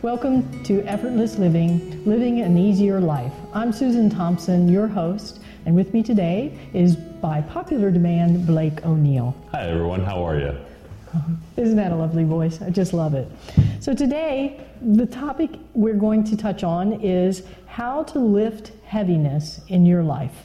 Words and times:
Welcome 0.00 0.62
to 0.62 0.80
Effortless 0.84 1.38
Living, 1.38 2.04
Living 2.04 2.40
an 2.40 2.56
Easier 2.56 3.00
Life. 3.00 3.32
I'm 3.52 3.72
Susan 3.72 4.08
Thompson, 4.08 4.68
your 4.68 4.86
host, 4.86 5.40
and 5.66 5.74
with 5.74 5.92
me 5.92 6.04
today 6.04 6.56
is, 6.72 6.94
by 6.94 7.40
popular 7.40 7.90
demand, 7.90 8.46
Blake 8.46 8.86
O'Neill. 8.86 9.34
Hi, 9.50 9.68
everyone. 9.68 10.04
How 10.04 10.24
are 10.24 10.38
you? 10.38 10.50
Uh-huh. 10.50 11.32
Isn't 11.56 11.74
that 11.78 11.90
a 11.90 11.96
lovely 11.96 12.22
voice? 12.22 12.62
I 12.62 12.70
just 12.70 12.92
love 12.92 13.14
it. 13.14 13.28
So, 13.80 13.92
today, 13.92 14.64
the 14.80 15.04
topic 15.04 15.50
we're 15.74 15.94
going 15.94 16.22
to 16.24 16.36
touch 16.36 16.62
on 16.62 17.00
is 17.00 17.42
how 17.66 18.04
to 18.04 18.20
lift 18.20 18.70
heaviness 18.84 19.62
in 19.66 19.84
your 19.84 20.04
life. 20.04 20.44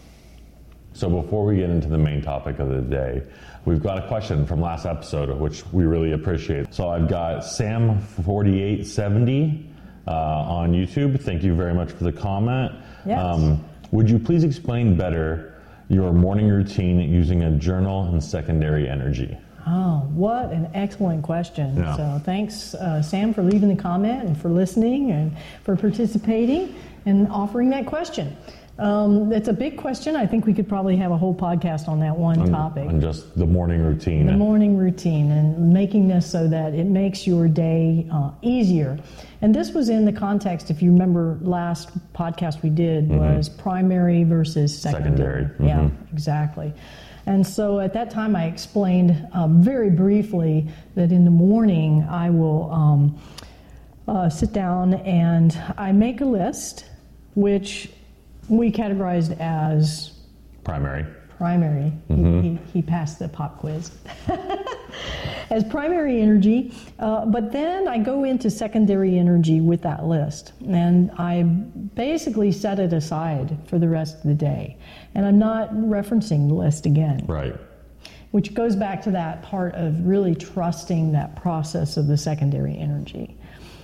So, 0.93 1.09
before 1.09 1.45
we 1.45 1.57
get 1.57 1.71
into 1.71 1.89
the 1.89 1.97
main 1.97 2.21
topic 2.21 2.59
of 2.59 2.69
the 2.69 2.81
day, 2.81 3.23
we've 3.65 3.81
got 3.81 3.97
a 3.97 4.07
question 4.07 4.45
from 4.45 4.61
last 4.61 4.85
episode, 4.85 5.35
which 5.39 5.65
we 5.73 5.85
really 5.85 6.11
appreciate. 6.11 6.71
So, 6.73 6.89
I've 6.89 7.09
got 7.09 7.41
Sam4870 7.41 9.65
uh, 10.07 10.11
on 10.11 10.71
YouTube. 10.71 11.19
Thank 11.19 11.43
you 11.43 11.55
very 11.55 11.73
much 11.73 11.91
for 11.91 12.03
the 12.03 12.11
comment. 12.11 12.71
Yes. 13.05 13.59
would 13.91 14.09
you 14.09 14.17
please 14.17 14.43
explain 14.43 14.95
better 14.95 15.61
your 15.89 16.13
morning 16.13 16.47
routine 16.47 16.99
using 16.99 17.43
a 17.43 17.51
journal 17.51 18.05
and 18.05 18.23
secondary 18.23 18.87
energy? 18.87 19.37
Oh, 19.65 20.09
what 20.13 20.51
an 20.51 20.69
excellent 20.73 21.23
question. 21.23 21.77
Yeah. 21.77 21.95
So, 21.95 22.21
thanks, 22.23 22.75
uh, 22.75 23.01
Sam, 23.01 23.33
for 23.33 23.41
leaving 23.41 23.69
the 23.69 23.81
comment 23.81 24.25
and 24.25 24.39
for 24.39 24.49
listening 24.49 25.11
and 25.11 25.35
for 25.63 25.75
participating 25.75 26.75
and 27.05 27.27
offering 27.29 27.69
that 27.71 27.85
question. 27.85 28.35
Um, 28.79 29.31
it's 29.31 29.47
a 29.47 29.53
big 29.53 29.77
question. 29.77 30.15
I 30.15 30.25
think 30.25 30.47
we 30.47 30.53
could 30.53 30.67
probably 30.67 30.97
have 30.97 31.11
a 31.11 31.17
whole 31.17 31.35
podcast 31.35 31.87
on 31.87 31.99
that 31.99 32.17
one 32.17 32.49
topic. 32.49 32.89
And 32.89 32.99
just 32.99 33.37
the 33.37 33.45
morning 33.45 33.83
routine. 33.83 34.25
the 34.25 34.33
morning 34.33 34.77
routine 34.77 35.31
and 35.31 35.71
making 35.71 36.07
this 36.07 36.29
so 36.29 36.47
that 36.47 36.73
it 36.73 36.85
makes 36.85 37.27
your 37.27 37.47
day 37.47 38.07
uh, 38.11 38.31
easier. 38.41 38.97
And 39.41 39.53
this 39.53 39.73
was 39.73 39.89
in 39.89 40.05
the 40.05 40.11
context, 40.11 40.71
if 40.71 40.81
you 40.81 40.91
remember, 40.91 41.37
last 41.41 41.91
podcast 42.13 42.63
we 42.63 42.69
did 42.71 43.09
was 43.09 43.47
primary 43.47 44.23
versus 44.23 44.75
secondary. 44.75 45.43
Secondary, 45.43 45.67
Yeah, 45.67 45.89
exactly. 46.11 46.73
And 47.25 47.45
so 47.45 47.79
at 47.79 47.93
that 47.93 48.09
time, 48.09 48.35
I 48.35 48.45
explained 48.45 49.27
um, 49.33 49.61
very 49.61 49.91
briefly 49.91 50.67
that 50.95 51.11
in 51.11 51.25
the 51.25 51.31
morning 51.31 52.05
I 52.09 52.29
will 52.31 52.71
um, 52.71 53.21
uh, 54.07 54.29
sit 54.29 54.51
down 54.51 54.95
and 54.95 55.57
I 55.77 55.91
make 55.91 56.21
a 56.21 56.25
list, 56.25 56.85
which 57.35 57.89
we 58.49 58.71
categorized 58.71 59.39
as 59.39 60.11
Primary. 60.63 61.05
primary. 61.37 61.91
He, 62.07 62.41
he, 62.41 62.59
he 62.73 62.81
passed 62.81 63.19
the 63.19 63.27
pop 63.27 63.59
quiz. 63.59 63.91
As 65.49 65.63
primary 65.65 66.21
energy, 66.21 66.73
uh, 66.99 67.25
but 67.25 67.51
then 67.51 67.87
I 67.87 67.97
go 67.99 68.23
into 68.23 68.49
secondary 68.49 69.19
energy 69.19 69.59
with 69.61 69.81
that 69.83 70.05
list, 70.05 70.53
and 70.67 71.11
I 71.17 71.43
basically 71.43 72.51
set 72.51 72.79
it 72.79 72.91
aside 72.93 73.55
for 73.67 73.77
the 73.77 73.87
rest 73.89 74.17
of 74.17 74.23
the 74.23 74.33
day. 74.33 74.77
And 75.13 75.25
I'm 75.25 75.37
not 75.37 75.71
referencing 75.73 76.47
the 76.47 76.55
list 76.55 76.85
again, 76.87 77.25
Right. 77.27 77.55
which 78.31 78.53
goes 78.55 78.75
back 78.75 79.01
to 79.03 79.11
that 79.11 79.43
part 79.43 79.75
of 79.75 80.05
really 80.07 80.33
trusting 80.33 81.11
that 81.11 81.35
process 81.35 81.97
of 81.97 82.07
the 82.07 82.17
secondary 82.17 82.75
energy. 82.77 83.37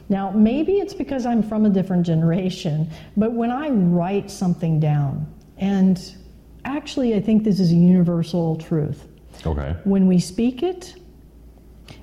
Now, 0.10 0.32
maybe 0.32 0.74
it's 0.74 0.96
because 0.96 1.26
I'm 1.28 1.44
from 1.44 1.66
a 1.66 1.70
different 1.70 2.06
generation, 2.06 2.90
but 3.16 3.34
when 3.34 3.52
I 3.52 3.70
write 3.70 4.32
something 4.32 4.80
down, 4.80 5.32
and 5.58 6.02
actually, 6.66 7.14
I 7.14 7.22
think 7.22 7.44
this 7.44 7.60
is 7.60 7.72
a 7.72 7.76
universal 7.76 8.56
truth. 8.56 9.08
Okay. 9.46 9.76
When 9.84 10.08
we 10.08 10.20
speak 10.20 10.64
it 10.64 10.96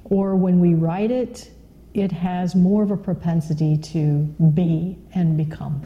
or 0.05 0.37
when 0.37 0.61
we 0.61 0.75
write 0.75 1.11
it, 1.11 1.51
it 1.95 2.13
has 2.13 2.55
more 2.55 2.83
of 2.83 2.91
a 2.91 2.97
propensity 2.97 3.77
to 3.79 4.19
be 4.55 4.97
and 5.15 5.37
become. 5.37 5.85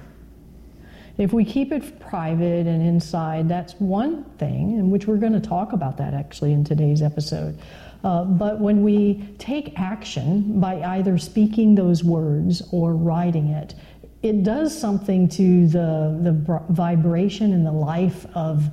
If 1.19 1.33
we 1.33 1.45
keep 1.45 1.71
it 1.71 2.01
private 2.01 2.67
and 2.67 2.83
inside, 2.83 3.49
that's 3.49 3.75
one 3.75 4.25
thing, 4.39 4.79
and 4.79 4.91
which 4.91 5.07
we're 5.07 5.19
going 5.19 5.35
to 5.35 5.41
talk 5.41 5.73
about 5.73 5.97
that 5.99 6.15
actually 6.15 6.53
in 6.53 6.65
today's 6.65 7.03
episode. 7.03 7.59
Uh, 8.03 8.25
but 8.25 8.61
when 8.61 8.83
we 8.83 9.29
take 9.39 9.79
action 9.79 10.61
by 10.61 10.81
either 10.83 11.19
speaking 11.19 11.75
those 11.75 12.03
words 12.03 12.63
or 12.73 12.95
writing 12.95 13.49
it, 13.49 13.75
it 14.23 14.43
does 14.43 14.79
something 14.79 15.29
to 15.29 15.67
the, 15.67 16.19
the 16.23 16.33
br- 16.33 16.57
vibration 16.71 17.53
and 17.53 17.67
the 17.67 17.73
life 17.73 18.27
of, 18.35 18.71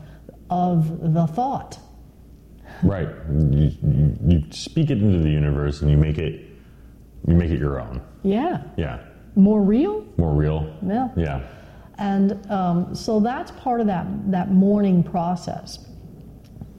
of 0.50 1.14
the 1.14 1.28
thought. 1.28 1.80
Right. 2.84 3.10
You, 3.30 3.72
you, 3.82 4.18
you 4.28 4.44
speak 4.52 4.90
it 4.92 5.00
into 5.00 5.20
the 5.20 5.30
universe 5.30 5.82
and 5.82 5.90
you 5.90 5.98
make 5.98 6.18
it 6.18 6.48
you 7.28 7.34
make 7.34 7.52
it 7.52 7.60
your 7.60 7.82
own. 7.82 8.02
Yeah. 8.24 8.62
Yeah. 8.78 9.00
More 9.36 9.62
real? 9.62 10.06
More 10.18 10.34
real. 10.34 10.74
Yeah. 10.86 11.10
Yeah. 11.18 11.48
And 11.98 12.50
um, 12.50 12.96
so 12.96 13.20
that's 13.20 13.52
part 13.52 13.82
of 13.82 13.88
that, 13.88 14.06
that 14.32 14.52
morning 14.52 15.04
process. 15.04 15.80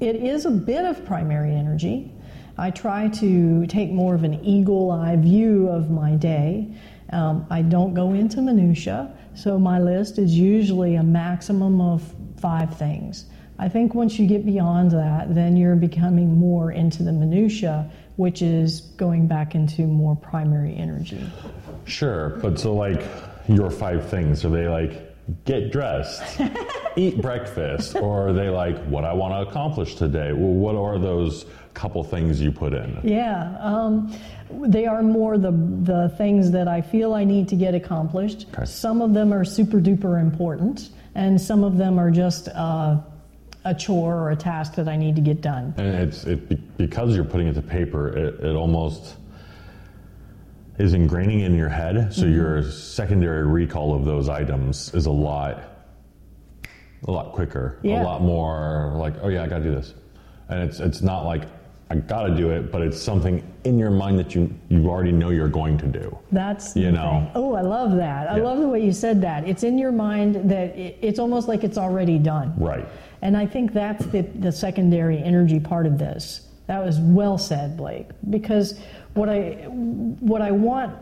It 0.01 0.17
is 0.17 0.47
a 0.47 0.51
bit 0.51 0.85
of 0.85 1.05
primary 1.05 1.55
energy. 1.55 2.13
I 2.59 2.71
try 2.73 3.09
to 3.09 3.67
take 3.67 3.93
more 3.93 4.17
of 4.17 4.25
an 4.25 4.45
eagle 4.45 4.91
eye 4.91 5.15
view 5.15 5.69
of 5.69 5.91
my 5.91 6.17
day. 6.17 6.69
Um, 7.13 7.47
I 7.51 7.63
don't 7.63 7.95
go 7.95 8.13
into 8.15 8.43
minutia, 8.43 9.17
so 9.35 9.59
my 9.61 9.79
list 9.79 10.19
is 10.19 10.37
usually 10.37 10.97
a 10.97 11.03
maximum 11.03 11.81
of 11.81 12.03
five 12.37 12.77
things. 12.77 13.27
I 13.61 13.69
think 13.69 13.95
once 13.95 14.19
you 14.19 14.27
get 14.27 14.45
beyond 14.45 14.91
that, 14.91 15.35
then 15.35 15.57
you're 15.57 15.77
becoming 15.77 16.37
more 16.37 16.73
into 16.73 17.05
the 17.05 17.13
minutia, 17.13 17.89
which 18.17 18.43
is 18.43 18.81
going 18.97 19.29
back 19.29 19.55
into 19.55 19.83
more 19.83 20.17
primary 20.17 20.77
energy. 20.77 21.25
Sure. 21.85 22.31
But 22.43 22.59
so 22.59 22.75
like 22.75 23.05
your 23.49 23.71
five 23.71 24.09
things, 24.09 24.45
are 24.45 24.51
they 24.51 24.69
like 24.69 25.05
get 25.45 25.71
dressed, 25.73 26.41
eat 26.97 27.21
breakfast, 27.21 27.97
or 27.97 28.29
are 28.29 28.33
they 28.33 28.49
like 28.49 28.79
what 28.87 29.05
I 29.05 29.13
want 29.13 29.35
to 29.35 29.49
accomplish 29.49 29.95
today? 29.95 30.33
Well, 30.33 30.53
what 30.53 30.75
are 30.75 30.99
those 30.99 31.47
couple 31.79 32.03
things 32.03 32.41
you 32.43 32.51
put 32.51 32.75
in? 32.75 32.99
Yeah, 33.05 33.57
um, 33.61 34.13
they 34.51 34.87
are 34.87 35.03
more 35.03 35.39
the 35.39 35.53
the 35.53 36.13
things 36.19 36.51
that 36.51 36.67
I 36.67 36.81
feel 36.81 37.15
I 37.15 37.25
need 37.25 37.47
to 37.49 37.57
get 37.57 37.75
accomplished. 37.75 38.47
Okay. 38.53 38.65
Some 38.65 39.01
of 39.01 39.15
them 39.15 39.33
are 39.33 39.45
super 39.45 39.79
duper 39.81 40.21
important, 40.21 40.91
and 41.15 41.41
some 41.41 41.63
of 41.63 41.79
them 41.79 41.99
are 41.99 42.11
just 42.11 42.49
uh, 42.49 42.99
a 43.65 43.75
chore 43.75 44.17
or 44.17 44.31
a 44.31 44.37
task 44.37 44.75
that 44.75 44.89
I 44.89 44.97
need 44.97 45.15
to 45.17 45.23
get 45.23 45.41
done. 45.41 45.73
And 45.77 45.95
it's 45.95 46.25
it 46.25 46.77
because 46.77 47.15
you're 47.15 47.25
putting 47.25 47.47
it 47.47 47.55
to 47.55 47.63
paper, 47.63 48.09
it, 48.09 48.41
it 48.45 48.57
almost 48.57 49.17
is 50.79 50.95
ingraining 50.95 51.43
in 51.45 51.55
your 51.55 51.69
head. 51.69 52.13
So 52.13 52.27
your 52.27 52.63
secondary 52.71 53.47
recall 53.47 53.95
of 53.95 54.05
those 54.05 54.29
items 54.29 54.93
is 54.95 55.07
a 55.07 55.13
lot 55.13 55.63
a 57.07 57.13
lot 57.13 57.33
quicker. 57.33 57.79
Yeah. 57.83 58.03
A 58.03 58.05
lot 58.05 58.23
more 58.23 58.95
like, 58.97 59.15
oh 59.23 59.29
yeah, 59.29 59.45
I 59.45 59.47
gotta 59.47 59.63
do 59.63 59.75
this. 59.75 59.95
And 60.49 60.69
it's 60.69 60.81
it's 60.81 61.03
not 61.03 61.25
like 61.25 61.43
I 61.91 61.97
gotta 61.97 62.35
do 62.35 62.51
it, 62.51 62.71
but 62.71 62.83
it's 62.83 63.01
something 63.01 63.43
in 63.65 63.79
your 63.79 63.91
mind 63.91 64.19
that 64.19 64.35
you 64.35 64.55
you 64.69 64.89
already 64.91 65.13
know 65.13 65.31
you're 65.31 65.49
going 65.49 65.79
to 65.79 65.87
do. 65.87 66.17
That's 66.31 66.77
You 66.77 66.93
know. 66.93 67.11
thing. 67.25 67.31
Oh, 67.35 67.55
I 67.55 67.63
love 67.63 67.97
that. 67.97 68.31
I 68.31 68.37
Yeah. 68.37 68.43
love 68.45 68.59
the 68.59 68.69
way 68.69 68.85
you 68.85 68.93
said 68.93 69.23
that. 69.23 69.49
It's 69.49 69.63
in 69.63 69.79
your 69.79 69.93
mind 69.93 70.51
that 70.51 70.77
it, 70.77 70.99
it's 71.01 71.19
almost 71.19 71.49
like 71.49 71.65
it's 71.65 71.79
already 71.79 72.19
done. 72.19 72.53
Right. 72.59 72.87
And 73.23 73.37
I 73.37 73.47
think 73.47 73.73
that's 73.73 74.05
the, 74.07 74.21
the 74.21 74.53
secondary 74.53 75.19
energy 75.23 75.59
part 75.61 75.87
of 75.87 75.99
this. 75.99 76.43
That 76.67 76.85
was 76.85 76.99
well 77.01 77.39
said, 77.39 77.77
Blake. 77.79 78.09
Because 78.29 78.79
what 79.15 79.31
I 79.31 79.53
what 80.21 80.43
I 80.43 80.51
want 80.51 80.93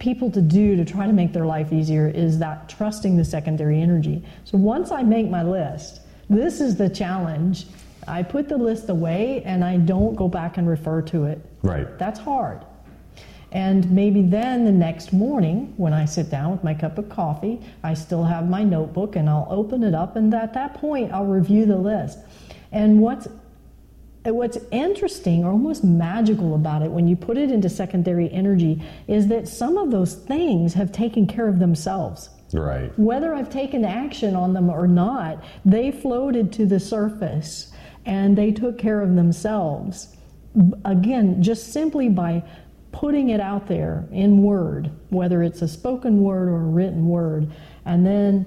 people 0.00 0.32
to 0.32 0.42
do 0.42 0.74
to 0.76 0.84
try 0.84 1.06
to 1.06 1.12
make 1.12 1.32
their 1.32 1.46
life 1.46 1.72
easier 1.72 2.08
is 2.08 2.40
that 2.40 2.68
trusting 2.68 3.16
the 3.16 3.24
secondary 3.24 3.80
energy. 3.80 4.24
So 4.44 4.58
once 4.58 4.90
I 4.90 5.04
make 5.04 5.30
my 5.30 5.44
list, 5.44 6.00
this 6.28 6.60
is 6.60 6.74
the 6.76 6.88
challenge. 6.88 7.66
I 8.08 8.22
put 8.22 8.48
the 8.48 8.56
list 8.56 8.88
away 8.88 9.42
and 9.44 9.62
I 9.64 9.76
don't 9.76 10.14
go 10.16 10.28
back 10.28 10.56
and 10.56 10.68
refer 10.68 11.02
to 11.02 11.24
it. 11.24 11.40
Right. 11.62 11.98
That's 11.98 12.18
hard. 12.18 12.64
And 13.50 13.90
maybe 13.90 14.22
then 14.22 14.64
the 14.64 14.72
next 14.72 15.12
morning, 15.12 15.72
when 15.78 15.94
I 15.94 16.04
sit 16.04 16.30
down 16.30 16.52
with 16.52 16.62
my 16.62 16.74
cup 16.74 16.98
of 16.98 17.08
coffee, 17.08 17.60
I 17.82 17.94
still 17.94 18.24
have 18.24 18.48
my 18.48 18.62
notebook 18.62 19.16
and 19.16 19.28
I'll 19.28 19.46
open 19.50 19.82
it 19.82 19.94
up, 19.94 20.16
and 20.16 20.34
at 20.34 20.52
that 20.52 20.74
point, 20.74 21.12
I'll 21.12 21.24
review 21.24 21.64
the 21.64 21.78
list. 21.78 22.18
And 22.72 23.00
what's 23.00 23.28
what's 24.24 24.58
interesting 24.72 25.42
or 25.42 25.52
almost 25.52 25.82
magical 25.82 26.54
about 26.54 26.82
it 26.82 26.90
when 26.90 27.08
you 27.08 27.16
put 27.16 27.38
it 27.38 27.50
into 27.50 27.70
secondary 27.70 28.30
energy 28.30 28.82
is 29.06 29.28
that 29.28 29.48
some 29.48 29.78
of 29.78 29.90
those 29.90 30.14
things 30.14 30.74
have 30.74 30.92
taken 30.92 31.26
care 31.26 31.48
of 31.48 31.58
themselves. 31.58 32.28
Right. 32.52 32.92
Whether 32.98 33.34
I've 33.34 33.48
taken 33.48 33.86
action 33.86 34.36
on 34.36 34.52
them 34.52 34.68
or 34.68 34.86
not, 34.86 35.42
they 35.64 35.90
floated 35.90 36.52
to 36.54 36.66
the 36.66 36.80
surface 36.80 37.67
and 38.08 38.36
they 38.36 38.50
took 38.50 38.78
care 38.78 39.02
of 39.02 39.14
themselves. 39.14 40.16
Again, 40.84 41.40
just 41.42 41.72
simply 41.72 42.08
by 42.08 42.42
putting 42.90 43.28
it 43.28 43.38
out 43.38 43.68
there 43.68 44.08
in 44.10 44.42
word, 44.42 44.90
whether 45.10 45.42
it's 45.42 45.60
a 45.62 45.68
spoken 45.68 46.22
word 46.22 46.48
or 46.48 46.56
a 46.56 46.70
written 46.70 47.06
word, 47.06 47.52
and 47.84 48.04
then 48.04 48.46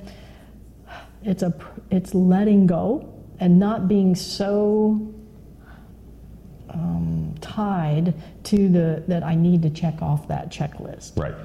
it's 1.24 1.44
a 1.44 1.54
it's 1.92 2.16
letting 2.16 2.66
go 2.66 3.14
and 3.40 3.60
not 3.60 3.88
being 3.88 4.16
so 4.16 5.14
um, 6.72 7.36
tied 7.40 8.16
to 8.46 8.68
the 8.68 9.04
that 9.08 9.24
I 9.24 9.36
need 9.36 9.62
to 9.62 9.70
check 9.70 10.02
off 10.02 10.28
that 10.28 10.52
checklist. 10.52 11.18
Right. 11.18 11.36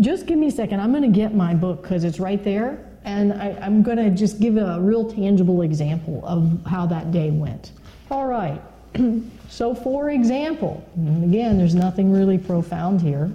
Just 0.00 0.26
give 0.26 0.38
me 0.38 0.48
a 0.48 0.50
second. 0.50 0.80
I'm 0.80 0.90
going 0.90 1.02
to 1.02 1.16
get 1.16 1.34
my 1.34 1.54
book 1.54 1.82
because 1.82 2.04
it's 2.04 2.18
right 2.18 2.42
there. 2.42 2.91
And 3.04 3.32
I, 3.32 3.58
I'm 3.60 3.82
going 3.82 3.96
to 3.96 4.10
just 4.10 4.40
give 4.40 4.56
a 4.56 4.80
real 4.80 5.10
tangible 5.10 5.62
example 5.62 6.22
of 6.24 6.64
how 6.66 6.86
that 6.86 7.10
day 7.10 7.30
went. 7.30 7.72
All 8.10 8.26
right. 8.26 8.60
so, 9.48 9.74
for 9.74 10.10
example, 10.10 10.86
again, 11.24 11.58
there's 11.58 11.74
nothing 11.74 12.12
really 12.12 12.38
profound 12.38 13.00
here. 13.00 13.30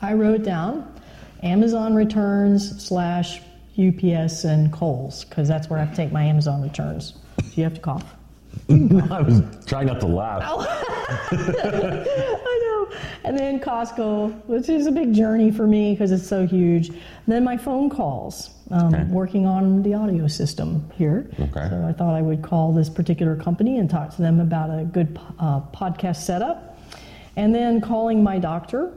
I 0.00 0.14
wrote 0.14 0.42
down 0.42 0.90
Amazon 1.42 1.94
returns 1.94 2.82
slash 2.84 3.40
UPS 3.78 4.44
and 4.44 4.72
Kohl's 4.72 5.24
because 5.24 5.48
that's 5.48 5.68
where 5.68 5.78
I 5.78 5.84
have 5.84 5.90
to 5.90 5.96
take 5.96 6.12
my 6.12 6.24
Amazon 6.24 6.62
returns. 6.62 7.14
Do 7.38 7.44
you 7.54 7.64
have 7.64 7.74
to 7.74 7.80
cough? 7.80 8.14
I 8.68 9.20
was 9.20 9.42
trying 9.66 9.86
not 9.88 10.00
to 10.00 10.06
laugh. 10.06 10.42
I 11.32 12.60
know. 12.62 12.73
And 13.24 13.38
then 13.38 13.60
Costco, 13.60 14.44
which 14.46 14.68
is 14.68 14.86
a 14.86 14.92
big 14.92 15.14
journey 15.14 15.50
for 15.50 15.66
me 15.66 15.92
because 15.92 16.12
it's 16.12 16.26
so 16.26 16.46
huge. 16.46 16.90
then 17.26 17.44
my 17.44 17.56
phone 17.56 17.90
calls. 17.90 18.50
Um, 18.70 18.94
Okay. 18.94 19.04
Working 19.04 19.46
on 19.46 19.82
the 19.82 19.94
audio 19.94 20.26
system 20.26 20.90
here. 20.96 21.30
Okay. 21.38 21.68
So 21.68 21.86
I 21.86 21.92
thought 21.92 22.14
I 22.14 22.22
would 22.22 22.42
call 22.42 22.72
this 22.72 22.88
particular 22.88 23.36
company 23.36 23.78
and 23.78 23.88
talk 23.90 24.14
to 24.16 24.22
them 24.22 24.40
about 24.40 24.70
a 24.70 24.84
good 24.84 25.18
uh, 25.38 25.60
podcast 25.72 26.16
setup. 26.16 26.78
And 27.36 27.54
then 27.54 27.80
calling 27.80 28.22
my 28.22 28.38
doctor 28.38 28.92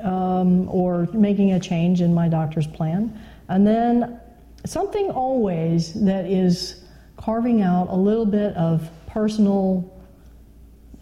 um, 0.00 0.68
or 0.68 1.08
making 1.12 1.52
a 1.52 1.60
change 1.60 2.00
in 2.00 2.12
my 2.12 2.28
doctor's 2.28 2.66
plan. 2.66 3.18
And 3.48 3.66
then 3.66 4.20
something 4.66 5.10
always 5.10 5.94
that 6.04 6.26
is 6.26 6.82
carving 7.16 7.62
out 7.62 7.88
a 7.90 7.96
little 7.96 8.26
bit 8.26 8.56
of 8.56 8.88
personal 9.06 9.90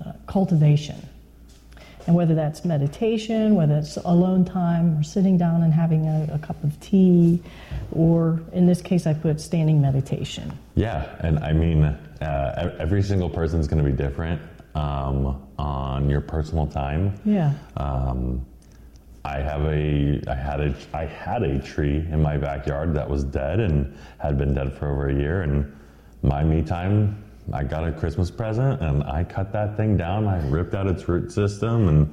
uh, 0.05 0.13
cultivation. 0.27 0.97
And 2.09 2.17
whether 2.17 2.35
that's 2.35 2.65
meditation, 2.65 3.55
whether 3.55 3.77
it's 3.77 3.99
alone 3.99 4.43
time, 4.43 4.99
or 4.99 5.03
sitting 5.03 5.37
down 5.37 5.63
and 5.63 5.75
having 5.75 6.07
a, 6.07 6.27
a 6.33 6.39
cup 6.39 6.65
of 6.65 6.81
tea, 6.81 7.43
or 7.93 8.41
in 8.55 8.65
this 8.65 8.81
case, 8.81 9.07
I 9.07 9.13
put 9.13 9.39
standing 9.43 9.79
meditation. 9.79 10.59
Yeah, 10.75 11.15
and 11.21 11.39
I 11.41 11.53
mean, 11.53 11.85
uh, 11.85 12.77
every 12.81 13.03
single 13.03 13.29
person's 13.29 13.69
going 13.69 13.85
to 13.85 13.89
be 13.89 13.95
different 13.95 14.41
um, 14.75 15.47
on 15.59 16.09
your 16.09 16.23
personal 16.23 16.67
time. 16.67 17.21
Yeah. 17.27 17.53
Um, 17.77 18.47
I 19.27 19.41
have 19.41 19.67
a, 19.67 20.23
I 20.29 20.35
had 20.35 20.61
a, 20.63 20.75
I 20.95 21.05
had 21.05 21.43
a 21.43 21.59
tree 21.61 21.99
in 21.99 22.23
my 22.23 22.39
backyard 22.39 22.95
that 22.95 23.11
was 23.11 23.23
dead 23.23 23.61
and 23.61 23.95
had 24.17 24.39
been 24.39 24.55
dead 24.55 24.73
for 24.79 24.91
over 24.91 25.11
a 25.11 25.15
year. 25.15 25.43
And 25.43 25.77
my 26.23 26.43
me 26.43 26.63
time, 26.63 27.23
I 27.53 27.65
got 27.65 27.87
a 27.87 27.93
Christmas 27.93 28.31
present 28.31 28.81
and 28.83 29.03
I 29.05 29.25
cut 29.25 29.53
that 29.53 29.77
thing 29.77 29.97
down. 29.97 30.27
I 30.27 30.47
ripped 30.49 30.75
out 30.75 30.87
its 30.87 31.09
root 31.09 31.33
system, 31.33 31.89
and 31.89 32.13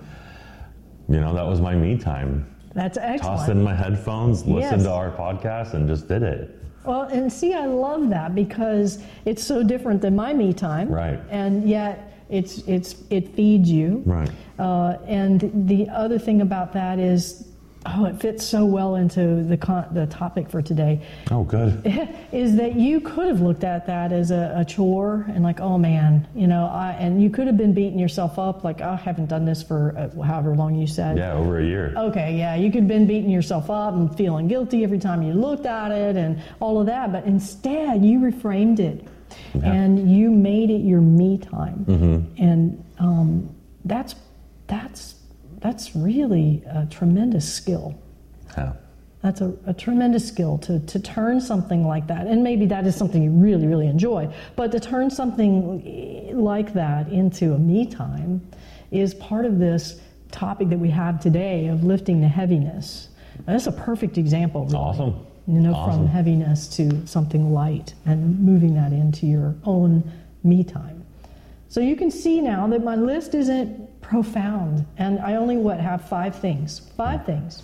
you 1.10 1.20
know 1.20 1.34
that 1.36 1.46
was 1.46 1.60
my 1.62 1.76
me 1.76 1.98
time. 1.98 2.46
That's 2.74 2.98
Tossed 2.98 3.10
excellent. 3.24 3.50
in 3.52 3.64
my 3.64 3.74
headphones, 3.76 4.46
listened 4.46 4.82
Yes. 4.82 4.84
to 4.84 4.92
our 4.92 5.12
podcast, 5.12 5.74
and 5.74 5.88
just 5.88 6.08
did 6.08 6.24
it. 6.24 6.52
Well, 6.86 7.04
and 7.04 7.32
see, 7.32 7.54
I 7.54 7.66
love 7.66 8.10
that 8.10 8.36
because 8.36 9.02
it's 9.26 9.44
so 9.44 9.64
different 9.64 10.02
than 10.02 10.16
my 10.16 10.34
me 10.34 10.54
time. 10.54 10.90
Right. 10.90 11.20
And 11.30 11.68
yet, 11.68 12.14
it's 12.30 12.60
it's 12.68 13.04
it 13.10 13.36
feeds 13.36 13.70
you. 13.72 14.04
Right. 14.06 14.30
Uh, 14.60 14.98
and 15.08 15.52
the 15.68 15.90
other 15.90 16.18
thing 16.20 16.42
about 16.42 16.74
that 16.74 17.00
is, 17.00 17.50
oh, 17.86 18.06
it 18.06 18.20
fits 18.20 18.46
so 18.46 18.66
well 18.66 18.96
into 18.96 19.44
the 19.44 19.58
con- 19.58 19.88
the 19.92 20.06
topic 20.08 20.50
for 20.50 20.62
today. 20.62 21.02
Oh, 21.32 21.44
good. 21.44 21.82
is 22.32 22.56
that 22.58 22.76
you 22.76 23.00
could 23.00 23.28
have 23.28 23.42
looked 23.42 23.64
at 23.64 23.86
that 23.88 24.12
as 24.12 24.32
a, 24.32 24.54
a 24.58 24.66
chore 24.66 25.26
and 25.30 25.44
like, 25.44 25.60
oh 25.60 25.78
man, 25.78 26.28
you 26.36 26.48
know, 26.48 26.66
I, 26.66 26.92
and 27.00 27.22
you 27.22 27.30
could 27.30 27.48
have 27.48 27.58
been 27.58 27.74
beating 27.74 28.00
yourself 28.00 28.40
up 28.40 28.64
like, 28.64 28.82
oh, 28.82 28.90
I 28.90 28.96
haven't 28.96 29.28
done 29.28 29.46
this 29.46 29.62
for 29.64 29.94
uh, 29.98 30.22
however 30.24 30.56
long 30.56 30.76
you 30.76 30.88
said. 30.88 31.18
Yeah, 31.18 31.34
over 31.34 31.60
a 31.60 31.66
year. 31.66 31.94
Okay, 31.96 32.38
yeah, 32.38 32.56
you 32.56 32.72
could 32.72 32.82
have 32.82 32.88
been 32.88 33.08
beating 33.08 33.30
yourself 33.30 33.70
up 33.70 33.94
and 33.94 34.16
feeling 34.16 34.48
guilty 34.48 34.84
every 34.84 35.00
time 35.00 35.22
you 35.22 35.34
looked 35.34 35.66
at 35.66 35.92
it 35.92 36.16
and 36.16 36.42
all 36.60 36.80
of 36.80 36.86
that, 36.88 37.12
but 37.12 37.26
instead 37.26 38.04
you 38.04 38.20
reframed 38.20 38.80
it 38.80 39.08
Yeah. 39.54 39.72
and 39.72 40.12
you 40.12 40.32
made 40.32 40.70
it 40.70 40.82
your 40.82 41.02
me 41.02 41.38
time, 41.38 41.86
and 42.38 42.84
um, 43.00 43.50
that's 43.86 44.16
that's 44.68 45.15
that's 45.66 45.96
really 45.96 46.62
a 46.70 46.86
tremendous 46.86 47.52
skill. 47.52 47.96
Yeah. 48.56 48.74
That's 49.24 49.42
a, 49.42 49.52
a 49.66 49.74
tremendous 49.74 50.28
skill 50.28 50.60
to, 50.60 50.80
to 50.80 51.00
turn 51.00 51.42
something 51.42 51.88
like 51.88 52.06
that. 52.06 52.28
And 52.28 52.44
maybe 52.44 52.68
that 52.68 52.86
is 52.86 52.96
something 52.96 53.24
you 53.24 53.32
really, 53.32 53.66
really 53.66 53.88
enjoy. 53.88 54.32
But 54.56 54.72
to 54.74 54.80
turn 54.80 55.10
something 55.10 56.30
like 56.40 56.74
that 56.74 57.08
into 57.10 57.56
a 57.56 57.58
me 57.58 57.88
time 57.88 58.48
is 58.92 59.16
part 59.16 59.46
of 59.46 59.58
this 59.58 60.00
topic 60.32 60.70
that 60.70 60.78
we 60.78 60.92
have 60.92 61.20
today 61.20 61.66
of 61.68 61.84
lifting 61.84 62.22
the 62.22 62.28
heaviness. 62.28 63.10
And 63.48 63.48
that's 63.48 63.66
a 63.66 63.72
perfect 63.72 64.20
example, 64.20 64.66
really. 64.66 64.78
Awesome. 64.78 65.26
You 65.48 65.62
know, 65.62 65.74
Awesome. 65.74 66.04
from 66.04 66.08
heaviness 66.08 66.68
to 66.78 67.08
something 67.08 67.52
light 67.52 67.96
and 68.06 68.40
moving 68.40 68.76
that 68.76 68.92
into 68.94 69.26
your 69.26 69.56
own 69.64 70.12
me 70.44 70.64
time. 70.64 71.04
So 71.70 71.82
you 71.82 71.96
can 71.96 72.12
see 72.12 72.40
now 72.40 72.68
that 72.68 72.84
my 72.84 72.96
list 72.96 73.34
isn't 73.34 73.90
profound, 74.10 74.86
and 74.98 75.20
I 75.20 75.36
only 75.36 75.58
what 75.58 75.80
have 75.80 76.08
five 76.08 76.36
things. 76.36 76.80
Five 76.96 77.26
things. 77.26 77.64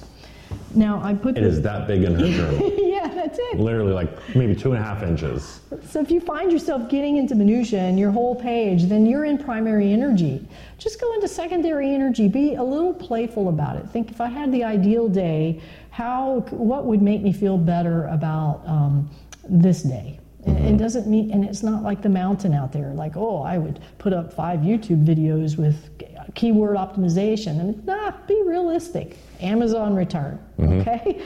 Now 0.76 1.02
I 1.02 1.14
put 1.14 1.38
It 1.38 1.44
is 1.44 1.62
that 1.62 1.88
big 1.88 2.04
in 2.04 2.16
her 2.16 2.28
journal. 2.38 2.74
yeah, 2.78 3.08
that's 3.08 3.40
it. 3.40 3.60
Literally 3.60 3.94
like 3.94 4.36
maybe 4.36 4.54
two 4.56 4.74
and 4.74 4.82
a 4.84 4.86
half 4.86 5.02
inches. 5.04 5.62
So 5.88 6.02
if 6.02 6.12
you 6.12 6.20
find 6.20 6.52
yourself 6.52 6.90
getting 6.90 7.18
into 7.18 7.36
minutia 7.36 7.84
in 7.84 7.98
your 7.98 8.12
whole 8.12 8.36
page, 8.36 8.84
then 8.86 9.06
you're 9.06 9.24
in 9.26 9.38
primary 9.38 9.94
energy. 9.94 10.46
Just 10.78 11.00
go 11.00 11.14
into 11.14 11.28
secondary 11.28 11.94
energy. 11.94 12.28
Be 12.28 12.56
a 12.56 12.64
little 12.64 12.94
playful 12.94 13.48
about 13.50 13.78
it. 13.78 13.88
Think 13.90 14.12
if 14.12 14.20
I 14.20 14.28
had 14.28 14.52
the 14.52 14.64
ideal 14.64 15.08
day, 15.08 15.62
how 15.90 16.40
what 16.50 16.86
would 16.86 17.02
make 17.02 17.22
me 17.22 17.32
feel 17.32 17.58
better 17.58 18.08
about 18.08 18.62
um, 18.66 19.10
this 19.48 19.84
day? 19.84 20.20
And 20.46 20.76
It 20.76 20.78
doesn't 20.78 21.08
mean, 21.08 21.32
and 21.32 21.46
it's 21.46 21.62
not 21.62 21.84
like 21.84 22.02
the 22.02 22.10
mountain 22.10 22.54
out 22.54 22.72
there. 22.72 22.94
Like, 22.94 23.16
oh, 23.16 23.44
I 23.44 23.58
would 23.58 23.80
put 24.00 24.12
up 24.14 24.34
five 24.34 24.62
YouTube 24.62 25.06
videos 25.06 25.58
with 25.58 25.90
keyword 26.34 26.78
optimization. 26.78 27.60
And 27.60 27.86
nah, 27.86 28.12
be 28.28 28.42
realistic. 28.46 29.18
Amazon 29.40 29.96
return, 29.96 30.40
okay? 30.60 31.22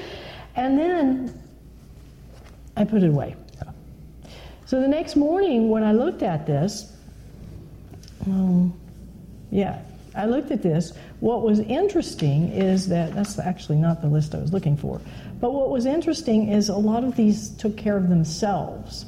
And 0.56 0.77
then 0.77 1.41
I 2.77 2.83
put 2.85 3.03
it 3.03 3.09
away. 3.09 3.35
So 4.65 4.81
the 4.81 4.88
next 4.88 5.15
morning, 5.15 5.69
when 5.69 5.83
I 5.83 5.91
looked 5.91 6.23
at 6.23 6.47
this, 6.47 6.94
um, 8.25 8.73
yeah, 9.51 9.81
I 10.15 10.25
looked 10.25 10.51
at 10.51 10.63
this. 10.63 10.93
What 11.19 11.41
was 11.43 11.60
interesting 11.60 12.50
is 12.51 12.88
that 12.88 13.13
that's 13.13 13.38
actually 13.38 13.77
not 13.77 14.01
the 14.01 14.07
list 14.07 14.34
I 14.34 14.39
was 14.39 14.53
looking 14.53 14.75
for. 14.75 15.00
But 15.39 15.54
what 15.54 15.70
was 15.70 15.86
interesting 15.86 16.50
is 16.50 16.70
a 16.70 16.75
lot 16.75 17.04
of 17.04 17.15
these 17.15 17.50
took 17.50 17.75
care 17.77 17.98
of 17.98 18.10
themselves. 18.10 19.06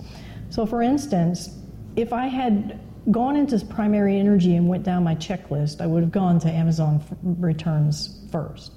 So, 0.50 0.66
for 0.66 0.82
instance, 0.82 1.50
if 1.96 2.14
I 2.14 2.28
had 2.28 2.80
gone 3.12 3.36
into 3.36 3.64
primary 3.66 4.20
energy 4.20 4.56
and 4.56 4.68
went 4.68 4.84
down 4.84 5.04
my 5.04 5.16
checklist, 5.16 5.82
I 5.82 5.88
would 5.88 6.04
have 6.04 6.12
gone 6.12 6.40
to 6.40 6.50
Amazon 6.50 7.02
returns 7.40 8.20
first. 8.32 8.74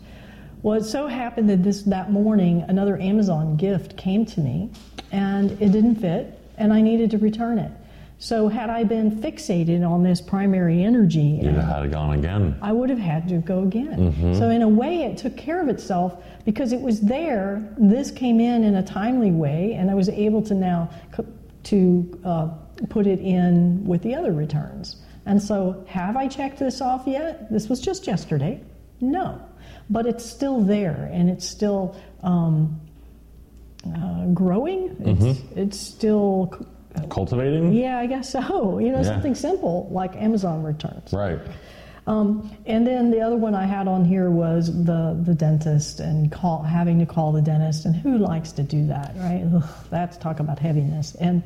Well, 0.62 0.78
it 0.78 0.84
so 0.84 1.06
happened 1.06 1.48
that 1.50 1.62
this 1.62 1.82
that 1.82 2.12
morning 2.12 2.64
another 2.68 2.98
Amazon 2.98 3.56
gift 3.56 3.96
came 3.96 4.26
to 4.26 4.40
me, 4.40 4.70
and 5.10 5.52
it 5.52 5.72
didn't 5.72 5.96
fit, 5.96 6.38
and 6.58 6.72
I 6.72 6.82
needed 6.82 7.10
to 7.12 7.18
return 7.18 7.58
it. 7.58 7.72
So 8.18 8.48
had 8.48 8.68
I 8.68 8.84
been 8.84 9.10
fixated 9.10 9.88
on 9.88 10.02
this 10.02 10.20
primary 10.20 10.84
energy, 10.84 11.40
You'd 11.42 11.54
have 11.54 11.64
had 11.64 11.84
it 11.86 11.90
gone 11.90 12.18
again. 12.18 12.54
I 12.60 12.70
would 12.70 12.90
have 12.90 12.98
had 12.98 13.26
to 13.28 13.38
go 13.38 13.62
again. 13.62 14.12
Mm-hmm. 14.12 14.34
So 14.34 14.50
in 14.50 14.60
a 14.60 14.68
way, 14.68 15.04
it 15.04 15.16
took 15.16 15.38
care 15.38 15.62
of 15.62 15.68
itself 15.68 16.22
because 16.44 16.72
it 16.72 16.80
was 16.80 17.00
there. 17.00 17.62
This 17.78 18.10
came 18.10 18.40
in 18.40 18.64
in 18.64 18.74
a 18.76 18.82
timely 18.82 19.30
way, 19.30 19.74
and 19.74 19.90
I 19.90 19.94
was 19.94 20.08
able 20.08 20.42
to 20.42 20.54
now 20.54 20.90
co- 21.12 21.26
to 21.64 22.20
uh, 22.24 22.48
put 22.88 23.06
it 23.06 23.20
in 23.20 23.84
with 23.84 24.02
the 24.02 24.14
other 24.14 24.32
returns. 24.32 24.96
And 25.26 25.40
so, 25.42 25.84
have 25.86 26.16
I 26.16 26.26
checked 26.28 26.58
this 26.58 26.80
off 26.80 27.06
yet? 27.06 27.50
This 27.52 27.68
was 27.68 27.80
just 27.80 28.06
yesterday. 28.06 28.60
No, 29.00 29.40
but 29.90 30.06
it's 30.06 30.24
still 30.24 30.60
there, 30.62 31.08
and 31.12 31.28
it's 31.30 31.46
still 31.46 31.94
um, 32.22 32.80
uh, 33.86 34.26
growing. 34.26 34.96
It's, 35.00 35.40
it's 35.56 35.78
still. 35.80 36.66
Cultivating? 37.08 37.72
Yeah, 37.72 37.98
I 37.98 38.06
guess 38.06 38.30
so. 38.30 38.78
You 38.78 38.90
know, 38.90 38.98
Yeah. 38.98 39.04
something 39.04 39.34
simple 39.36 39.88
like 39.92 40.16
Amazon 40.16 40.62
returns. 40.64 41.12
Right. 41.12 41.38
Um, 42.06 42.50
and 42.66 42.86
then 42.86 43.10
the 43.10 43.20
other 43.20 43.36
one 43.36 43.54
I 43.54 43.66
had 43.66 43.86
on 43.86 44.04
here 44.04 44.30
was 44.30 44.66
the 44.84 45.18
the 45.22 45.34
dentist 45.34 46.00
and 46.00 46.32
call, 46.32 46.62
having 46.62 46.98
to 46.98 47.06
call 47.06 47.32
the 47.32 47.42
dentist, 47.42 47.84
and 47.84 47.94
who 47.94 48.18
likes 48.18 48.52
to 48.52 48.62
do 48.62 48.86
that, 48.86 49.14
right? 49.16 49.44
Ugh, 49.54 49.64
that's 49.90 50.16
talk 50.16 50.40
about 50.40 50.58
heaviness. 50.58 51.14
And 51.16 51.42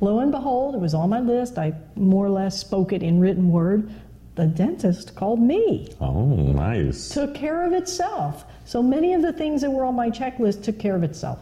lo 0.00 0.20
and 0.20 0.30
behold, 0.30 0.74
it 0.74 0.80
was 0.80 0.94
on 0.94 1.10
my 1.10 1.20
list. 1.20 1.58
I 1.58 1.74
more 1.96 2.24
or 2.26 2.30
less 2.30 2.58
spoke 2.58 2.92
it 2.92 3.02
in 3.02 3.20
written 3.20 3.50
word. 3.50 3.90
The 4.36 4.46
dentist 4.46 5.14
called 5.16 5.40
me, 5.40 5.88
Oh, 5.98 6.26
nice. 6.26 7.08
took 7.08 7.34
care 7.34 7.64
of 7.66 7.72
itself. 7.72 8.44
So 8.66 8.82
many 8.82 9.14
of 9.14 9.22
the 9.22 9.32
things 9.32 9.62
that 9.62 9.70
were 9.70 9.84
on 9.84 9.94
my 9.96 10.10
checklist 10.10 10.62
took 10.62 10.78
care 10.78 10.94
of 10.94 11.02
itself 11.02 11.40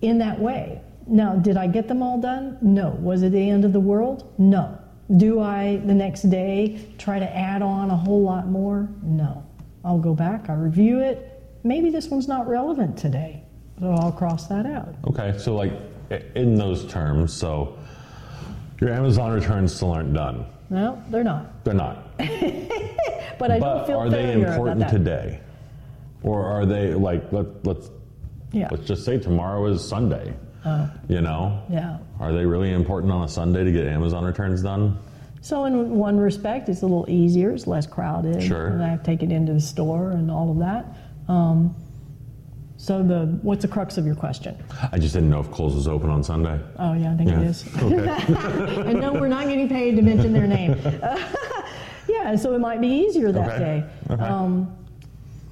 in 0.00 0.16
that 0.18 0.40
way. 0.40 0.80
Now, 1.06 1.34
did 1.36 1.56
I 1.58 1.66
get 1.66 1.88
them 1.88 2.02
all 2.02 2.18
done? 2.20 2.56
No. 2.62 2.96
Was 3.00 3.22
it 3.22 3.32
the 3.32 3.50
end 3.50 3.66
of 3.66 3.72
the 3.74 3.80
world? 3.80 4.32
No. 4.38 4.78
Do 5.16 5.40
I 5.40 5.76
the 5.84 5.94
next 5.94 6.22
day 6.30 6.86
try 6.98 7.18
to 7.18 7.36
add 7.36 7.60
on 7.62 7.90
a 7.90 7.96
whole 7.96 8.22
lot 8.22 8.48
more? 8.48 8.88
No. 9.02 9.44
I'll 9.84 9.98
go 9.98 10.14
back, 10.14 10.48
I 10.48 10.54
review 10.54 11.00
it, 11.00 11.42
maybe 11.64 11.90
this 11.90 12.08
one's 12.08 12.28
not 12.28 12.48
relevant 12.48 12.96
today. 12.96 13.42
So 13.80 13.90
I'll 13.92 14.12
cross 14.12 14.46
that 14.46 14.64
out. 14.64 14.94
Okay, 15.08 15.36
so 15.38 15.54
like 15.56 15.72
in 16.34 16.54
those 16.54 16.86
terms, 16.86 17.32
so 17.32 17.76
your 18.80 18.90
Amazon 18.90 19.32
returns 19.32 19.74
still 19.74 19.90
aren't 19.90 20.14
done. 20.14 20.46
No, 20.70 21.02
they're 21.10 21.24
not. 21.24 21.64
They're 21.64 21.74
not. 21.74 22.08
But 23.38 23.50
I 23.50 23.58
don't 23.58 23.86
feel 23.88 23.98
are 23.98 24.08
they 24.08 24.34
important 24.34 24.88
today? 24.88 25.40
Or 26.22 26.44
are 26.44 26.64
they 26.64 26.94
like 26.94 27.32
let 27.32 27.64
let's 27.66 27.90
Yeah. 28.52 28.68
let's 28.70 28.86
just 28.86 29.04
say 29.04 29.18
tomorrow 29.18 29.66
is 29.66 29.82
Sunday. 29.84 30.32
You 31.08 31.20
know? 31.20 31.62
Yeah. 31.70 31.98
Are 32.20 32.32
they 32.32 32.44
really 32.46 32.72
important 32.72 33.12
on 33.12 33.24
a 33.24 33.28
Sunday 33.28 33.64
to 33.64 33.72
get 33.72 33.86
Amazon 33.86 34.24
returns 34.24 34.62
done? 34.62 34.98
So 35.40 35.64
in 35.64 35.90
one 35.96 36.18
respect, 36.18 36.68
it's 36.68 36.82
a 36.82 36.86
little 36.86 37.06
easier. 37.08 37.50
It's 37.50 37.66
less 37.66 37.86
crowded. 37.86 38.42
Sure. 38.42 38.68
And 38.68 38.82
I 38.82 38.88
have 38.88 39.00
to 39.00 39.04
take 39.04 39.22
it 39.22 39.32
into 39.32 39.52
the 39.52 39.60
store 39.60 40.12
and 40.12 40.30
all 40.30 40.50
of 40.52 40.58
that. 40.60 40.86
Um, 41.26 41.74
so 42.76 43.02
the 43.02 43.26
what's 43.42 43.62
the 43.62 43.68
crux 43.68 43.96
of 43.96 44.06
your 44.06 44.14
question? 44.16 44.56
I 44.92 44.98
just 44.98 45.14
didn't 45.14 45.30
know 45.30 45.40
if 45.40 45.50
Kohl's 45.50 45.74
was 45.74 45.86
open 45.88 46.10
on 46.10 46.22
Sunday. 46.24 46.58
Oh 46.78 46.94
yeah, 46.94 47.12
I 47.12 47.16
think 47.16 47.30
Yeah. 47.30 47.40
it 47.40 47.46
is. 47.46 47.64
Okay. 47.82 48.88
and 48.90 49.00
no, 49.00 49.12
we're 49.14 49.28
not 49.28 49.46
getting 49.46 49.68
paid 49.68 49.96
to 49.96 50.02
mention 50.02 50.32
their 50.32 50.46
name. 50.48 50.76
yeah, 52.08 52.34
so 52.36 52.54
it 52.54 52.58
might 52.60 52.80
be 52.80 52.88
easier 52.88 53.30
that 53.32 53.48
Okay. 53.50 53.58
day. 53.58 53.84
Okay. 54.10 54.22
Um, 54.24 54.76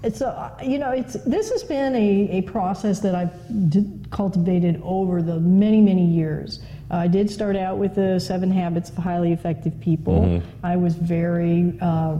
it's 0.02 0.21
a, 0.21 0.57
you 0.62 0.78
know, 0.78 0.90
it's 0.90 1.14
this 1.25 1.50
has 1.50 1.62
been 1.62 1.95
a, 1.95 2.38
a 2.38 2.42
process 2.42 3.00
that 3.00 3.14
I've 3.14 3.71
d- 3.71 3.87
cultivated 4.11 4.80
over 4.83 5.23
the 5.23 5.38
many 5.38 5.80
many 5.80 6.04
years. 6.07 6.61
Uh, 6.90 6.97
I 6.97 7.07
did 7.07 7.30
start 7.30 7.54
out 7.57 7.78
with 7.78 7.95
the 7.95 8.19
Seven 8.19 8.50
Habits 8.50 8.90
of 8.90 8.97
Highly 8.97 9.33
Effective 9.33 9.78
People. 9.80 10.23
Mm-hmm. 10.23 10.66
I 10.66 10.76
was 10.76 10.95
very 10.95 11.78
uh, 11.80 12.19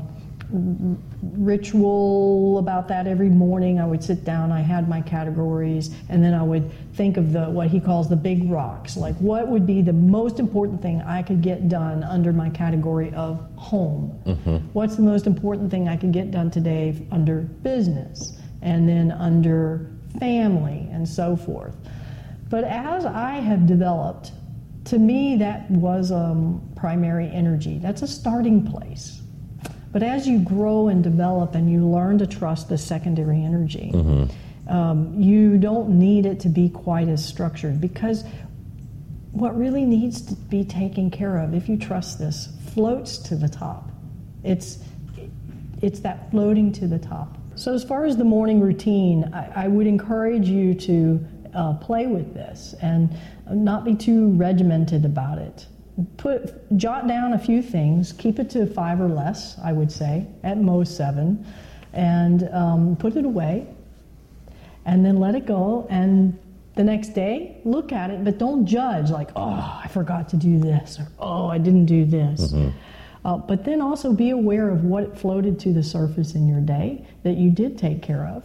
ritual 0.53 2.59
about 2.59 2.89
that 2.89 3.07
every 3.07 3.29
morning. 3.29 3.79
I 3.79 3.87
would 3.87 4.03
sit 4.03 4.25
down, 4.25 4.53
I 4.53 4.61
had 4.61 4.89
my 4.89 5.01
categories, 5.01 5.95
and 6.09 6.23
then 6.23 6.35
I 6.35 6.43
would 6.43 6.71
think 6.95 7.17
of 7.17 7.33
the 7.33 7.45
what 7.45 7.69
he 7.69 7.81
calls 7.81 8.09
the 8.09 8.17
big 8.17 8.51
rocks. 8.51 8.97
Like 8.97 9.17
what 9.17 9.49
would 9.49 9.67
be 9.67 9.83
the 9.83 9.93
most 9.93 10.39
important 10.39 10.83
thing 10.83 11.03
I 11.03 11.23
could 11.23 11.43
get 11.43 11.69
done 11.69 12.03
under 12.05 12.33
my 12.33 12.51
category 12.51 13.13
of 13.15 13.41
home? 13.57 14.11
What's 14.73 14.97
the 14.97 15.03
most 15.03 15.27
important 15.27 15.71
thing 15.71 15.89
I 15.89 15.97
could 15.97 16.13
get 16.13 16.31
done 16.31 16.51
today 16.51 17.07
under 17.11 17.41
business? 17.41 18.39
And 18.63 18.89
then 18.89 19.13
under 19.13 19.91
family 20.19 20.89
and 20.93 21.09
so 21.09 21.37
forth. 21.37 21.77
But 22.51 22.65
as 22.65 23.07
I 23.07 23.35
have 23.35 23.67
developed, 23.67 24.33
to 24.87 24.99
me 24.99 25.37
that 25.37 25.71
was 25.71 26.11
um, 26.11 26.69
primary 26.75 27.31
energy. 27.31 27.79
That's 27.79 28.03
a 28.03 28.09
starting 28.09 28.67
place. 28.67 29.20
But 29.93 30.03
as 30.03 30.27
you 30.27 30.39
grow 30.39 30.89
and 30.89 31.03
develop 31.03 31.55
and 31.55 31.71
you 31.71 31.87
learn 31.87 32.19
to 32.19 32.27
trust 32.27 32.69
the 32.69 32.79
secondary 32.79 33.43
energy, 33.43 33.91
um, 34.69 35.15
you 35.21 35.59
don't 35.59 35.99
need 35.99 36.27
it 36.27 36.41
to 36.41 36.49
be 36.49 36.69
quite 36.69 37.09
as 37.09 37.25
structured 37.25 37.81
because 37.81 38.25
what 39.33 39.57
really 39.57 39.85
needs 39.85 40.23
to 40.23 40.35
be 40.35 40.65
taken 40.65 41.11
care 41.11 41.39
of, 41.39 41.55
if 41.55 41.69
you 41.69 41.77
trust 41.77 42.19
this, 42.19 42.49
floats 42.73 43.19
to 43.19 43.37
the 43.37 43.49
top. 43.49 43.91
It's, 44.45 44.79
it's 45.83 46.01
that 46.01 46.31
floating 46.31 46.73
to 46.73 46.87
the 46.87 46.99
top. 46.99 47.37
So, 47.57 47.75
as 47.75 47.85
far 47.85 48.05
as 48.05 48.17
the 48.17 48.25
morning 48.25 48.61
routine, 48.61 49.31
I, 49.35 49.65
I 49.65 49.69
would 49.69 49.87
encourage 49.87 50.49
you 50.49 50.75
to 50.75 51.27
uh, 51.55 51.75
play 51.75 52.07
with 52.07 52.33
this 52.33 52.75
and 52.81 53.15
not 53.51 53.85
be 53.85 53.95
too 53.95 54.31
regimented 54.31 55.05
about 55.05 55.39
it. 55.39 55.67
Put 56.17 56.77
jot 56.77 57.09
down 57.09 57.33
a 57.35 57.39
few 57.39 57.63
things. 57.63 58.13
Keep 58.13 58.39
it 58.39 58.51
to 58.51 58.67
five 58.67 59.01
or 59.01 59.09
less, 59.09 59.59
I 59.63 59.73
would 59.73 59.93
say, 59.93 60.27
at 60.43 60.59
most 60.59 60.97
seven, 60.97 61.45
and 61.93 62.49
um, 62.53 62.97
put 62.97 63.17
it 63.17 63.25
away. 63.25 63.67
And 64.87 65.05
then 65.05 65.19
let 65.19 65.35
it 65.35 65.47
go. 65.47 65.87
And 65.91 66.39
the 66.75 66.85
next 66.85 67.11
day, 67.11 67.61
look 67.65 67.93
at 67.93 68.11
it, 68.11 68.25
but 68.25 68.39
don't 68.39 68.65
judge 68.65 69.11
like, 69.11 69.31
oh, 69.37 69.81
I 69.85 69.89
forgot 69.89 70.29
to 70.31 70.37
do 70.37 70.59
this, 70.59 70.99
or 70.99 71.09
oh, 71.19 71.47
I 71.49 71.59
didn't 71.59 71.87
do 71.87 72.05
this. 72.05 72.53
Uh, 73.25 73.37
but 73.37 73.65
then 73.65 73.83
also 73.83 74.15
be 74.15 74.31
aware 74.31 74.71
of 74.71 74.85
what 74.85 75.19
floated 75.19 75.59
to 75.61 75.73
the 75.75 75.83
surface 75.83 76.35
in 76.35 76.49
your 76.49 76.61
day 76.61 77.05
that 77.23 77.37
you 77.37 77.51
did 77.51 77.77
take 77.77 78.01
care 78.01 78.27
of, 78.27 78.43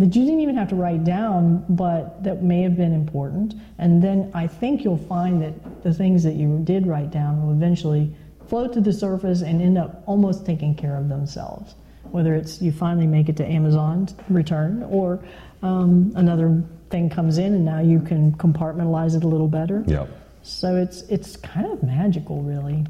that 0.00 0.16
you 0.16 0.24
didn't 0.24 0.40
even 0.40 0.56
have 0.56 0.68
to 0.70 0.74
write 0.74 1.04
down, 1.04 1.62
but 1.68 2.24
that 2.24 2.42
may 2.42 2.62
have 2.62 2.74
been 2.74 2.94
important. 2.94 3.54
And 3.78 4.02
then 4.02 4.30
I 4.32 4.46
think 4.46 4.82
you'll 4.82 4.96
find 4.96 5.42
that 5.42 5.82
the 5.82 5.92
things 5.92 6.22
that 6.22 6.36
you 6.36 6.58
did 6.64 6.86
write 6.86 7.10
down 7.10 7.46
will 7.46 7.52
eventually 7.52 8.14
float 8.48 8.72
to 8.72 8.80
the 8.80 8.94
surface 8.94 9.42
and 9.42 9.60
end 9.60 9.76
up 9.76 10.02
almost 10.06 10.46
taking 10.46 10.74
care 10.74 10.96
of 10.96 11.10
themselves. 11.10 11.74
Whether 12.10 12.34
it's 12.34 12.62
you 12.62 12.72
finally 12.72 13.06
make 13.06 13.28
it 13.28 13.36
to 13.36 13.46
Amazon's 13.46 14.14
return 14.30 14.82
or 14.84 15.22
um, 15.62 16.12
another 16.16 16.62
thing 16.88 17.10
comes 17.10 17.36
in 17.36 17.52
and 17.52 17.64
now 17.64 17.80
you 17.80 18.00
can 18.00 18.32
compartmentalize 18.32 19.14
it 19.14 19.22
a 19.22 19.28
little 19.28 19.48
better. 19.48 19.84
Yep. 19.86 20.08
So 20.42 20.76
it's 20.76 21.02
it's 21.02 21.36
kind 21.36 21.70
of 21.70 21.82
magical, 21.82 22.42
really. 22.42 22.86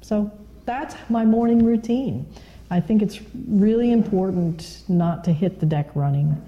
So 0.00 0.30
that's 0.66 0.96
my 1.08 1.24
morning 1.24 1.64
routine. 1.64 2.26
I 2.70 2.80
think 2.80 3.02
it's 3.02 3.20
really 3.48 3.92
important 3.92 4.82
not 4.88 5.24
to 5.24 5.32
hit 5.32 5.60
the 5.60 5.66
deck 5.66 5.90
running. 5.94 6.40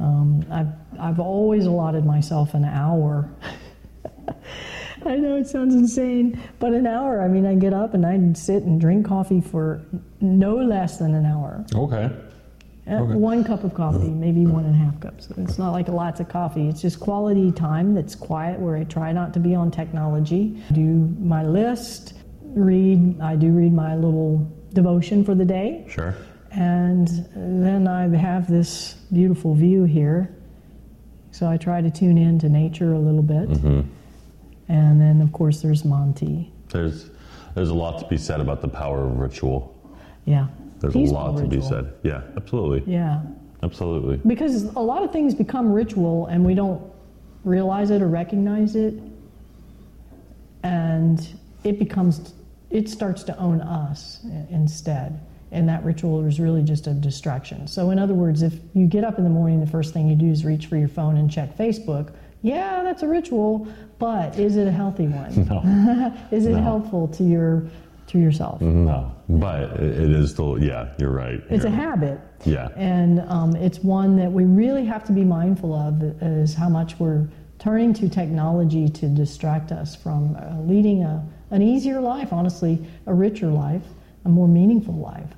Um, 0.00 0.44
I've 0.50 0.72
I've 1.00 1.20
always 1.20 1.66
allotted 1.66 2.04
myself 2.04 2.54
an 2.54 2.64
hour. 2.64 3.28
I 5.06 5.16
know 5.16 5.36
it 5.36 5.46
sounds 5.46 5.74
insane, 5.74 6.40
but 6.58 6.72
an 6.72 6.86
hour. 6.86 7.20
I 7.22 7.28
mean, 7.28 7.44
I 7.44 7.54
get 7.54 7.74
up 7.74 7.94
and 7.94 8.06
I 8.06 8.32
sit 8.32 8.62
and 8.62 8.80
drink 8.80 9.06
coffee 9.06 9.40
for 9.40 9.82
no 10.20 10.56
less 10.56 10.98
than 10.98 11.14
an 11.14 11.26
hour. 11.26 11.64
Okay. 11.74 12.04
Uh, 12.04 12.10
Okay. 12.86 13.14
One 13.14 13.44
cup 13.44 13.64
of 13.64 13.72
coffee, 13.72 14.10
maybe 14.10 14.44
one 14.46 14.66
and 14.66 14.74
a 14.74 14.78
half 14.78 15.00
cups. 15.00 15.28
It's 15.38 15.58
not 15.58 15.72
like 15.72 15.88
lots 15.88 16.20
of 16.20 16.28
coffee. 16.28 16.68
It's 16.68 16.82
just 16.82 17.00
quality 17.00 17.50
time 17.50 17.94
that's 17.94 18.14
quiet 18.14 18.60
where 18.60 18.76
I 18.76 18.84
try 18.84 19.10
not 19.10 19.32
to 19.34 19.40
be 19.40 19.54
on 19.54 19.70
technology. 19.70 20.62
Do 20.72 20.82
my 21.18 21.42
list, 21.44 22.12
read, 22.42 23.18
I 23.22 23.36
do 23.36 23.52
read 23.52 23.72
my 23.72 23.94
little 23.96 24.46
devotion 24.74 25.24
for 25.24 25.34
the 25.34 25.44
day, 25.44 25.84
Sure. 25.88 26.14
and 26.50 27.08
then 27.34 27.86
I 27.88 28.08
have 28.16 28.48
this 28.48 28.94
beautiful 29.12 29.54
view 29.54 29.84
here. 29.84 30.34
So 31.30 31.48
I 31.48 31.56
try 31.56 31.80
to 31.80 31.90
tune 31.90 32.16
in 32.18 32.38
to 32.40 32.48
nature 32.48 32.92
a 32.92 32.98
little 32.98 33.22
bit. 33.22 33.48
Mm-hmm. 33.48 33.80
And 34.68 35.00
then, 35.00 35.20
of 35.20 35.32
course, 35.32 35.60
there's 35.62 35.84
Monty. 35.84 36.52
There's 36.68 37.10
there's 37.54 37.68
a 37.70 37.74
lot 37.74 37.98
to 38.00 38.06
be 38.08 38.16
said 38.16 38.40
about 38.40 38.60
the 38.60 38.68
power 38.68 39.04
of 39.06 39.18
ritual. 39.18 39.74
Yeah. 40.24 40.48
There's 40.80 40.92
Peaceful 40.92 41.18
a 41.18 41.30
lot 41.30 41.38
to 41.38 41.46
be 41.46 41.60
said. 41.60 41.92
Yeah, 42.02 42.22
absolutely. 42.36 42.92
Yeah. 42.92 43.22
Absolutely. 43.62 44.16
Because 44.26 44.64
a 44.74 44.80
lot 44.80 45.02
of 45.02 45.12
things 45.12 45.34
become 45.34 45.72
ritual 45.72 46.26
and 46.26 46.44
we 46.44 46.54
don't 46.54 46.82
realize 47.44 47.90
it 47.90 48.02
or 48.02 48.08
recognize 48.08 48.74
it. 48.76 48.94
And 50.62 51.26
it 51.62 51.78
becomes, 51.78 52.34
it 52.74 52.88
starts 52.88 53.22
to 53.22 53.38
own 53.38 53.60
us 53.60 54.20
instead. 54.50 55.20
And 55.52 55.68
that 55.68 55.84
ritual 55.84 56.26
is 56.26 56.40
really 56.40 56.64
just 56.64 56.88
a 56.88 56.92
distraction. 56.92 57.68
So, 57.68 57.90
in 57.90 57.98
other 58.00 58.14
words, 58.14 58.42
if 58.42 58.54
you 58.74 58.86
get 58.88 59.04
up 59.04 59.18
in 59.18 59.24
the 59.24 59.30
morning, 59.30 59.60
the 59.60 59.68
first 59.68 59.94
thing 59.94 60.08
you 60.08 60.16
do 60.16 60.26
is 60.26 60.44
reach 60.44 60.66
for 60.66 60.76
your 60.76 60.88
phone 60.88 61.16
and 61.16 61.30
check 61.30 61.56
Facebook. 61.56 62.12
Yeah, 62.42 62.82
that's 62.82 63.04
a 63.04 63.08
ritual, 63.08 63.68
but 64.00 64.36
is 64.36 64.56
it 64.56 64.66
a 64.66 64.72
healthy 64.72 65.06
one? 65.06 65.46
No. 65.48 66.12
is 66.36 66.46
it 66.46 66.50
No. 66.52 66.62
helpful 66.62 67.06
to 67.08 67.22
your 67.22 67.68
to 68.08 68.18
yourself? 68.18 68.60
No. 68.60 69.14
But 69.28 69.80
it 69.80 70.10
is 70.10 70.30
still 70.32 70.60
yeah, 70.60 70.92
you're 70.98 71.12
right. 71.12 71.40
It's 71.50 71.64
a 71.64 71.68
You're- 71.68 71.80
habit. 71.82 72.20
Yeah. 72.44 72.68
And 72.74 73.20
um, 73.28 73.54
it's 73.54 73.78
one 73.78 74.16
that 74.16 74.30
we 74.32 74.44
really 74.44 74.84
have 74.86 75.04
to 75.04 75.12
be 75.12 75.24
mindful 75.24 75.72
of 75.72 76.02
is 76.20 76.52
how 76.54 76.68
much 76.68 76.98
we're 76.98 77.28
turning 77.60 77.94
to 77.94 78.08
technology 78.08 78.88
to 78.88 79.06
distract 79.08 79.70
us 79.70 79.94
from 79.94 80.34
uh, 80.36 80.60
leading 80.62 81.04
a, 81.04 81.24
an 81.50 81.62
easier 81.62 82.00
life, 82.00 82.32
honestly, 82.32 82.84
a 83.06 83.14
richer 83.14 83.48
life, 83.48 83.82
a 84.24 84.28
more 84.28 84.48
meaningful 84.48 84.94
life. 84.94 85.28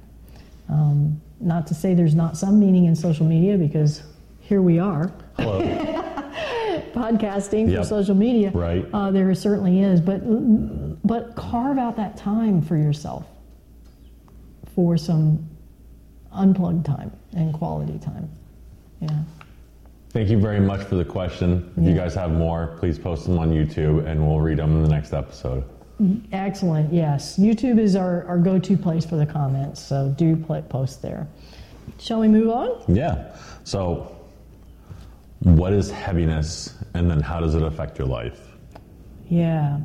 Um, 0.69 1.21
not 1.41 1.67
to 1.69 1.75
say 1.75 1.95
there's 1.95 2.15
not 2.15 2.37
some 2.37 2.59
meaning 2.59 2.87
in 2.87 2.97
social 2.97 3.27
media 3.27 3.57
because 3.57 4.03
here 4.41 4.63
we 4.63 4.79
are 4.79 5.13
Hello. 5.37 5.61
podcasting 6.95 7.77
for 7.77 7.85
social 7.85 8.15
media. 8.15 8.51
Right. 8.51 8.87
Uh, 8.93 9.11
there 9.11 9.33
certainly 9.35 9.81
is, 9.83 10.01
but 10.01 10.21
but 11.07 11.37
carve 11.37 11.79
out 11.79 11.97
that 11.97 12.17
time 12.17 12.63
for 12.63 12.77
yourself 12.77 13.27
for 14.75 14.97
some 14.97 15.47
unplugged 16.33 16.85
time 16.85 17.11
and 17.35 17.53
quality 17.53 17.99
time. 17.99 18.29
Yeah. 19.01 19.11
Thank 20.11 20.31
you 20.31 20.39
very 20.39 20.61
much 20.61 20.87
for 20.87 20.95
the 20.95 21.05
question. 21.05 21.73
If 21.77 21.85
you 21.85 21.95
guys 21.95 22.15
have 22.15 22.31
more, 22.31 22.77
please 22.79 22.99
post 22.99 23.27
them 23.27 23.39
on 23.39 23.51
YouTube 23.51 24.07
and 24.07 24.27
we'll 24.27 24.41
read 24.41 24.59
them 24.59 24.77
in 24.77 24.83
the 24.83 24.89
next 24.89 25.13
episode. 25.13 25.65
Excellent. 26.33 26.93
Yes, 26.93 27.39
YouTube 27.39 27.79
is 27.79 27.97
our, 27.97 28.25
our 28.27 28.39
go-to 28.39 28.77
place 28.77 29.07
for 29.07 29.17
the 29.17 29.25
comments, 29.25 29.83
so 29.83 30.15
do 30.17 30.37
post 30.37 31.01
there. 31.01 31.27
Shall 31.99 32.21
we 32.21 32.29
move 32.29 32.51
on? 32.51 32.83
Yeah. 32.89 33.35
So, 33.65 34.15
what 35.41 35.73
is 35.73 35.91
heaviness 35.91 36.75
and 36.95 37.11
then 37.11 37.21
how 37.21 37.41
does 37.41 37.55
it 37.55 37.63
affect 37.63 37.99
your 37.99 38.09
life? 38.09 38.41
Yeah. 39.29 39.81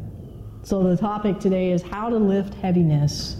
So 0.64 0.84
the 0.84 0.96
topic 0.96 1.40
today 1.40 1.72
is 1.72 1.82
how 1.82 2.10
to 2.10 2.18
lift 2.18 2.54
heaviness 2.56 3.38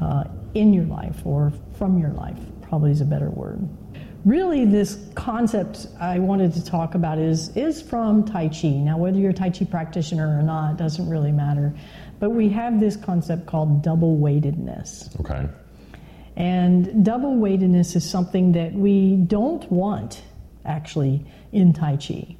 uh, 0.00 0.24
in 0.54 0.72
your 0.72 0.84
life 0.84 1.24
or 1.24 1.52
from 1.78 1.98
your 1.98 2.10
life. 2.10 2.38
Probably 2.62 2.90
is 2.90 3.00
a 3.00 3.04
better 3.04 3.30
word. 3.30 3.68
Really 4.24 4.64
this 4.64 4.98
concept 5.14 5.86
I 5.98 6.18
wanted 6.18 6.52
to 6.54 6.64
talk 6.64 6.94
about 6.94 7.18
is 7.18 7.54
is 7.56 7.80
from 7.80 8.24
Tai 8.24 8.48
Chi. 8.48 8.68
Now, 8.68 8.98
whether 8.98 9.18
you're 9.18 9.30
a 9.30 9.34
Tai 9.34 9.50
Chi 9.50 9.64
practitioner 9.64 10.38
or 10.38 10.42
not 10.42 10.76
doesn't 10.76 11.08
really 11.08 11.32
matter, 11.32 11.72
but 12.18 12.30
we 12.30 12.48
have 12.50 12.80
this 12.80 12.96
concept 12.96 13.46
called 13.46 13.82
double 13.82 14.16
weightedness. 14.16 15.10
Okay. 15.20 15.48
And 16.36 17.04
double 17.04 17.36
weightedness 17.36 17.96
is 17.96 18.08
something 18.08 18.52
that 18.52 18.72
we 18.72 19.16
don't 19.16 19.70
want 19.70 20.22
actually 20.64 21.24
in 21.52 21.72
Tai 21.72 21.96
Chi. 21.96 22.36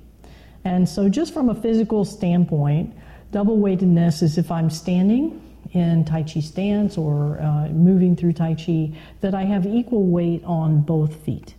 And 0.65 0.89
so, 0.89 1.09
just 1.09 1.33
from 1.33 1.49
a 1.49 1.55
physical 1.55 2.05
standpoint, 2.05 2.95
double 3.33 3.59
weightedness 3.59 4.23
is 4.23 4.37
if 4.37 4.51
I'm 4.51 4.71
standing 4.71 5.41
in 5.73 6.05
Tai 6.05 6.25
Chi 6.25 6.41
stance 6.41 6.99
or 6.99 7.41
uh, 7.41 7.69
moving 7.69 8.17
through 8.17 8.35
Tai 8.35 8.55
Chi, 8.55 8.93
that 9.21 9.35
I 9.35 9.45
have 9.45 9.67
equal 9.67 10.07
weight 10.07 10.45
on 10.45 10.83
both 10.83 11.17
feet. 11.25 11.55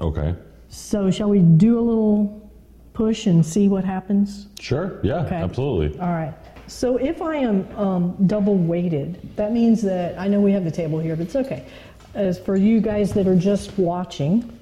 Okay. 0.00 0.34
So, 0.68 1.10
shall 1.10 1.28
we 1.30 1.40
do 1.40 1.78
a 1.78 1.80
little 1.80 2.50
push 2.92 3.26
and 3.26 3.44
see 3.44 3.68
what 3.68 3.84
happens? 3.84 4.48
Sure. 4.60 5.00
Yeah. 5.02 5.24
Okay. 5.24 5.36
Absolutely. 5.36 5.98
All 5.98 6.08
right. 6.08 6.34
So, 6.66 6.96
if 6.96 7.22
I 7.22 7.36
am 7.36 7.76
um, 7.76 8.26
double 8.26 8.56
weighted, 8.56 9.36
that 9.36 9.52
means 9.52 9.82
that 9.82 10.18
I 10.18 10.28
know 10.28 10.40
we 10.40 10.52
have 10.52 10.64
the 10.64 10.70
table 10.70 10.98
here, 10.98 11.16
but 11.16 11.26
it's 11.26 11.36
okay. 11.36 11.64
As 12.14 12.38
for 12.38 12.56
you 12.56 12.80
guys 12.80 13.12
that 13.14 13.26
are 13.26 13.36
just 13.36 13.78
watching, 13.78 14.58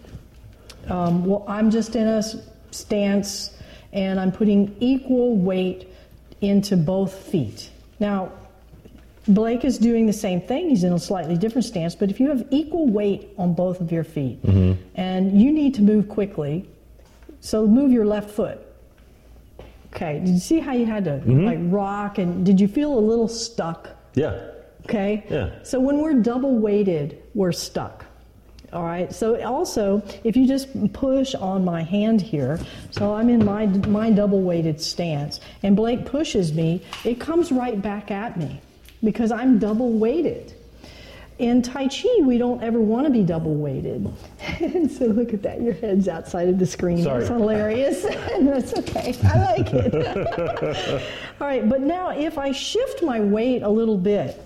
um, 0.88 1.24
well, 1.24 1.44
I'm 1.48 1.70
just 1.70 1.96
in 1.96 2.06
a 2.06 2.22
stance 2.70 3.56
and 3.92 4.20
I'm 4.20 4.30
putting 4.30 4.76
equal 4.80 5.36
weight 5.36 5.88
into 6.40 6.76
both 6.76 7.14
feet. 7.14 7.70
Now, 7.98 8.32
Blake 9.28 9.64
is 9.64 9.78
doing 9.78 10.06
the 10.06 10.12
same 10.12 10.40
thing. 10.40 10.68
He's 10.68 10.84
in 10.84 10.92
a 10.92 10.98
slightly 10.98 11.36
different 11.36 11.64
stance, 11.64 11.94
but 11.94 12.10
if 12.10 12.20
you 12.20 12.28
have 12.28 12.46
equal 12.50 12.86
weight 12.86 13.30
on 13.38 13.54
both 13.54 13.80
of 13.80 13.90
your 13.90 14.04
feet 14.04 14.40
mm-hmm. 14.42 14.80
and 14.94 15.40
you 15.40 15.50
need 15.50 15.74
to 15.74 15.82
move 15.82 16.08
quickly, 16.08 16.68
so 17.40 17.66
move 17.66 17.90
your 17.90 18.06
left 18.06 18.30
foot. 18.30 18.60
Okay, 19.94 20.20
did 20.20 20.28
you 20.28 20.38
see 20.38 20.60
how 20.60 20.72
you 20.72 20.86
had 20.86 21.04
to 21.04 21.12
mm-hmm. 21.12 21.44
like 21.44 21.58
rock 21.62 22.18
and 22.18 22.44
did 22.44 22.60
you 22.60 22.68
feel 22.68 22.96
a 22.96 23.00
little 23.00 23.28
stuck? 23.28 23.90
Yeah. 24.14 24.50
Okay? 24.84 25.24
Yeah. 25.28 25.62
So 25.62 25.80
when 25.80 25.98
we're 25.98 26.14
double 26.14 26.56
weighted, 26.58 27.22
we're 27.34 27.52
stuck. 27.52 28.04
All 28.72 28.82
right. 28.82 29.12
So 29.12 29.42
also, 29.42 30.02
if 30.22 30.36
you 30.36 30.46
just 30.46 30.92
push 30.92 31.34
on 31.34 31.64
my 31.64 31.82
hand 31.82 32.20
here, 32.20 32.60
so 32.90 33.14
I'm 33.14 33.28
in 33.28 33.44
my 33.44 33.66
my 33.66 34.10
double 34.10 34.42
weighted 34.42 34.80
stance, 34.80 35.40
and 35.62 35.74
Blake 35.74 36.04
pushes 36.04 36.52
me, 36.52 36.82
it 37.04 37.18
comes 37.18 37.50
right 37.50 37.80
back 37.80 38.10
at 38.10 38.36
me 38.36 38.60
because 39.02 39.30
I'm 39.30 39.58
double 39.58 39.92
weighted. 39.92 40.54
In 41.38 41.60
Tai 41.60 41.88
Chi, 41.88 42.22
we 42.22 42.38
don't 42.38 42.62
ever 42.62 42.80
want 42.80 43.06
to 43.06 43.12
be 43.12 43.22
double 43.22 43.54
weighted. 43.54 44.10
and 44.60 44.90
so 44.90 45.04
look 45.06 45.34
at 45.34 45.42
that, 45.42 45.60
your 45.60 45.74
head's 45.74 46.08
outside 46.08 46.48
of 46.48 46.58
the 46.58 46.64
screen. 46.64 47.02
Sorry. 47.02 47.18
That's 47.18 47.30
hilarious. 47.30 48.02
That's 48.40 48.74
okay. 48.78 49.14
I 49.22 49.52
like 49.52 49.68
it. 49.72 51.02
All 51.40 51.46
right, 51.46 51.68
but 51.68 51.82
now 51.82 52.10
if 52.10 52.38
I 52.38 52.52
shift 52.52 53.02
my 53.02 53.20
weight 53.20 53.62
a 53.62 53.68
little 53.68 53.98
bit, 53.98 54.42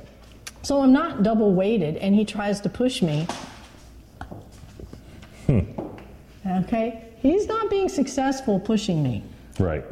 so 0.62 0.82
I'm 0.82 0.92
not 0.92 1.22
double 1.22 1.54
weighted, 1.54 1.96
and 1.98 2.14
he 2.14 2.24
tries 2.24 2.60
to 2.62 2.68
push 2.68 3.02
me. 3.02 3.26
Hmm. 5.46 5.60
Okay, 6.46 7.04
he's 7.18 7.46
not 7.46 7.70
being 7.70 7.88
successful 7.88 8.58
pushing 8.58 9.02
me. 9.02 9.22
Right. 9.58 9.84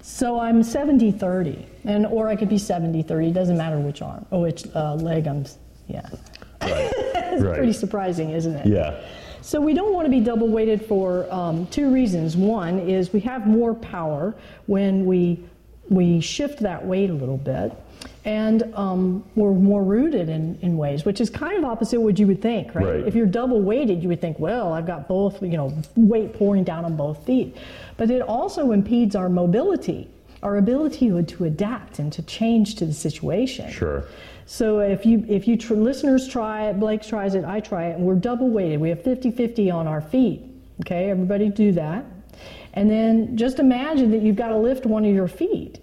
So 0.00 0.38
I'm 0.38 0.62
70 0.62 1.12
30, 1.12 1.66
and 1.84 2.06
or 2.06 2.28
I 2.28 2.36
could 2.36 2.48
be 2.48 2.58
70 2.58 3.02
30, 3.02 3.32
doesn't 3.32 3.56
matter 3.56 3.78
which 3.78 4.00
arm 4.02 4.26
or 4.30 4.42
which 4.42 4.64
uh, 4.74 4.94
leg 4.94 5.26
I'm, 5.26 5.44
yeah. 5.86 6.08
Right. 6.62 6.92
It's 7.30 7.44
right. 7.44 7.56
pretty 7.56 7.74
surprising, 7.74 8.30
isn't 8.30 8.54
it? 8.54 8.66
Yeah. 8.66 9.00
So 9.42 9.60
we 9.60 9.72
don't 9.72 9.92
want 9.92 10.06
to 10.06 10.10
be 10.10 10.18
double 10.18 10.48
weighted 10.48 10.84
for 10.84 11.32
um, 11.32 11.66
two 11.68 11.92
reasons. 11.92 12.36
One 12.36 12.80
is 12.80 13.12
we 13.12 13.20
have 13.20 13.46
more 13.46 13.74
power 13.74 14.34
when 14.66 15.06
we 15.06 15.44
we 15.88 16.20
shift 16.20 16.60
that 16.60 16.84
weight 16.84 17.10
a 17.10 17.14
little 17.14 17.36
bit, 17.36 17.72
and 18.28 18.74
um, 18.74 19.24
we're 19.36 19.54
more 19.54 19.82
rooted 19.82 20.28
in, 20.28 20.58
in 20.60 20.76
ways, 20.76 21.06
which 21.06 21.18
is 21.18 21.30
kind 21.30 21.56
of 21.56 21.64
opposite 21.64 21.98
what 21.98 22.18
you 22.18 22.26
would 22.26 22.42
think, 22.42 22.74
right? 22.74 22.84
Right. 22.84 23.06
If 23.06 23.14
you're 23.14 23.24
double 23.24 23.62
weighted, 23.62 24.02
you 24.02 24.10
would 24.10 24.20
think, 24.20 24.38
well, 24.38 24.74
I've 24.74 24.86
got 24.86 25.08
both, 25.08 25.42
you 25.42 25.56
know, 25.56 25.74
weight 25.96 26.34
pouring 26.34 26.62
down 26.62 26.84
on 26.84 26.94
both 26.94 27.24
feet, 27.24 27.56
but 27.96 28.10
it 28.10 28.20
also 28.20 28.72
impedes 28.72 29.16
our 29.16 29.30
mobility, 29.30 30.10
our 30.42 30.58
ability 30.58 31.08
to, 31.24 31.44
adapt 31.46 32.00
and 32.00 32.12
to 32.12 32.22
change 32.22 32.74
to 32.74 32.84
the 32.84 32.92
situation. 32.92 33.70
Sure. 33.70 34.04
So 34.44 34.80
if 34.80 35.06
you 35.06 35.24
if 35.26 35.48
you 35.48 35.56
tr- 35.56 35.74
listeners 35.74 36.28
try 36.28 36.68
it, 36.68 36.78
Blake 36.78 37.02
tries 37.02 37.34
it, 37.34 37.46
I 37.46 37.60
try 37.60 37.86
it, 37.86 37.96
and 37.96 38.04
we're 38.04 38.14
double 38.14 38.50
weighted. 38.50 38.78
We 38.78 38.90
have 38.90 39.02
50-50 39.02 39.72
on 39.72 39.86
our 39.86 40.02
feet. 40.02 40.42
Okay, 40.82 41.08
everybody 41.10 41.48
do 41.48 41.72
that. 41.72 42.04
And 42.74 42.90
then 42.90 43.38
just 43.38 43.58
imagine 43.58 44.10
that 44.10 44.20
you've 44.20 44.36
got 44.36 44.48
to 44.48 44.58
lift 44.58 44.84
one 44.84 45.06
of 45.06 45.14
your 45.14 45.28
feet. 45.28 45.80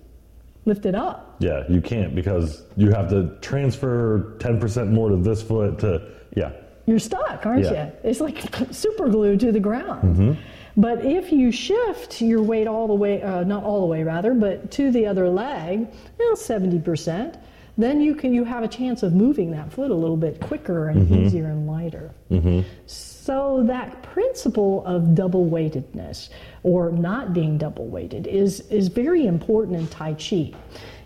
Lift 0.66 0.86
it 0.86 0.96
up. 0.96 1.36
Yeah. 1.40 1.64
You 1.70 1.82
can't 1.82 2.16
because 2.16 2.64
you 2.76 2.92
have 2.92 3.10
to 3.10 3.38
transfer 3.42 4.36
10% 4.40 4.90
more 4.92 5.10
to 5.10 5.18
this 5.18 5.42
foot 5.42 5.80
to, 5.80 6.02
yeah. 6.36 6.52
You're 6.86 7.00
stuck, 7.00 7.46
aren't 7.46 7.64
Yeah. 7.64 7.86
you? 7.86 7.92
It's 8.04 8.20
like 8.20 8.44
super 8.72 9.10
glue 9.10 9.38
to 9.38 9.52
the 9.52 9.60
ground. 9.60 10.18
Mm-hmm. 10.18 10.32
But 10.78 11.06
if 11.06 11.32
you 11.32 11.52
shift 11.52 12.22
your 12.22 12.42
weight 12.42 12.68
all 12.68 12.88
the 12.88 12.94
way, 12.94 13.22
uh, 13.22 13.44
not 13.44 13.64
all 13.64 13.80
the 13.82 13.88
way 13.88 14.04
rather, 14.04 14.34
but 14.34 14.72
to 14.72 14.92
the 14.92 15.06
other 15.06 15.30
leg, 15.30 15.88
you 16.20 16.30
know, 16.30 16.36
70%, 16.36 17.40
then 17.78 18.02
you 18.02 18.16
can 18.16 18.34
you 18.34 18.44
have 18.44 18.64
a 18.64 18.68
chance 18.68 19.04
of 19.04 19.14
moving 19.14 19.52
that 19.52 19.72
foot 19.72 19.92
a 19.92 19.96
little 19.96 20.18
bit 20.18 20.40
quicker 20.40 20.90
and 20.90 21.08
mm-hmm. 21.08 21.26
easier 21.26 21.46
and 21.46 21.68
lighter. 21.68 22.12
Mm-hmm. 22.32 22.62
So 22.88 23.15
that 23.64 24.04
principle 24.04 24.86
of 24.86 25.16
double 25.16 25.46
weightedness 25.46 26.30
or 26.64 26.92
not 26.92 27.34
being 27.34 27.58
double 27.58 27.88
weighted 27.88 28.28
is, 28.28 28.62
is 28.70 28.88
very 28.88 29.26
important 29.26 29.78
in 29.78 29.88
Tai 29.88 30.14
Chi. 30.14 30.54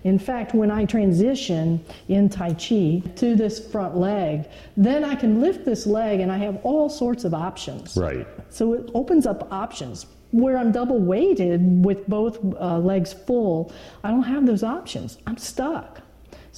In 0.04 0.18
fact, 0.18 0.54
when 0.54 0.72
I 0.72 0.86
transition 0.86 1.84
in 2.08 2.30
Tai 2.30 2.54
Chi 2.54 3.02
to 3.16 3.36
this 3.36 3.60
front 3.72 3.98
leg, 3.98 4.48
then 4.78 5.04
I 5.04 5.16
can 5.16 5.42
lift 5.42 5.66
this 5.66 5.86
leg 5.86 6.20
and 6.20 6.32
I 6.32 6.38
have 6.38 6.60
all 6.64 6.90
sorts 6.90 7.26
of 7.26 7.34
options. 7.34 7.98
Right. 7.98 8.28
So 8.50 8.74
it 8.74 8.90
opens 8.94 9.26
up 9.26 9.52
options. 9.52 10.06
Where 10.32 10.58
I'm 10.58 10.72
double 10.72 11.00
weighted 11.00 11.84
with 11.84 12.08
both 12.08 12.38
uh, 12.60 12.78
legs 12.78 13.14
full, 13.14 13.74
I 14.04 14.12
don't 14.12 14.24
have 14.24 14.46
those 14.46 14.62
options. 14.64 15.18
I'm 15.26 15.38
stuck. 15.38 16.02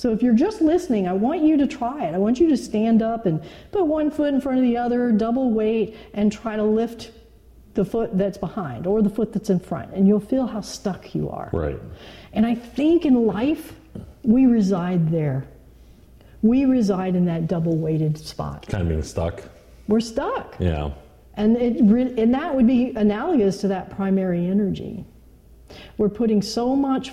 So 0.02 0.12
if 0.12 0.24
you're 0.24 0.34
just 0.34 0.62
listening, 0.62 1.08
I 1.08 1.14
want 1.14 1.44
you 1.44 1.58
to 1.58 1.68
try 1.68 2.06
it. 2.08 2.16
I 2.16 2.18
want 2.18 2.40
you 2.40 2.50
to 2.50 2.58
stand 2.58 3.04
up 3.04 3.28
and 3.28 3.40
put 3.72 3.86
one 3.86 4.10
foot 4.10 4.34
in 4.34 4.42
front 4.42 4.58
of 4.58 4.64
the 4.64 4.76
other, 4.76 5.12
double 5.12 5.52
weight, 5.52 5.96
and 6.16 6.32
try 6.32 6.56
to 6.56 6.64
lift 6.64 7.12
the 7.76 7.86
foot 7.86 8.18
that's 8.18 8.40
behind 8.40 8.88
or 8.88 9.04
the 9.04 9.12
foot 9.12 9.32
that's 9.32 9.52
in 9.52 9.60
front, 9.60 9.94
and 9.94 10.08
you'll 10.08 10.20
feel 10.20 10.48
how 10.48 10.60
stuck 10.60 11.14
you 11.14 11.30
are. 11.30 11.52
Right. 11.54 11.80
And 12.34 12.48
I 12.48 12.56
think 12.56 13.06
in 13.06 13.28
life, 13.28 13.74
we 14.24 14.48
reside 14.48 15.12
there. 15.12 15.46
We 16.42 16.66
reside 16.66 17.16
in 17.16 17.26
that 17.26 17.46
double 17.46 17.78
weighted 17.78 18.18
spot. 18.18 18.66
Kind 18.68 18.82
of 18.82 18.90
being 18.90 19.04
stuck. 19.04 19.44
We're 19.88 20.00
stuck. 20.00 20.56
Yeah. 20.58 20.94
And, 21.36 21.56
it, 21.58 21.76
and 21.78 22.34
that 22.34 22.56
would 22.56 22.66
be 22.66 22.92
analogous 22.96 23.62
to 23.62 23.68
that 23.68 23.92
primary 23.92 24.48
energy. 24.48 25.06
We're 26.00 26.10
putting 26.10 26.42
so 26.42 26.76
much 26.76 27.12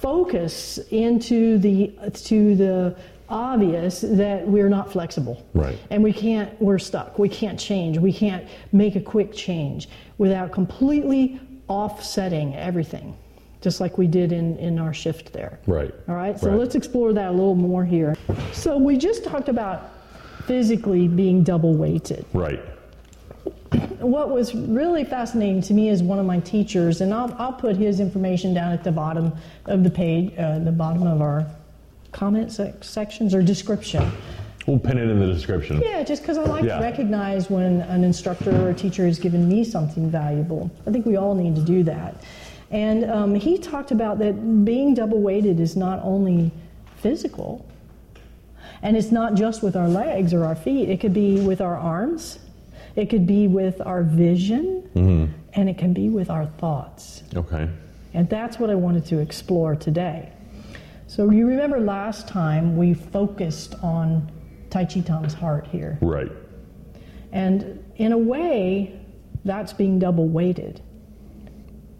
focus 0.00 0.78
into 0.90 1.58
the 1.58 1.92
to 2.24 2.54
the 2.56 2.96
obvious 3.28 4.00
that 4.00 4.46
we're 4.46 4.68
not 4.68 4.90
flexible. 4.90 5.46
Right. 5.54 5.78
And 5.90 6.02
we 6.02 6.12
can't 6.12 6.60
we're 6.60 6.78
stuck. 6.78 7.18
We 7.18 7.28
can't 7.28 7.58
change. 7.58 7.98
We 7.98 8.12
can't 8.12 8.46
make 8.72 8.96
a 8.96 9.00
quick 9.00 9.32
change 9.32 9.88
without 10.18 10.52
completely 10.52 11.40
offsetting 11.68 12.56
everything. 12.56 13.16
Just 13.60 13.80
like 13.80 13.98
we 13.98 14.06
did 14.06 14.32
in, 14.32 14.56
in 14.56 14.78
our 14.78 14.94
shift 14.94 15.32
there. 15.34 15.60
Right. 15.66 15.94
All 16.08 16.14
right, 16.14 16.38
so 16.40 16.48
Right. 16.48 16.58
let's 16.58 16.74
explore 16.74 17.12
that 17.12 17.28
a 17.28 17.30
little 17.30 17.54
more 17.54 17.84
here. 17.84 18.16
So 18.52 18.78
we 18.78 18.96
just 18.96 19.22
talked 19.22 19.50
about 19.50 19.90
physically 20.46 21.06
being 21.08 21.42
double 21.44 21.74
weighted. 21.74 22.24
Right. 22.32 22.60
What 24.00 24.30
was 24.30 24.54
really 24.54 25.04
fascinating 25.04 25.60
to 25.62 25.74
me 25.74 25.88
is 25.88 26.02
one 26.02 26.18
of 26.18 26.26
my 26.26 26.40
teachers, 26.40 27.00
and 27.00 27.12
I'll, 27.12 27.34
I'll 27.38 27.52
put 27.52 27.76
his 27.76 28.00
information 28.00 28.54
down 28.54 28.72
at 28.72 28.82
the 28.82 28.90
bottom 28.92 29.32
of 29.66 29.84
the 29.84 29.90
page, 29.90 30.32
uh, 30.38 30.58
the 30.58 30.72
bottom 30.72 31.06
of 31.06 31.20
our 31.20 31.46
comment 32.12 32.50
sec- 32.50 32.82
sections 32.82 33.34
or 33.34 33.42
description. 33.42 34.10
We'll 34.66 34.78
pin 34.78 34.98
it 34.98 35.08
in 35.08 35.20
the 35.20 35.26
description. 35.26 35.80
Yeah, 35.82 36.02
just 36.02 36.22
because 36.22 36.38
I 36.38 36.44
like 36.44 36.64
Yeah. 36.64 36.76
to 36.76 36.82
recognize 36.82 37.50
when 37.50 37.80
an 37.82 38.02
instructor 38.04 38.50
or 38.64 38.70
a 38.70 38.74
teacher 38.74 39.06
has 39.06 39.18
given 39.18 39.48
me 39.48 39.64
something 39.64 40.10
valuable. 40.10 40.70
I 40.86 40.90
think 40.90 41.06
we 41.06 41.16
all 41.16 41.34
need 41.34 41.54
to 41.56 41.62
do 41.62 41.82
that. 41.84 42.22
And 42.70 43.10
um, 43.10 43.34
he 43.34 43.58
talked 43.58 43.90
about 43.90 44.18
that 44.20 44.64
being 44.64 44.94
double 44.94 45.20
weighted 45.20 45.60
is 45.60 45.76
not 45.76 46.00
only 46.02 46.50
physical, 46.96 47.66
and 48.82 48.96
it's 48.96 49.10
not 49.12 49.34
just 49.34 49.62
with 49.62 49.76
our 49.76 49.88
legs 49.88 50.32
or 50.32 50.44
our 50.44 50.54
feet, 50.54 50.88
it 50.88 51.00
could 51.00 51.14
be 51.14 51.40
with 51.40 51.60
our 51.60 51.76
arms, 51.76 52.38
it 52.96 53.06
could 53.06 53.26
be 53.26 53.46
with 53.46 53.80
our 53.80 54.02
vision, 54.02 54.88
mm-hmm. 54.94 55.32
and 55.54 55.68
it 55.68 55.78
can 55.78 55.92
be 55.92 56.08
with 56.08 56.30
our 56.30 56.46
thoughts. 56.46 57.22
Okay. 57.34 57.68
And 58.14 58.28
that's 58.28 58.58
what 58.58 58.70
I 58.70 58.74
wanted 58.74 59.06
to 59.06 59.18
explore 59.18 59.76
today. 59.76 60.32
So 61.06 61.30
you 61.30 61.46
remember 61.46 61.80
last 61.80 62.28
time 62.28 62.76
we 62.76 62.94
focused 62.94 63.74
on 63.82 64.30
Tai 64.70 64.84
Chi 64.84 65.00
Tom's 65.00 65.34
heart 65.34 65.66
here. 65.66 65.98
Right. 66.00 66.30
And 67.32 67.84
in 67.96 68.12
a 68.12 68.18
way, 68.18 69.00
that's 69.44 69.72
being 69.72 69.98
double 69.98 70.28
weighted. 70.28 70.82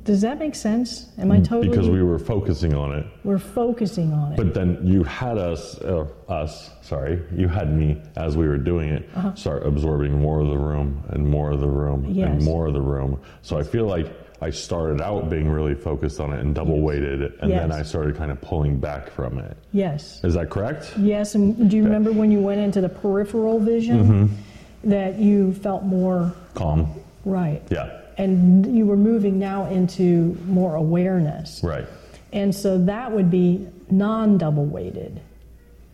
Does 0.05 0.23
that 0.23 0.39
make 0.39 0.55
sense? 0.55 1.11
Am 1.19 1.31
I 1.31 1.41
totally? 1.41 1.69
Because 1.69 1.91
we 1.91 2.03
were 2.03 2.19
focusing 2.19 2.75
on 2.75 2.93
it. 2.99 3.07
we're 3.23 3.39
focusing 3.39 4.13
on 4.13 4.33
it. 4.33 4.37
But 4.37 4.55
then 4.55 4.79
you 4.83 5.05
had 5.05 5.37
us, 5.39 5.79
uh, 5.83 6.07
us, 6.29 6.71
sorry, 6.81 7.23
you 7.35 7.49
had 7.49 7.73
me 7.73 8.01
as 8.17 8.37
we 8.37 8.49
were 8.49 8.57
doing 8.59 8.89
it, 8.89 9.09
Uh-huh. 9.15 9.35
start 9.35 9.67
absorbing 9.67 10.19
more 10.19 10.41
of 10.41 10.49
the 10.49 10.57
room 10.59 11.03
and 11.11 11.29
more 11.29 11.51
of 11.51 11.61
the 11.61 11.69
room 11.69 12.05
and 12.19 12.43
more 12.43 12.67
of 12.67 12.73
the 12.73 12.81
room. 12.81 13.21
So 13.43 13.59
I 13.59 13.63
feel 13.63 13.87
like 13.87 14.07
I 14.43 14.49
started 14.49 15.03
out 15.03 15.29
being 15.29 15.51
really 15.51 15.75
focused 15.75 16.19
on 16.19 16.33
it 16.33 16.41
and 16.41 16.55
double 16.55 16.81
weighted 16.81 17.21
it, 17.21 17.33
and 17.43 17.51
then 17.53 17.71
I 17.71 17.83
started 17.83 18.17
kind 18.17 18.31
of 18.31 18.41
pulling 18.41 18.79
back 18.81 19.11
from 19.11 19.39
it. 19.39 19.55
yes. 19.73 20.25
Is 20.25 20.33
that 20.35 20.49
correct? 20.49 20.95
Yes, 20.99 21.35
and 21.35 21.69
do 21.71 21.77
you 21.77 21.85
remember 21.85 22.11
when 22.11 22.31
you 22.33 22.41
went 22.41 22.59
into 22.61 22.81
the 22.81 22.89
peripheral 22.89 23.61
vision 23.61 23.99
Mm-hmm. 24.03 24.89
that 24.91 25.19
you 25.19 25.53
felt 25.53 25.83
more 25.85 26.33
Calm. 26.55 26.89
right? 27.27 27.61
Yeah. 27.71 28.00
And 28.21 28.77
you 28.77 28.85
were 28.85 28.99
moving 28.99 29.39
now 29.39 29.65
into 29.71 30.37
more 30.47 30.75
awareness. 30.75 31.63
Right. 31.63 31.87
And 32.35 32.55
so 32.55 32.77
that 32.85 33.11
would 33.11 33.31
be 33.31 33.67
non 33.91 34.37
double 34.37 34.67
weighted. 34.67 35.23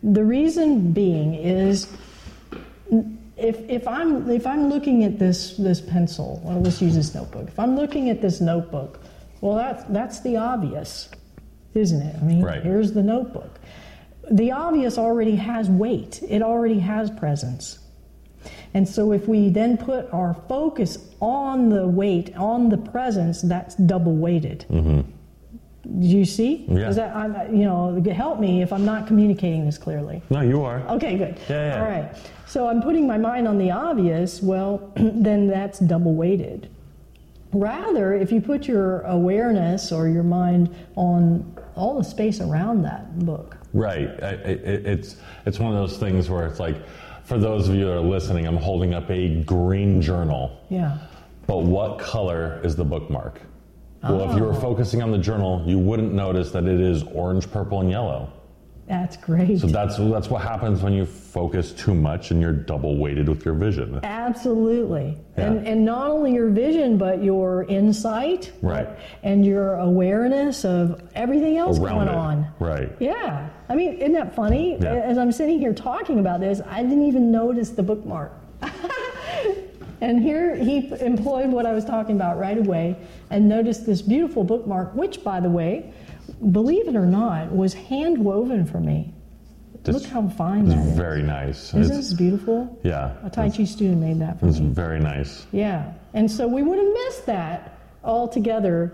The 0.03 0.25
reason 0.25 0.91
being 0.91 1.35
is 1.35 1.87
if, 3.37 3.57
if, 3.69 3.87
I'm, 3.87 4.29
if 4.29 4.45
I'm 4.45 4.67
looking 4.67 5.05
at 5.05 5.17
this, 5.19 5.55
this 5.55 5.79
pencil, 5.79 6.41
well, 6.43 6.59
let's 6.61 6.81
use 6.81 6.95
this 6.95 7.15
notebook. 7.15 7.47
If 7.47 7.57
I'm 7.59 7.75
looking 7.77 8.09
at 8.09 8.21
this 8.21 8.41
notebook, 8.41 8.99
well, 9.39 9.55
that's, 9.55 9.83
that's 9.85 10.19
the 10.21 10.35
obvious, 10.37 11.09
isn't 11.75 12.01
it? 12.01 12.15
I 12.15 12.23
mean, 12.25 12.43
Right. 12.43 12.61
here's 12.61 12.91
the 12.91 13.03
notebook. 13.03 13.59
The 14.29 14.51
obvious 14.51 14.97
already 14.97 15.35
has 15.37 15.69
weight, 15.69 16.21
it 16.27 16.41
already 16.41 16.79
has 16.79 17.09
presence. 17.09 17.79
And 18.73 18.87
so 18.87 19.11
if 19.11 19.27
we 19.27 19.49
then 19.49 19.77
put 19.77 20.11
our 20.13 20.33
focus 20.47 20.97
on 21.19 21.69
the 21.69 21.87
weight, 21.87 22.35
on 22.35 22.69
the 22.69 22.77
presence, 22.77 23.41
that's 23.41 23.75
double 23.75 24.15
weighted. 24.15 24.65
Mm-hmm. 24.69 25.01
Do 25.99 26.05
you 26.07 26.25
see? 26.25 26.65
Yeah. 26.67 26.89
Is 26.89 26.97
that, 26.97 27.15
I'm, 27.15 27.55
you 27.55 27.63
know, 27.63 28.01
help 28.13 28.39
me 28.39 28.61
if 28.61 28.73
I'm 28.73 28.83
not 28.85 29.07
communicating 29.07 29.65
this 29.65 29.77
clearly. 29.77 30.21
No, 30.29 30.41
you 30.41 30.61
are. 30.63 30.79
Okay, 30.89 31.17
good. 31.17 31.39
Yeah, 31.49 31.75
yeah. 31.75 31.81
All 31.81 31.89
right. 31.89 32.15
So 32.45 32.67
I'm 32.67 32.81
putting 32.81 33.07
my 33.07 33.17
mind 33.17 33.47
on 33.47 33.57
the 33.57 33.71
obvious, 33.71 34.41
well, 34.41 34.91
then 34.95 35.47
that's 35.47 35.79
double 35.79 36.13
weighted. 36.13 36.69
Rather, 37.53 38.13
if 38.13 38.31
you 38.31 38.41
put 38.41 38.67
your 38.67 39.01
awareness 39.01 39.91
or 39.93 40.09
your 40.09 40.23
mind 40.23 40.75
on 40.97 41.55
all 41.75 41.97
the 41.97 42.03
space 42.03 42.41
around 42.41 42.81
that 42.83 43.17
book, 43.19 43.55
Right. 43.73 44.09
I, 44.23 44.29
it- 44.31 44.85
it's 44.85 45.17
it's 45.45 45.59
one 45.59 45.71
of 45.73 45.77
those 45.77 45.97
things 45.97 46.29
where 46.29 46.45
it's 46.47 46.59
like, 46.59 46.77
for 47.27 47.37
those 47.37 47.67
of 47.67 47.75
you 47.75 47.83
that 47.85 47.91
are 47.93 47.99
listening, 47.99 48.47
I'm 48.47 48.55
holding 48.55 48.93
up 48.93 49.09
a 49.11 49.41
green 49.43 50.01
journal. 50.01 50.57
yeah. 50.69 50.97
But 51.45 51.63
what 51.63 51.97
color 51.99 52.59
is 52.63 52.75
the 52.75 52.83
bookmark? 52.83 53.41
Well, 54.03 54.29
if 54.29 54.37
you 54.37 54.43
were 54.43 54.51
Oh. 54.51 54.59
focusing 54.59 55.01
on 55.01 55.11
the 55.11 55.17
journal, 55.17 55.61
you 55.65 55.77
wouldn't 55.79 56.13
notice 56.13 56.51
that 56.51 56.65
it 56.65 56.79
is 56.79 57.03
orange, 57.13 57.49
purple, 57.51 57.79
and 57.81 57.89
yellow. 57.89 58.29
That's 58.87 59.17
great. 59.17 59.59
So 59.59 59.67
that's 59.67 59.97
that's 59.97 60.29
what 60.29 60.41
happens 60.41 60.81
when 60.81 60.93
you 60.93 61.05
focus 61.05 61.73
too 61.73 61.93
much 61.93 62.31
and 62.31 62.41
you're 62.41 62.53
double 62.53 62.97
weighted 62.97 63.27
with 63.27 63.43
your 63.43 63.53
vision. 63.53 63.99
Absolutely. 64.01 65.17
Yeah. 65.37 65.47
And, 65.47 65.67
and 65.67 65.85
not 65.85 66.09
only 66.09 66.33
your 66.33 66.49
vision, 66.49 66.97
but 66.97 67.21
your 67.21 67.63
insight. 67.65 68.53
Right. 68.61 68.87
And 69.23 69.45
your 69.45 69.75
awareness 69.75 70.63
of 70.63 71.01
everything 71.15 71.57
else 71.57 71.79
Around 71.79 71.95
going 71.95 72.07
it. 72.07 72.15
on. 72.15 72.47
Right. 72.59 72.89
Yeah. 73.01 73.49
I 73.67 73.75
mean, 73.75 73.95
isn't 73.95 74.13
that 74.13 74.33
funny? 74.33 74.77
Yeah. 74.79 74.93
As 74.93 75.17
I'm 75.17 75.33
sitting 75.33 75.59
here 75.59 75.73
talking 75.73 76.19
about 76.19 76.39
this, 76.39 76.61
I 76.65 76.81
didn't 76.81 77.07
even 77.07 77.29
notice 77.29 77.71
the 77.71 77.83
bookmark. 77.83 78.31
and 80.01 80.21
here 80.21 80.55
he 80.55 80.89
employed 81.01 81.49
what 81.49 81.65
I 81.65 81.73
was 81.73 81.83
talking 81.83 82.15
about 82.15 82.39
right 82.39 82.57
away 82.57 82.95
and 83.29 83.49
noticed 83.49 83.85
this 83.85 84.01
beautiful 84.01 84.45
bookmark, 84.45 84.95
which, 84.95 85.25
by 85.25 85.41
the 85.41 85.49
way, 85.49 85.93
believe 86.51 86.87
it 86.87 86.95
or 86.95 87.05
not, 87.05 87.51
was 87.55 87.73
hand 87.73 88.17
woven 88.17 88.65
for 88.65 88.79
me. 88.79 89.13
Look 89.85 90.03
how 90.05 90.27
fine 90.27 90.65
that 90.67 90.79
is. 90.85 90.97
very 90.97 91.23
nice. 91.23 91.69
Isn't 91.69 91.81
It's- 91.83 91.97
this 91.97 92.13
beautiful? 92.13 92.77
yeah. 92.83 93.11
A 93.23 93.29
Tai 93.29 93.49
Chi 93.51 93.63
student 93.63 94.01
made 94.01 94.19
that 94.19 94.37
for 94.39 94.47
It's 94.47 94.59
me. 94.59 94.67
very 94.67 94.99
nice. 94.99 95.45
Yeah. 95.53 95.91
And 96.13 96.29
so 96.29 96.45
we 96.47 96.61
would 96.61 96.77
have 96.77 96.93
missed 97.05 97.25
that 97.27 97.77
altogether 98.03 98.93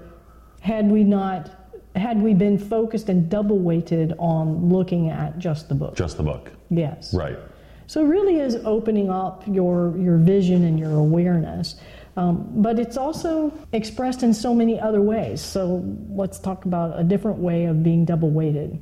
had 0.62 0.90
we 0.92 1.04
not 1.04 1.50
had 1.96 2.22
we 2.22 2.34
been 2.34 2.58
focused 2.58 3.08
and 3.10 3.30
double 3.30 3.60
weighted 3.60 4.14
on 4.18 4.68
looking 4.70 5.10
at 5.10 5.38
just 5.38 5.70
the 5.70 5.76
book. 5.76 5.96
Just 5.96 6.18
the 6.18 6.24
book. 6.24 6.52
Yes. 6.72 7.14
Right. 7.14 7.38
So 7.86 8.02
it 8.04 8.08
really 8.08 8.40
is 8.40 8.56
opening 8.66 9.10
up 9.12 9.44
your 9.48 9.96
your 9.98 10.18
vision 10.18 10.64
and 10.64 10.80
your 10.80 10.92
awareness. 10.94 11.76
Um, 12.16 12.48
but 12.62 12.78
it's 12.78 12.98
also 12.98 13.52
expressed 13.72 14.22
in 14.24 14.34
so 14.34 14.54
many 14.54 14.80
other 14.80 15.02
ways. 15.02 15.42
So 15.42 15.84
let's 16.10 16.40
talk 16.40 16.66
about 16.66 17.00
a 17.00 17.04
different 17.04 17.40
way 17.40 17.66
of 17.66 17.82
being 17.82 18.06
double 18.06 18.30
weighted. 18.30 18.80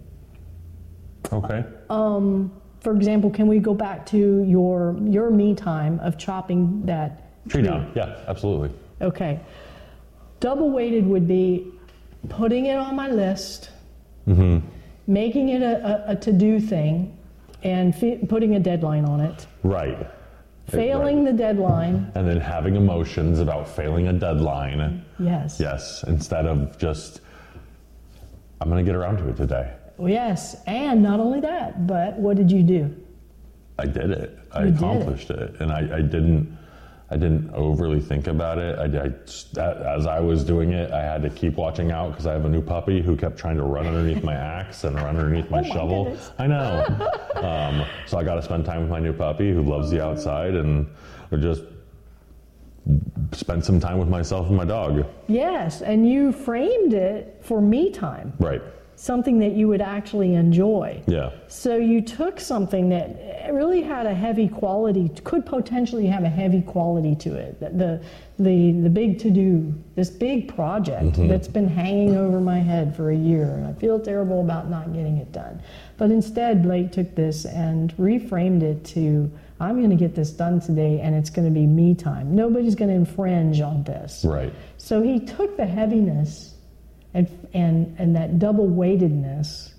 Okay. 1.32 1.64
For 2.82 2.96
example, 2.96 3.30
can 3.30 3.46
we 3.48 3.60
go 3.60 3.76
back 3.76 4.08
to 4.08 4.44
your 4.44 4.98
your 5.04 5.30
me 5.30 5.54
time 5.54 6.00
of 6.00 6.18
chopping 6.18 6.84
that 6.88 7.32
Tree 7.48 7.64
down. 7.64 7.92
Yeah, 7.96 8.20
absolutely. 8.28 8.72
Okay. 9.02 9.40
Double 10.40 10.70
weighted 10.70 11.06
would 11.08 11.28
be 11.28 11.72
putting 12.30 12.66
it 12.68 12.78
on 12.78 12.96
my 12.96 13.10
list, 13.10 13.70
making 15.08 15.50
it 15.50 15.62
a, 15.62 16.10
a, 16.10 16.12
a 16.12 16.16
to 16.18 16.32
do 16.32 16.60
thing, 16.60 17.18
and 17.64 17.96
fe- 17.96 18.26
putting 18.28 18.56
a 18.56 18.60
deadline 18.60 19.06
on 19.06 19.20
it. 19.22 19.48
Right. 19.64 20.08
Failing 20.72 21.24
the 21.26 21.34
deadline, 21.34 22.12
And 22.16 22.28
then 22.28 22.40
having 22.40 22.76
emotions 22.76 23.40
about 23.40 23.68
failing 23.68 24.08
a 24.08 24.14
deadline. 24.14 25.04
yes. 25.20 25.60
Yes, 25.60 26.04
instead 26.08 26.46
of 26.46 26.78
just, 26.78 27.22
I'm 28.60 28.70
going 28.70 28.84
to 28.84 28.90
get 28.90 28.96
around 28.96 29.18
to 29.18 29.28
it 29.30 29.36
today. 29.38 29.74
Yes. 30.00 30.62
And 30.66 31.04
not 31.04 31.20
only 31.20 31.42
that, 31.42 31.86
but 31.88 32.18
what 32.18 32.38
did 32.38 32.52
you 32.52 32.64
do? 32.64 32.96
I 33.78 33.86
did 33.86 34.12
it. 34.12 34.38
I 34.52 34.60
You 34.64 34.66
did 34.72 34.74
it. 34.74 34.78
accomplished 34.78 35.30
it. 35.30 35.56
and 35.60 35.72
I, 35.72 35.80
I 35.98 36.02
didn't. 36.02 36.58
I 37.12 37.18
didn't 37.18 37.54
overly 37.54 38.00
think 38.00 38.28
about 38.28 38.58
it. 38.58 38.80
I, 38.80 38.86
I 39.04 39.08
just- 39.26 39.58
as 39.58 40.08
I 40.08 40.22
was 40.22 40.46
doing 40.46 40.72
it, 40.72 40.92
I 40.92 41.02
had 41.02 41.22
to 41.24 41.30
keep 41.30 41.58
watching 41.58 41.92
out 41.92 42.12
because 42.12 42.26
I 42.26 42.32
have 42.32 42.46
a 42.46 42.50
new 42.50 42.62
puppy 42.62 43.02
who 43.02 43.18
kept 43.18 43.38
trying 43.38 43.58
to 43.58 43.64
run 43.64 43.86
underneath 43.86 44.24
my 44.24 44.34
axe 44.34 44.86
and 44.86 44.96
run 44.96 45.18
underneath 45.18 45.50
my 45.52 45.60
Oh 45.60 45.62
my 45.64 45.70
shovel. 45.74 46.04
goodness. 46.06 46.32
I 46.40 46.48
know. 46.48 46.86
um, 47.36 47.86
so 48.08 48.18
I 48.18 48.24
got 48.24 48.36
to 48.36 48.42
spend 48.42 48.64
time 48.66 48.80
with 48.82 48.90
my 48.90 49.00
new 49.02 49.12
puppy 49.12 49.52
who 49.52 49.62
loves 49.62 49.90
the 49.92 50.02
outside 50.04 50.56
and 50.56 50.88
just 51.40 51.64
spend 53.34 53.64
some 53.64 53.80
time 53.80 53.98
with 54.00 54.08
myself 54.10 54.48
and 54.48 54.56
my 54.56 54.66
dog. 54.66 55.06
Yes. 55.28 55.82
And 55.82 56.10
you 56.10 56.32
framed 56.32 56.94
it 56.94 57.40
for 57.42 57.62
me 57.62 57.92
time, 57.92 58.34
Right. 58.40 58.62
Something 59.02 59.40
that 59.40 59.54
you 59.54 59.68
would 59.68 59.82
actually 59.82 60.36
enjoy. 60.36 61.02
Yeah. 61.08 61.32
So 61.48 61.76
you 61.76 62.04
took 62.04 62.40
something 62.40 62.90
that 62.90 63.50
really 63.52 63.82
had 63.82 64.06
a 64.06 64.14
heavy 64.14 64.48
quality, 64.48 65.10
could 65.24 65.44
potentially 65.44 66.06
have 66.06 66.24
a 66.24 66.30
heavy 66.30 66.62
quality 66.62 67.16
to 67.16 67.36
it. 67.36 67.60
The 67.60 67.70
the 67.70 68.06
the, 68.38 68.72
the 68.84 68.90
big 68.90 69.20
to 69.20 69.30
do, 69.30 69.74
this 69.96 70.10
big 70.10 70.56
project 70.56 71.04
mm-hmm. 71.04 71.28
that's 71.28 71.48
been 71.48 71.68
hanging 71.68 72.16
over 72.16 72.40
my 72.40 72.60
head 72.60 72.96
for 72.96 73.10
a 73.12 73.16
year, 73.16 73.46
and 73.56 73.68
I 73.68 73.74
feel 73.74 74.00
terrible 74.00 74.42
about 74.42 74.70
not 74.70 74.94
getting 74.94 75.18
it 75.18 75.32
done. 75.32 75.62
But 75.98 76.12
instead, 76.12 76.62
Blake 76.62 76.92
took 76.92 77.16
this 77.16 77.46
and 77.46 77.96
reframed 77.98 78.62
it 78.62 78.86
to. 78.96 79.32
I'm 79.60 79.78
going 79.78 79.92
to 79.92 79.96
get 79.96 80.16
this 80.16 80.32
done 80.32 80.60
today, 80.60 81.02
and 81.02 81.16
it's 81.16 81.30
going 81.30 81.46
to 81.46 81.54
be 81.54 81.68
me 81.68 81.94
time. 81.94 82.36
Nobody's 82.36 82.74
going 82.74 82.90
to 82.90 82.96
infringe 82.96 83.62
on 83.62 83.84
this. 83.84 84.26
Right. 84.26 84.54
So 84.78 85.02
he 85.04 85.20
took 85.20 85.56
the 85.58 85.68
heaviness 85.68 86.51
and, 87.14 87.48
and, 87.54 87.96
and 88.00 88.16
that 88.16 88.40
double 88.40 88.68
weightedness. 88.68 89.74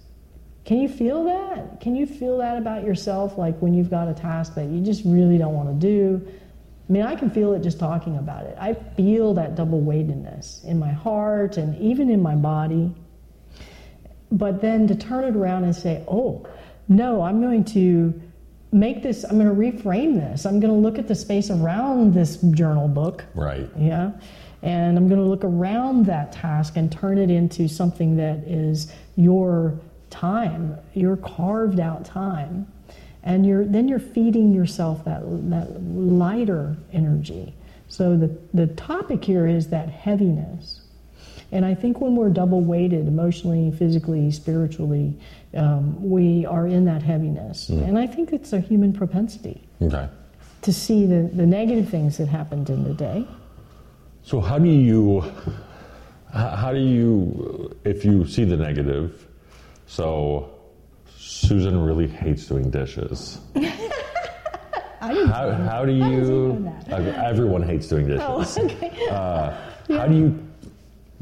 Can 0.64 0.80
you 0.80 0.88
feel 0.88 1.24
that? 1.24 1.80
Can 1.80 1.96
you 1.96 2.06
feel 2.06 2.38
that 2.38 2.56
about 2.56 2.84
yourself? 2.84 3.36
Like 3.36 3.58
when 3.58 3.74
you've 3.74 3.90
got 3.90 4.08
a 4.08 4.14
task 4.14 4.54
that 4.54 4.66
you 4.66 4.80
just 4.80 5.02
really 5.04 5.38
don't 5.38 5.54
want 5.54 5.68
to 5.68 5.74
do? 5.74 6.26
I 6.88 6.92
mean, 6.92 7.02
I 7.02 7.16
can 7.16 7.30
feel 7.30 7.52
it 7.54 7.62
just 7.62 7.78
talking 7.78 8.18
about 8.18 8.44
it. 8.44 8.56
I 8.60 8.74
feel 8.74 9.34
that 9.34 9.54
double 9.54 9.80
weightedness 9.80 10.62
in 10.64 10.78
my 10.78 10.92
heart 10.92 11.56
and 11.56 11.76
even 11.80 12.10
in 12.10 12.22
my 12.22 12.36
body. 12.36 12.94
But 14.30 14.60
then 14.60 14.86
to 14.88 14.94
turn 14.94 15.24
it 15.24 15.36
around 15.36 15.64
and 15.64 15.74
say, 15.74 16.04
oh, 16.08 16.46
no, 16.88 17.22
I'm 17.22 17.40
going 17.40 17.64
to 17.66 18.20
make 18.72 19.02
this, 19.02 19.24
I'm 19.24 19.38
going 19.38 19.48
to 19.48 19.54
reframe 19.82 20.14
this. 20.14 20.46
I'm 20.46 20.60
going 20.60 20.72
to 20.72 20.78
look 20.78 20.98
at 20.98 21.08
the 21.08 21.14
space 21.14 21.50
around 21.50 22.14
this 22.14 22.36
journal 22.36 22.88
book 22.88 23.24
Right. 23.34 23.68
yeah. 23.76 24.12
And 24.62 24.96
I'm 24.96 25.08
going 25.08 25.20
to 25.20 25.26
look 25.26 25.44
around 25.44 26.06
that 26.06 26.32
task 26.32 26.76
and 26.76 26.90
turn 26.90 27.18
it 27.18 27.30
into 27.30 27.68
something 27.68 28.16
that 28.16 28.38
is 28.46 28.92
your 29.16 29.78
time, 30.10 30.76
your 30.94 31.16
carved 31.16 31.80
out 31.80 32.04
time. 32.04 32.70
And 33.24 33.44
you're, 33.46 33.64
then 33.64 33.88
you're 33.88 33.98
feeding 33.98 34.52
yourself 34.54 35.04
that, 35.04 35.22
that 35.50 35.82
lighter 35.82 36.76
energy. 36.92 37.54
So 37.88 38.16
the, 38.16 38.36
the 38.54 38.68
topic 38.68 39.24
here 39.24 39.46
is 39.46 39.68
that 39.68 39.88
heaviness. 39.88 40.80
And 41.50 41.64
I 41.66 41.74
think 41.74 42.00
when 42.00 42.16
we're 42.16 42.30
double 42.30 42.60
weighted 42.62 43.06
emotionally, 43.06 43.70
physically, 43.72 44.30
spiritually, 44.30 45.14
um, 45.54 46.02
we 46.08 46.46
are 46.46 46.66
in 46.66 46.84
that 46.86 47.02
heaviness. 47.02 47.68
And 47.68 47.98
I 47.98 48.06
think 48.06 48.32
it's 48.32 48.52
a 48.54 48.60
human 48.60 48.92
propensity. 48.92 49.60
Okay. 49.82 50.08
to 50.62 50.72
see 50.72 51.06
the, 51.06 51.28
the 51.34 51.44
negative 51.46 51.88
things 51.88 52.16
that 52.18 52.28
happened 52.28 52.70
in 52.70 52.84
the 52.84 52.94
day. 52.94 53.26
So 54.24 54.40
how 54.40 54.58
do 54.58 54.68
you, 54.68 55.24
how 56.32 56.72
do 56.72 56.78
you, 56.78 57.76
if 57.84 58.04
you 58.04 58.26
see 58.26 58.44
the 58.44 58.56
negative, 58.56 59.26
so 59.86 60.52
Susan 61.18 61.82
really 61.82 62.08
hates 62.08 62.46
doing 62.46 62.70
dishes. 62.70 63.38
How, 65.02 65.50
how 65.50 65.84
do 65.84 65.92
you, 65.92 66.72
everyone 66.88 67.62
hates 67.64 67.88
doing 67.88 68.06
dishes. 68.06 68.22
Oh, 68.22 68.40
okay. 68.64 69.08
Uh, 69.10 69.52
How 69.88 70.06
do 70.06 70.16
you 70.16 70.48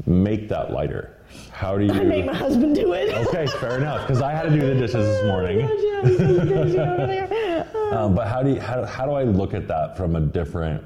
make 0.05 0.47
that 0.49 0.71
lighter? 0.71 1.17
How 1.51 1.79
do 1.79 1.85
you? 1.85 1.91
I 1.91 2.03
made 2.03 2.27
my 2.27 2.33
husband 2.35 2.75
do 2.75 2.93
it. 2.93 3.09
Okay, 3.27 3.47
fair 3.47 3.77
enough. 3.79 4.01
Because 4.01 4.21
I 4.21 4.33
had 4.33 4.43
to 4.43 4.49
do 4.51 4.61
the 4.61 4.75
dishes 4.75 5.03
this 5.03 5.23
morning. 5.25 5.61
Oh, 5.63 5.67
gosh, 6.03 6.13
yeah, 6.13 6.17
so 6.17 6.45
crazy 6.47 6.79
over 6.79 7.07
there. 7.07 7.67
Um, 7.91 8.15
but 8.15 8.27
how 8.29 8.41
do 8.41 8.51
you, 8.51 8.61
how, 8.61 8.85
how 8.85 9.05
do 9.05 9.11
I 9.11 9.23
look 9.23 9.53
at 9.53 9.67
that 9.67 9.97
from 9.97 10.15
a 10.15 10.21
different 10.21 10.81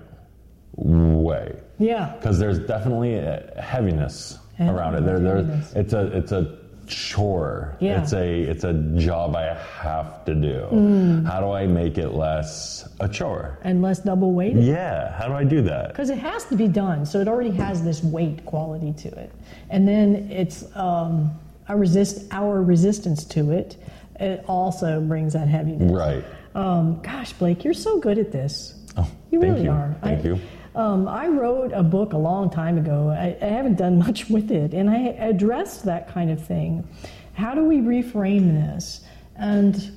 way? 0.77 1.55
Yeah. 1.79 2.13
Because 2.17 2.39
there's 2.39 2.59
definitely 2.59 3.15
a 3.15 3.53
heaviness 3.61 4.37
Yeah, 4.59 4.71
around 4.71 4.95
it. 4.95 5.05
There, 5.05 5.19
there, 5.19 5.63
it's 5.75 5.93
a 5.93 6.07
it's 6.17 6.31
a 6.31 6.57
chore. 6.87 7.75
Yeah. 7.79 8.01
It's 8.01 8.13
a 8.13 8.41
it's 8.43 8.63
a 8.63 8.73
job 8.97 9.35
I 9.35 9.55
have 9.81 10.23
to 10.25 10.35
do. 10.35 10.67
Mm. 10.71 11.25
How 11.25 11.39
do 11.41 11.51
I 11.51 11.65
make 11.67 11.97
it 11.97 12.09
less 12.09 12.87
a 12.99 13.09
chore? 13.09 13.59
And 13.63 13.81
less 13.81 13.99
double 13.99 14.33
weighted. 14.33 14.63
Yeah. 14.63 15.11
How 15.17 15.27
do 15.27 15.33
I 15.33 15.43
do 15.43 15.61
that? 15.63 15.89
Because 15.89 16.09
it 16.09 16.19
has 16.19 16.45
to 16.45 16.55
be 16.55 16.67
done, 16.67 17.05
so 17.05 17.19
it 17.19 17.27
already 17.27 17.51
has 17.51 17.83
this 17.83 18.03
weight 18.03 18.45
quality 18.45 18.93
to 18.93 19.09
it. 19.19 19.31
And 19.69 19.87
then 19.87 20.29
it's 20.31 20.63
um, 20.75 21.31
our 21.67 21.77
resist 21.77 22.27
our 22.31 22.61
resistance 22.61 23.25
to 23.25 23.51
it. 23.51 23.77
It 24.19 24.45
also 24.47 25.01
brings 25.01 25.33
that 25.33 25.47
heaviness. 25.49 25.91
Right. 25.91 26.23
Um, 26.53 27.01
gosh, 27.01 27.33
Blake, 27.33 27.65
you're 27.65 27.73
so 27.73 27.99
good 27.99 28.17
at 28.17 28.31
this. 28.31 28.75
Oh, 28.95 29.09
You 29.29 29.41
thank 29.41 29.53
really 29.55 29.65
you. 29.65 29.71
are. 29.71 29.93
Thank 30.01 30.21
I, 30.21 30.29
you. 30.29 30.39
Um, 30.75 31.07
I 31.07 31.27
wrote 31.27 31.71
a 31.71 31.81
book 31.81 32.11
a 32.11 32.17
long 32.17 32.49
time 32.49 32.77
ago. 32.77 33.09
I, 33.09 33.37
I 33.41 33.49
haven't 33.49 33.75
done 33.77 33.97
much 34.05 34.29
with 34.29 34.51
it, 34.51 34.73
and 34.73 34.89
I 34.89 35.07
addressed 35.19 35.85
that 35.85 36.07
kind 36.09 36.29
of 36.29 36.45
thing. 36.45 36.87
How 37.33 37.55
do 37.55 37.63
we 37.63 37.77
reframe 37.77 38.53
this? 38.53 39.01
And 39.37 39.91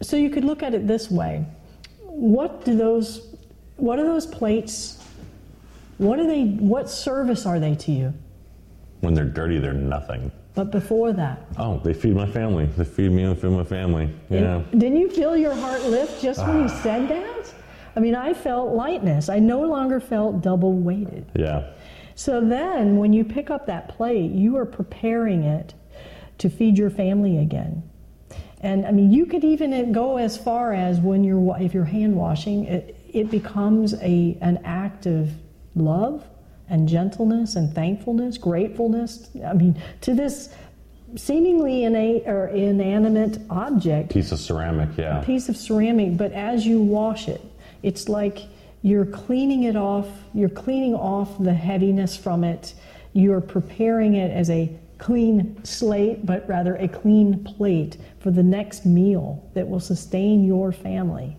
so 0.00 0.16
you 0.16 0.30
could 0.30 0.44
look 0.44 0.62
at 0.62 0.74
it 0.74 0.86
this 0.86 1.10
way: 1.10 1.44
What 2.00 2.64
do 2.64 2.76
those? 2.76 3.34
What 3.76 3.98
are 3.98 4.04
those 4.04 4.26
plates? 4.26 5.02
What 5.98 6.18
are 6.18 6.26
they? 6.26 6.44
What 6.44 6.88
service 6.90 7.46
are 7.46 7.60
they 7.60 7.74
to 7.76 7.92
you? 7.92 8.14
When 9.00 9.14
they're 9.14 9.24
dirty, 9.24 9.58
they're 9.58 9.72
nothing. 9.72 10.30
But 10.54 10.70
before 10.70 11.12
that, 11.14 11.46
Oh, 11.58 11.80
they 11.82 11.94
feed 11.94 12.14
my 12.14 12.30
family. 12.30 12.66
They 12.66 12.84
feed 12.84 13.10
me 13.10 13.22
and 13.22 13.38
feed 13.38 13.50
my 13.50 13.64
family. 13.64 14.10
Yeah. 14.28 14.62
Didn't 14.72 14.98
you 14.98 15.08
feel 15.10 15.34
your 15.36 15.54
heart 15.54 15.82
lift 15.84 16.22
just 16.22 16.46
when 16.46 16.60
you 16.62 16.68
said 16.68 17.08
that? 17.08 17.31
I 17.94 18.00
mean, 18.00 18.14
I 18.14 18.34
felt 18.34 18.74
lightness. 18.74 19.28
I 19.28 19.38
no 19.38 19.62
longer 19.62 20.00
felt 20.00 20.40
double 20.40 20.72
weighted. 20.72 21.26
Yeah. 21.36 21.70
So 22.14 22.40
then, 22.40 22.96
when 22.96 23.12
you 23.12 23.24
pick 23.24 23.50
up 23.50 23.66
that 23.66 23.88
plate, 23.88 24.30
you 24.32 24.56
are 24.56 24.66
preparing 24.66 25.44
it 25.44 25.74
to 26.38 26.50
feed 26.50 26.76
your 26.78 26.90
family 26.90 27.38
again. 27.38 27.82
And 28.60 28.86
I 28.86 28.92
mean, 28.92 29.12
you 29.12 29.26
could 29.26 29.44
even 29.44 29.92
go 29.92 30.18
as 30.18 30.36
far 30.36 30.72
as 30.72 31.00
when 31.00 31.24
you're 31.24 31.56
if 31.60 31.74
you're 31.74 31.84
hand 31.84 32.16
washing, 32.16 32.64
it, 32.64 32.96
it 33.12 33.30
becomes 33.30 33.94
a 33.94 34.38
an 34.40 34.60
act 34.64 35.06
of 35.06 35.30
love 35.74 36.24
and 36.68 36.88
gentleness 36.88 37.56
and 37.56 37.74
thankfulness, 37.74 38.38
gratefulness. 38.38 39.28
I 39.44 39.52
mean, 39.52 39.80
to 40.02 40.14
this 40.14 40.54
seemingly 41.16 41.84
innate 41.84 42.26
or 42.26 42.48
inanimate 42.48 43.38
object, 43.50 44.10
Piece 44.10 44.32
of 44.32 44.38
ceramic. 44.38 44.88
Yeah. 44.96 45.22
piece 45.24 45.48
of 45.48 45.56
ceramic, 45.56 46.16
but 46.16 46.32
as 46.32 46.64
you 46.66 46.80
wash 46.80 47.28
it, 47.28 47.42
it's 47.82 48.08
like 48.08 48.40
you're 48.82 49.06
cleaning 49.06 49.64
it 49.64 49.76
off, 49.76 50.08
you're 50.34 50.48
cleaning 50.48 50.94
off 50.94 51.42
the 51.42 51.54
heaviness 51.54 52.16
from 52.16 52.44
it, 52.44 52.74
you're 53.12 53.40
preparing 53.40 54.14
it 54.14 54.30
as 54.30 54.50
a 54.50 54.74
clean 54.98 55.62
slate, 55.64 56.24
but 56.24 56.48
rather 56.48 56.76
a 56.76 56.88
clean 56.88 57.42
plate 57.42 57.96
for 58.20 58.30
the 58.30 58.42
next 58.42 58.86
meal 58.86 59.44
that 59.54 59.68
will 59.68 59.80
sustain 59.80 60.44
your 60.44 60.72
family. 60.72 61.36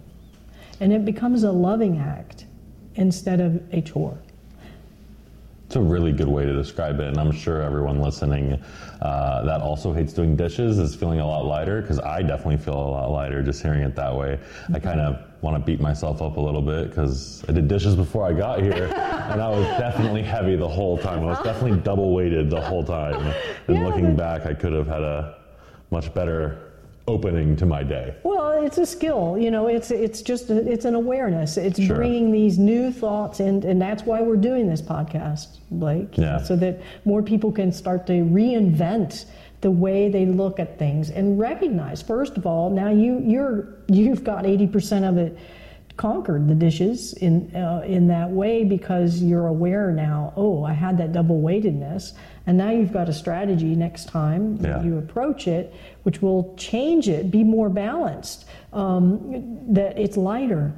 And 0.80 0.92
it 0.92 1.06
becomes 1.06 1.44
a 1.44 1.52
loving 1.52 1.98
act 1.98 2.46
instead 2.96 3.40
of 3.40 3.62
a 3.74 3.82
chore. 3.82 4.18
It's 5.74 5.78
a 5.80 5.82
really 5.82 6.12
good 6.12 6.28
way 6.28 6.46
to 6.46 6.54
describe 6.54 7.00
it, 7.00 7.08
and 7.08 7.18
I'm 7.18 7.32
sure 7.32 7.64
everyone 7.64 8.00
listening 8.00 8.62
uh, 9.02 9.44
that 9.44 9.60
also 9.62 9.92
hates 9.92 10.14
doing 10.14 10.36
dishes 10.36 10.78
is 10.78 10.94
feeling 10.94 11.20
a 11.20 11.26
lot 11.26 11.46
lighter 11.46 11.82
because 11.82 11.98
I 11.98 12.22
definitely 12.22 12.58
feel 12.58 12.76
a 12.76 12.92
lot 12.92 13.10
lighter 13.10 13.42
just 13.42 13.64
hearing 13.64 13.82
it 13.82 13.96
that 13.96 14.16
way. 14.16 14.38
I 14.72 14.78
kind 14.78 15.00
of 15.00 15.24
want 15.42 15.58
to 15.58 15.66
beat 15.66 15.82
myself 15.82 16.22
up 16.22 16.38
a 16.38 16.40
little 16.40 16.62
bit 16.62 16.90
because 16.90 17.44
I 17.50 17.54
did 17.54 17.68
dishes 17.68 17.96
before 17.96 18.24
I 18.24 18.34
got 18.34 18.62
here, 18.62 18.84
and 19.32 19.42
I 19.42 19.50
was 19.50 19.66
definitely 19.80 20.22
heavy 20.22 20.56
the 20.56 20.70
whole 20.70 20.96
time. 20.96 21.24
I 21.24 21.26
was 21.26 21.42
definitely 21.42 21.80
double 21.80 22.14
weighted 22.14 22.52
the 22.52 22.62
whole 22.62 22.84
time. 22.84 23.16
And 23.26 23.36
Yeah, 23.76 23.84
looking 23.84 24.16
back, 24.16 24.46
I 24.46 24.54
could 24.54 24.74
have 24.74 24.86
had 24.86 25.02
a 25.02 25.40
much 25.90 26.14
better 26.14 26.73
opening 27.08 27.56
to 27.58 27.66
my 27.66 27.84
day. 27.84 28.16
Well, 28.24 28.64
it's 28.64 28.78
a 28.78 28.86
skill, 28.86 29.38
you 29.38 29.52
know. 29.52 29.68
It's 29.68 29.92
it's 29.92 30.22
just 30.22 30.50
a, 30.50 30.70
it's 30.72 30.86
an 30.86 30.96
awareness. 30.96 31.58
It's 31.58 31.82
Sure. 31.82 31.96
bringing 31.98 32.32
these 32.32 32.58
new 32.58 32.92
thoughts 32.92 33.40
in, 33.40 33.64
and 33.66 33.82
that's 33.82 34.04
why 34.04 34.22
we're 34.22 34.38
doing 34.38 34.68
this 34.70 34.82
podcast, 34.82 35.60
Blake. 35.72 36.18
Yeah. 36.18 36.38
So 36.42 36.56
that 36.58 36.80
more 37.06 37.22
people 37.22 37.52
can 37.52 37.72
start 37.72 38.08
to 38.08 38.14
reinvent 38.14 39.26
the 39.62 39.72
way 39.72 40.10
they 40.10 40.26
look 40.26 40.60
at 40.60 40.78
things 40.78 41.10
and 41.10 41.40
recognize. 41.40 42.02
First 42.02 42.38
of 42.38 42.46
all, 42.46 42.70
now 42.70 42.90
you 42.90 43.20
you're 43.26 43.68
you've 43.88 44.24
got 44.24 44.46
eighty 44.46 44.68
percent 44.68 45.04
of 45.06 45.18
it 45.18 45.38
conquered 45.98 46.48
the 46.48 46.56
dishes 46.56 47.14
in 47.14 47.56
uh, 47.56 47.84
in 47.86 48.08
that 48.08 48.30
way 48.32 48.64
because 48.64 49.22
you're 49.22 49.48
aware 49.48 49.92
now. 49.92 50.34
Oh, 50.36 50.64
I 50.64 50.74
had 50.74 50.98
that 50.98 51.12
double 51.12 51.40
weightedness, 51.42 52.14
and 52.48 52.58
now 52.58 52.72
you've 52.72 52.92
got 52.92 53.10
a 53.10 53.14
strategy 53.14 53.76
next 53.76 54.08
time 54.08 54.58
Yeah. 54.62 54.82
you 54.84 54.98
approach 54.98 55.48
it, 55.48 55.74
which 56.04 56.22
will 56.22 56.54
change 56.58 57.08
it, 57.10 57.30
be 57.32 57.44
more 57.44 57.70
balanced. 57.70 58.46
Um, 58.74 59.74
that 59.74 59.98
it's 60.00 60.18
lighter. 60.18 60.74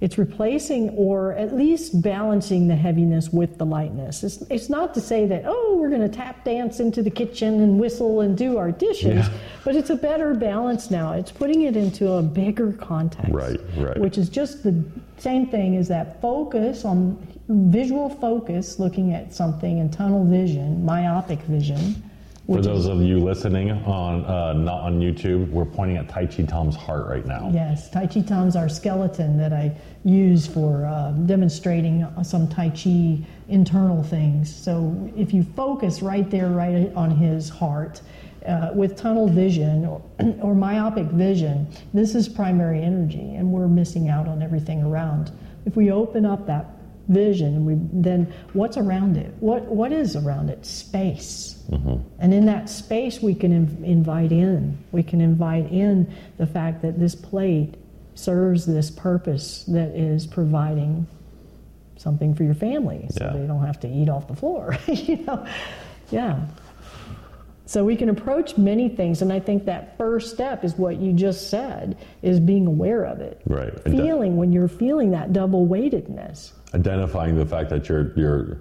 It's 0.00 0.16
replacing 0.16 0.90
or 0.90 1.34
at 1.34 1.54
least 1.54 2.00
balancing 2.00 2.68
the 2.68 2.74
heaviness 2.76 3.28
with 3.30 3.58
the 3.58 3.66
lightness. 3.66 4.24
It's, 4.24 4.40
it's 4.48 4.70
not 4.70 4.94
to 4.94 5.00
say 5.00 5.26
that, 5.26 5.42
oh, 5.46 5.76
we're 5.78 5.90
going 5.90 6.00
to 6.00 6.08
tap 6.08 6.42
dance 6.42 6.80
into 6.80 7.02
the 7.02 7.10
kitchen 7.10 7.60
and 7.60 7.78
whistle 7.78 8.22
and 8.22 8.36
do 8.36 8.56
our 8.56 8.72
dishes, 8.72 9.26
Yeah. 9.26 9.32
but 9.62 9.76
it's 9.76 9.90
a 9.90 9.96
better 9.96 10.32
balance 10.34 10.90
now. 10.90 11.12
It's 11.12 11.30
putting 11.30 11.62
it 11.62 11.76
into 11.76 12.12
a 12.12 12.22
bigger 12.22 12.72
context. 12.72 13.30
Right, 13.30 13.60
right. 13.76 13.98
Which 13.98 14.16
is 14.16 14.30
just 14.30 14.62
the 14.62 14.82
same 15.18 15.46
thing 15.46 15.76
as 15.76 15.88
that 15.88 16.20
focus 16.22 16.86
on 16.86 17.18
visual 17.48 18.08
focus, 18.08 18.78
looking 18.78 19.12
at 19.12 19.34
something 19.34 19.78
in 19.78 19.90
tunnel 19.90 20.24
vision, 20.24 20.82
myopic 20.82 21.40
vision. 21.40 22.02
For 22.50 22.60
those 22.60 22.86
of 22.86 23.00
you 23.00 23.20
listening 23.20 23.70
on 23.70 24.24
uh, 24.24 24.54
not 24.54 24.80
on 24.80 24.98
YouTube, 24.98 25.48
we're 25.50 25.64
pointing 25.64 25.98
at 25.98 26.08
Tai 26.08 26.26
Chi 26.26 26.42
Tom's 26.42 26.74
heart 26.74 27.06
right 27.06 27.24
now. 27.24 27.48
Yes, 27.54 27.88
Tai 27.90 28.08
Chi 28.08 28.22
Tom's 28.22 28.56
our 28.56 28.68
skeleton 28.68 29.38
that 29.38 29.52
I 29.52 29.70
use 30.02 30.48
for 30.48 30.84
uh, 30.84 31.12
demonstrating 31.12 32.04
some 32.24 32.48
Tai 32.48 32.70
Chi 32.70 33.20
internal 33.46 34.02
things. 34.02 34.52
So 34.52 35.12
if 35.16 35.32
you 35.32 35.44
focus 35.44 36.02
right 36.02 36.28
there, 36.28 36.48
right 36.48 36.92
on 36.96 37.12
his 37.12 37.48
heart, 37.48 38.00
uh, 38.44 38.70
with 38.74 38.96
tunnel 38.96 39.28
vision 39.28 39.86
or, 39.86 40.02
or 40.42 40.52
myopic 40.52 41.06
vision, 41.06 41.68
this 41.94 42.16
is 42.16 42.28
primary 42.28 42.82
energy, 42.82 43.36
and 43.36 43.52
we're 43.52 43.68
missing 43.68 44.08
out 44.08 44.26
on 44.26 44.42
everything 44.42 44.82
around. 44.82 45.30
If 45.66 45.76
we 45.76 45.92
open 45.92 46.26
up 46.26 46.48
that 46.48 46.66
vision, 47.10 47.54
and 47.54 47.66
we 47.66 47.74
then 48.02 48.32
what's 48.54 48.76
around 48.76 49.16
it? 49.16 49.34
What 49.40 49.66
what 49.66 49.92
is 49.92 50.16
around 50.16 50.48
it? 50.50 50.64
Space. 50.64 51.59
Mm-hmm. 51.70 51.96
And 52.18 52.34
in 52.34 52.46
that 52.46 52.68
space, 52.68 53.20
we 53.22 53.34
can 53.34 53.66
inv- 53.66 53.84
invite 53.84 54.32
in. 54.32 54.76
We 54.92 55.02
can 55.02 55.20
invite 55.20 55.70
in 55.70 56.12
the 56.36 56.46
fact 56.46 56.82
that 56.82 56.98
this 56.98 57.14
plate 57.14 57.74
serves 58.14 58.66
this 58.66 58.90
purpose 58.90 59.64
that 59.68 59.90
is 59.96 60.26
providing 60.26 61.06
something 61.96 62.34
for 62.34 62.44
your 62.44 62.54
family, 62.54 63.06
so 63.10 63.24
Yeah. 63.24 63.32
they 63.38 63.46
don't 63.46 63.64
have 63.64 63.78
to 63.80 63.88
eat 63.88 64.08
off 64.08 64.26
the 64.26 64.34
floor. 64.34 64.76
you 64.88 65.18
know, 65.18 65.46
yeah. 66.10 66.40
So 67.66 67.84
we 67.84 67.94
can 67.94 68.08
approach 68.08 68.58
many 68.58 68.88
things, 68.88 69.22
and 69.22 69.32
I 69.32 69.38
think 69.38 69.64
that 69.66 69.96
first 69.96 70.32
step 70.34 70.64
is 70.64 70.76
what 70.76 70.96
you 70.96 71.12
just 71.12 71.50
said: 71.50 71.96
is 72.20 72.40
being 72.40 72.66
aware 72.66 73.04
of 73.04 73.20
it, 73.20 73.40
Right. 73.46 73.72
Feeling 73.84 74.36
when 74.36 74.50
you're 74.50 74.66
feeling 74.66 75.12
that 75.12 75.32
double 75.32 75.66
weightedness. 75.66 76.52
identifying 76.74 77.36
the 77.36 77.46
fact 77.46 77.70
that 77.70 77.88
you're 77.88 78.12
you're 78.16 78.58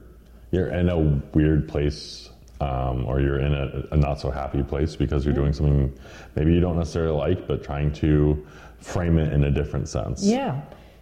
you're 0.52 0.68
in 0.68 0.90
a 0.90 1.00
weird 1.34 1.68
place 1.68 2.29
um, 2.60 3.06
or 3.06 3.22
you're 3.22 3.40
in 3.40 3.54
a, 3.54 3.84
a 3.92 3.98
not 3.98 4.20
so 4.20 4.30
happy 4.32 4.64
place 4.64 4.96
because 4.96 5.26
you're 5.26 5.34
doing 5.34 5.54
something 5.54 5.92
maybe 6.36 6.54
you 6.54 6.60
don't 6.60 6.78
necessarily 6.78 7.16
like, 7.18 7.48
but 7.48 7.64
trying 7.64 7.92
to 7.94 8.46
frame 8.80 9.18
it 9.18 9.32
in 9.34 9.44
a 9.46 9.52
different 9.52 9.88
sense. 9.88 10.24
Yeah, 10.24 10.62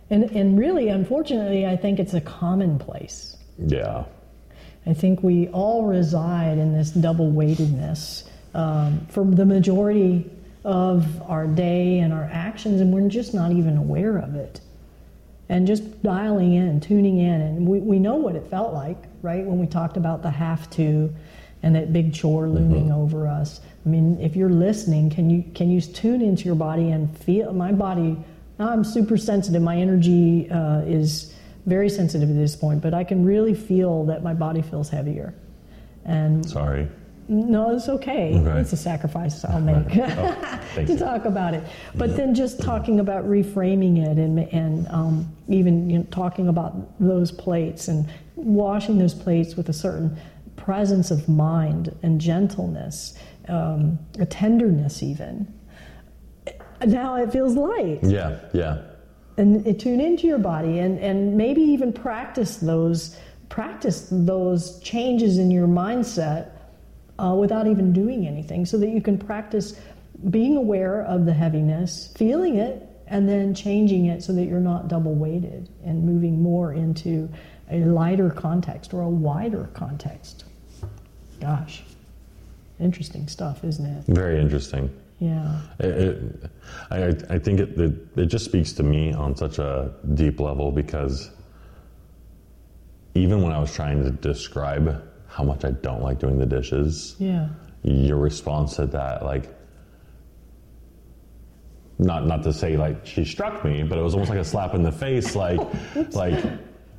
and 0.10 0.26
and 0.32 0.58
really, 0.58 0.90
unfortunately, 0.90 1.66
I 1.66 1.76
think 1.76 2.00
it's 2.00 2.14
a 2.14 2.22
commonplace. 2.22 3.38
Yeah. 3.58 4.06
I 4.86 4.94
think 4.94 5.22
we 5.22 5.50
all 5.50 5.84
reside 5.86 6.58
in 6.58 6.72
this 6.74 6.92
double 6.92 7.30
weightedness 7.30 8.24
um, 8.54 9.06
for 9.10 9.26
the 9.26 9.46
majority 9.46 10.30
of 10.64 11.22
our 11.24 11.46
day 11.46 12.00
and 12.00 12.14
our 12.14 12.24
actions, 12.32 12.80
and 12.80 12.94
we're 12.94 13.10
just 13.10 13.34
not 13.34 13.52
even 13.52 13.76
aware 13.78 14.18
of 14.18 14.36
it. 14.36 14.62
and 15.50 15.66
just 15.68 16.04
dialing 16.04 16.54
in, 16.54 16.80
tuning 16.80 17.20
in. 17.20 17.42
And 17.42 17.68
we, 17.68 17.80
we 17.80 18.00
know 18.00 18.16
what 18.16 18.36
it 18.36 18.48
felt 18.50 18.74
like, 18.74 18.98
right? 19.22 19.46
When 19.46 19.60
we 19.60 19.68
talked 19.68 19.98
about 19.98 20.22
the 20.22 20.30
have 20.30 20.70
to 20.72 21.14
and 21.68 21.76
that 21.76 21.92
big 21.92 22.14
chore 22.14 22.48
looming 22.48 22.94
over 22.94 23.28
us. 23.28 23.60
I 23.86 23.90
mean, 23.90 24.18
if 24.22 24.38
you're 24.38 24.50
listening, 24.50 25.10
can 25.10 25.30
you 25.30 25.44
can 25.54 25.70
you 25.70 25.82
tune 25.82 26.22
into 26.22 26.46
your 26.46 26.56
body 26.56 26.92
and 26.92 27.16
feel 27.20 27.52
my 27.52 27.74
body? 27.74 28.18
I'm 28.58 28.86
super 28.86 29.18
sensitive. 29.18 29.62
My 29.62 29.76
energy 29.76 30.50
uh, 30.50 30.80
is 30.86 31.34
very 31.66 31.90
sensitive 31.90 32.30
at 32.30 32.38
this 32.38 32.56
point, 32.56 32.82
but 32.82 32.94
I 32.94 33.04
can 33.04 33.26
really 33.26 33.54
feel 33.54 34.06
that 34.06 34.24
my 34.24 34.34
body 34.34 34.62
feels 34.62 34.88
heavier. 34.90 35.34
And 36.06 36.50
Sorry. 36.50 36.88
no, 37.28 37.76
it's 37.76 37.90
okay. 37.90 38.34
Okay. 38.38 38.60
It's 38.62 38.72
a 38.72 38.78
sacrifice 38.78 39.44
I'll 39.44 39.60
make 39.60 39.76
Oh, 39.98 40.60
to 40.76 40.98
talk 40.98 41.26
about 41.26 41.54
it. 41.54 41.64
But 41.96 42.16
then 42.16 42.34
just 42.34 42.62
talking 42.62 43.02
about 43.02 43.26
reframing 43.26 43.98
it 44.10 44.18
and, 44.18 44.40
and 44.40 44.88
um, 44.88 45.36
even 45.50 45.90
you 45.90 45.98
know, 45.98 46.06
talking 46.12 46.48
about 46.48 46.98
those 47.02 47.30
plates 47.30 47.90
and 47.90 48.08
washing 48.38 48.98
those 48.98 49.14
plates 49.14 49.56
with 49.58 49.68
a 49.68 49.74
certain 49.74 50.18
presence 50.68 51.12
of 51.12 51.30
mind 51.30 51.96
and 52.04 52.20
gentleness, 52.20 53.18
um, 53.48 53.98
a 54.20 54.26
tenderness 54.26 55.02
even. 55.02 55.48
Now 56.86 57.16
it 57.16 57.32
feels 57.32 57.56
light 57.56 58.00
Yeah, 58.04 58.38
yeah. 58.52 58.82
and 59.38 59.80
tune 59.80 60.02
into 60.02 60.28
your 60.28 60.40
body 60.40 60.80
and, 60.80 61.00
and 61.00 61.38
maybe 61.38 61.62
even 61.62 61.94
practice 61.94 62.58
those 62.58 63.18
practice 63.48 64.10
those 64.12 64.78
changes 64.82 65.38
in 65.38 65.50
your 65.52 65.68
mindset 65.68 66.52
uh, 67.18 67.34
without 67.34 67.66
even 67.66 67.94
doing 67.94 68.28
anything 68.28 68.66
so 68.66 68.78
that 68.78 68.90
you 68.90 69.02
can 69.02 69.18
practice 69.18 69.80
being 70.30 70.58
aware 70.58 71.04
of 71.04 71.26
the 71.26 71.34
heaviness 71.34 72.12
feeling 72.18 72.58
it 72.58 72.90
and 73.08 73.30
then 73.30 73.56
changing 73.56 74.08
it 74.08 74.22
so 74.22 74.34
that 74.34 74.44
you're 74.44 74.60
not 74.60 74.90
double 74.90 75.16
weighted 75.16 75.70
and 75.86 76.04
moving 76.04 76.42
more 76.44 76.74
into 76.74 77.30
a 77.72 77.80
lighter 77.86 78.30
context 78.30 78.94
or 78.94 79.02
a 79.04 79.10
wider 79.10 79.70
context 79.74 80.44
gosh 81.40 81.84
interesting 82.80 83.28
stuff 83.28 83.64
isn't 83.64 83.86
it 83.86 84.04
Very 84.08 84.40
interesting. 84.40 84.90
yeah 85.20 85.60
It, 85.80 85.86
it, 85.86 86.52
I, 86.92 86.98
I- 87.36 87.40
think 87.40 87.60
it, 87.60 87.80
it, 87.80 87.94
it 88.18 88.26
just 88.28 88.46
speaks 88.46 88.72
to 88.74 88.84
me 88.84 89.14
on 89.14 89.36
such 89.36 89.58
a 89.60 89.92
deep 90.14 90.40
level 90.40 90.72
because 90.72 91.32
even 93.16 93.42
when 93.42 93.52
I 93.52 93.60
was 93.60 93.74
trying 93.74 94.04
to 94.04 94.12
describe 94.12 95.04
how 95.28 95.44
much 95.44 95.66
I 95.66 95.72
don't 95.72 96.02
like 96.04 96.20
doing 96.20 96.38
the 96.38 96.46
dishes, 96.46 97.16
yeah 97.20 97.50
your 97.84 98.18
response 98.18 98.76
to 98.76 98.86
that, 98.88 99.24
like, 99.24 99.50
not 102.00 102.26
not 102.28 102.44
to 102.44 102.54
say 102.54 102.78
like 102.78 103.06
she 103.06 103.24
struck 103.26 103.64
me, 103.64 103.84
but 103.84 103.98
it 103.98 104.02
was 104.02 104.14
almost 104.14 104.30
like 104.30 104.40
a 104.40 104.44
slap 104.44 104.74
in 104.76 104.84
the 104.84 104.92
face, 104.92 105.36
like, 105.36 105.60
like, 106.14 106.44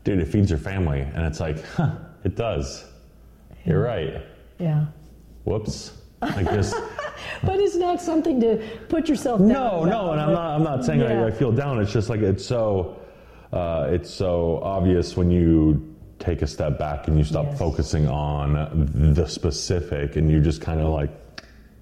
dude, 0.05 0.18
it 0.20 0.27
feeds 0.27 0.51
your 0.51 0.59
family, 0.59 1.01
and 1.01 1.24
it's 1.27 1.40
like, 1.40 1.62
huh, 1.77 1.92
it 2.24 2.37
does. 2.37 2.85
You're 3.64 3.83
right. 3.83 4.22
Yeah 4.59 4.87
Whoops. 5.44 5.92
Like 6.21 6.47
this. 6.51 6.75
But 7.42 7.59
it's 7.61 7.77
not 7.77 8.01
something 8.01 8.40
to 8.40 8.59
put 8.88 9.09
yourself 9.09 9.38
down. 9.40 9.49
No, 9.49 9.85
no, 9.85 10.12
and 10.12 10.21
I'm 10.21 10.33
not. 10.33 10.55
I'm 10.57 10.62
not 10.64 10.85
saying 10.85 11.01
Yeah. 11.01 11.25
I, 11.25 11.27
I 11.29 11.31
feel 11.31 11.53
down. 11.53 11.81
It's 11.81 11.92
just 11.92 12.09
like 12.09 12.21
it's 12.21 12.44
so. 12.44 12.97
Uh, 13.53 13.88
it's 13.90 14.11
so 14.11 14.61
obvious 14.62 15.16
when 15.16 15.31
you 15.31 15.97
take 16.18 16.42
a 16.42 16.47
step 16.47 16.79
back 16.79 17.07
and 17.09 17.16
you 17.16 17.25
stop 17.25 17.47
Yes. 17.47 17.59
focusing 17.59 18.09
on 18.09 18.53
the 19.14 19.27
specific, 19.27 20.16
and 20.16 20.31
you 20.31 20.40
just 20.40 20.61
kind 20.61 20.81
of 20.81 20.88
like 20.88 21.11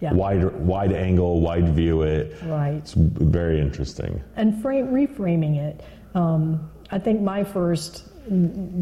Yeah. 0.00 0.12
wide, 0.12 0.44
wide 0.60 0.92
angle, 0.92 1.40
wide 1.40 1.68
view 1.74 2.02
it. 2.02 2.34
Right. 2.44 2.74
It's 2.74 2.92
very 2.94 3.60
interesting. 3.60 4.20
And 4.36 4.60
frame, 4.62 4.88
reframing 4.88 5.56
it. 5.56 5.82
Um, 6.14 6.70
I 6.90 6.98
think 6.98 7.20
my 7.22 7.42
first 7.44 8.04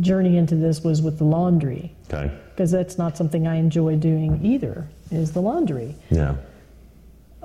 journey 0.00 0.36
into 0.36 0.54
this 0.56 0.82
was 0.82 1.02
with 1.02 1.18
the 1.18 1.24
laundry 1.24 1.92
Okay. 2.12 2.30
because 2.50 2.70
that's 2.70 2.96
not 2.98 3.16
something 3.16 3.46
I 3.46 3.56
enjoy 3.56 3.96
doing 3.96 4.40
either. 4.42 4.86
Is 5.10 5.32
the 5.32 5.40
laundry. 5.42 5.94
Yeah. 6.10 6.36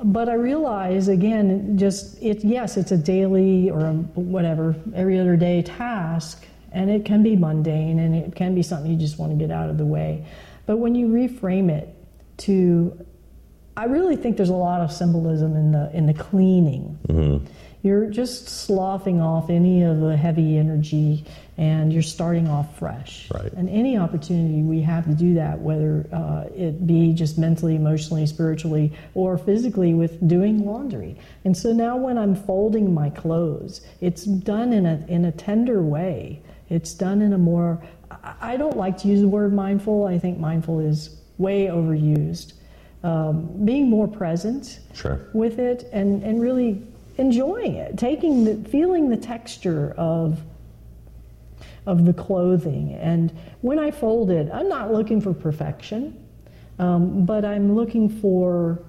But 0.02 0.30
I 0.30 0.34
realize 0.36 1.10
again, 1.10 1.78
just 1.78 2.22
it. 2.24 2.44
Yes, 2.44 2.78
it's 2.78 2.92
a 2.92 2.98
daily 2.98 3.70
or 3.70 3.82
a 3.86 3.94
whatever 4.16 4.76
every 4.96 5.20
other 5.20 5.36
day 5.36 5.62
task, 5.62 6.46
and 6.72 6.90
it 6.90 7.04
can 7.04 7.22
be 7.22 7.36
mundane, 7.36 8.00
and 8.00 8.16
it 8.16 8.34
can 8.34 8.56
be 8.56 8.64
something 8.64 8.90
you 8.90 8.98
just 8.98 9.20
want 9.20 9.34
to 9.34 9.38
get 9.38 9.52
out 9.52 9.70
of 9.70 9.78
the 9.78 9.86
way. 9.86 10.26
But 10.66 10.78
when 10.78 10.96
you 10.96 11.08
reframe 11.10 11.70
it 11.70 11.94
to, 12.38 13.06
I 13.76 13.86
really 13.86 14.16
think 14.16 14.38
there's 14.38 14.50
a 14.50 14.54
lot 14.54 14.80
of 14.80 14.90
symbolism 14.92 15.58
in 15.58 15.74
the 15.74 15.92
in 15.94 16.06
the 16.06 16.14
cleaning. 16.14 16.98
Mm-hmm. 17.10 17.46
You're 17.82 18.10
just 18.10 18.48
sloughing 18.48 19.20
off 19.22 19.50
any 19.50 19.84
of 19.84 20.00
the 20.00 20.16
heavy 20.16 20.58
energy, 20.58 21.26
and 21.60 21.92
you're 21.92 22.02
starting 22.02 22.48
off 22.48 22.80
fresh. 22.80 23.30
Right. 23.34 23.52
And 23.52 23.70
any 23.70 23.98
opportunity 23.98 24.62
we 24.62 24.80
have 24.84 25.04
to 25.04 25.14
do 25.14 25.34
that, 25.34 25.60
whether 25.60 26.08
uh, 26.14 26.46
it 26.56 26.88
be 26.88 27.12
just 27.12 27.38
mentally, 27.38 27.76
emotionally, 27.76 28.26
spiritually, 28.28 28.94
or 29.14 29.38
physically 29.38 29.94
with 29.94 30.26
doing 30.26 30.66
laundry. 30.66 31.18
And 31.44 31.56
so 31.56 31.74
now 31.74 31.98
when 31.98 32.18
I'm 32.18 32.34
folding 32.34 32.94
my 32.94 33.10
clothes, 33.10 33.82
it's 34.00 34.24
done 34.24 34.72
in 34.72 34.86
a, 34.86 35.06
in 35.10 35.26
a 35.26 35.34
tender 35.34 35.82
way. 35.82 36.42
It's 36.70 36.94
done 36.94 37.22
in 37.22 37.34
a 37.34 37.38
more, 37.38 37.84
I- 38.24 38.56
don't 38.56 38.78
like 38.78 38.98
to 39.00 39.10
use 39.10 39.20
the 39.20 39.28
word 39.28 39.54
mindful. 39.54 40.06
I 40.06 40.18
think 40.18 40.40
mindful 40.40 40.80
is 40.80 41.20
way 41.38 41.66
overused. 41.66 42.54
Um, 43.04 43.66
being 43.66 43.90
more 43.90 44.08
present 44.08 44.80
Sure. 44.94 45.20
with 45.34 45.60
it 45.60 45.90
and, 45.92 46.24
and 46.24 46.42
really 46.42 46.82
enjoying 47.18 47.76
it, 47.76 47.98
taking 47.98 48.46
the, 48.46 48.70
feeling 48.70 49.10
the 49.10 49.18
texture 49.18 49.94
of 49.98 50.40
of 51.86 52.06
the 52.06 52.14
clothing. 52.14 52.94
And 52.94 53.32
when 53.62 53.80
I 53.80 53.92
fold 53.92 54.32
it, 54.32 54.50
I'm 54.54 54.70
not 54.70 54.92
looking 54.92 55.22
for 55.22 55.34
perfection, 55.34 56.18
um, 56.78 57.26
but 57.26 57.46
I'm 57.46 57.76
looking 57.76 58.10
for 58.10 58.84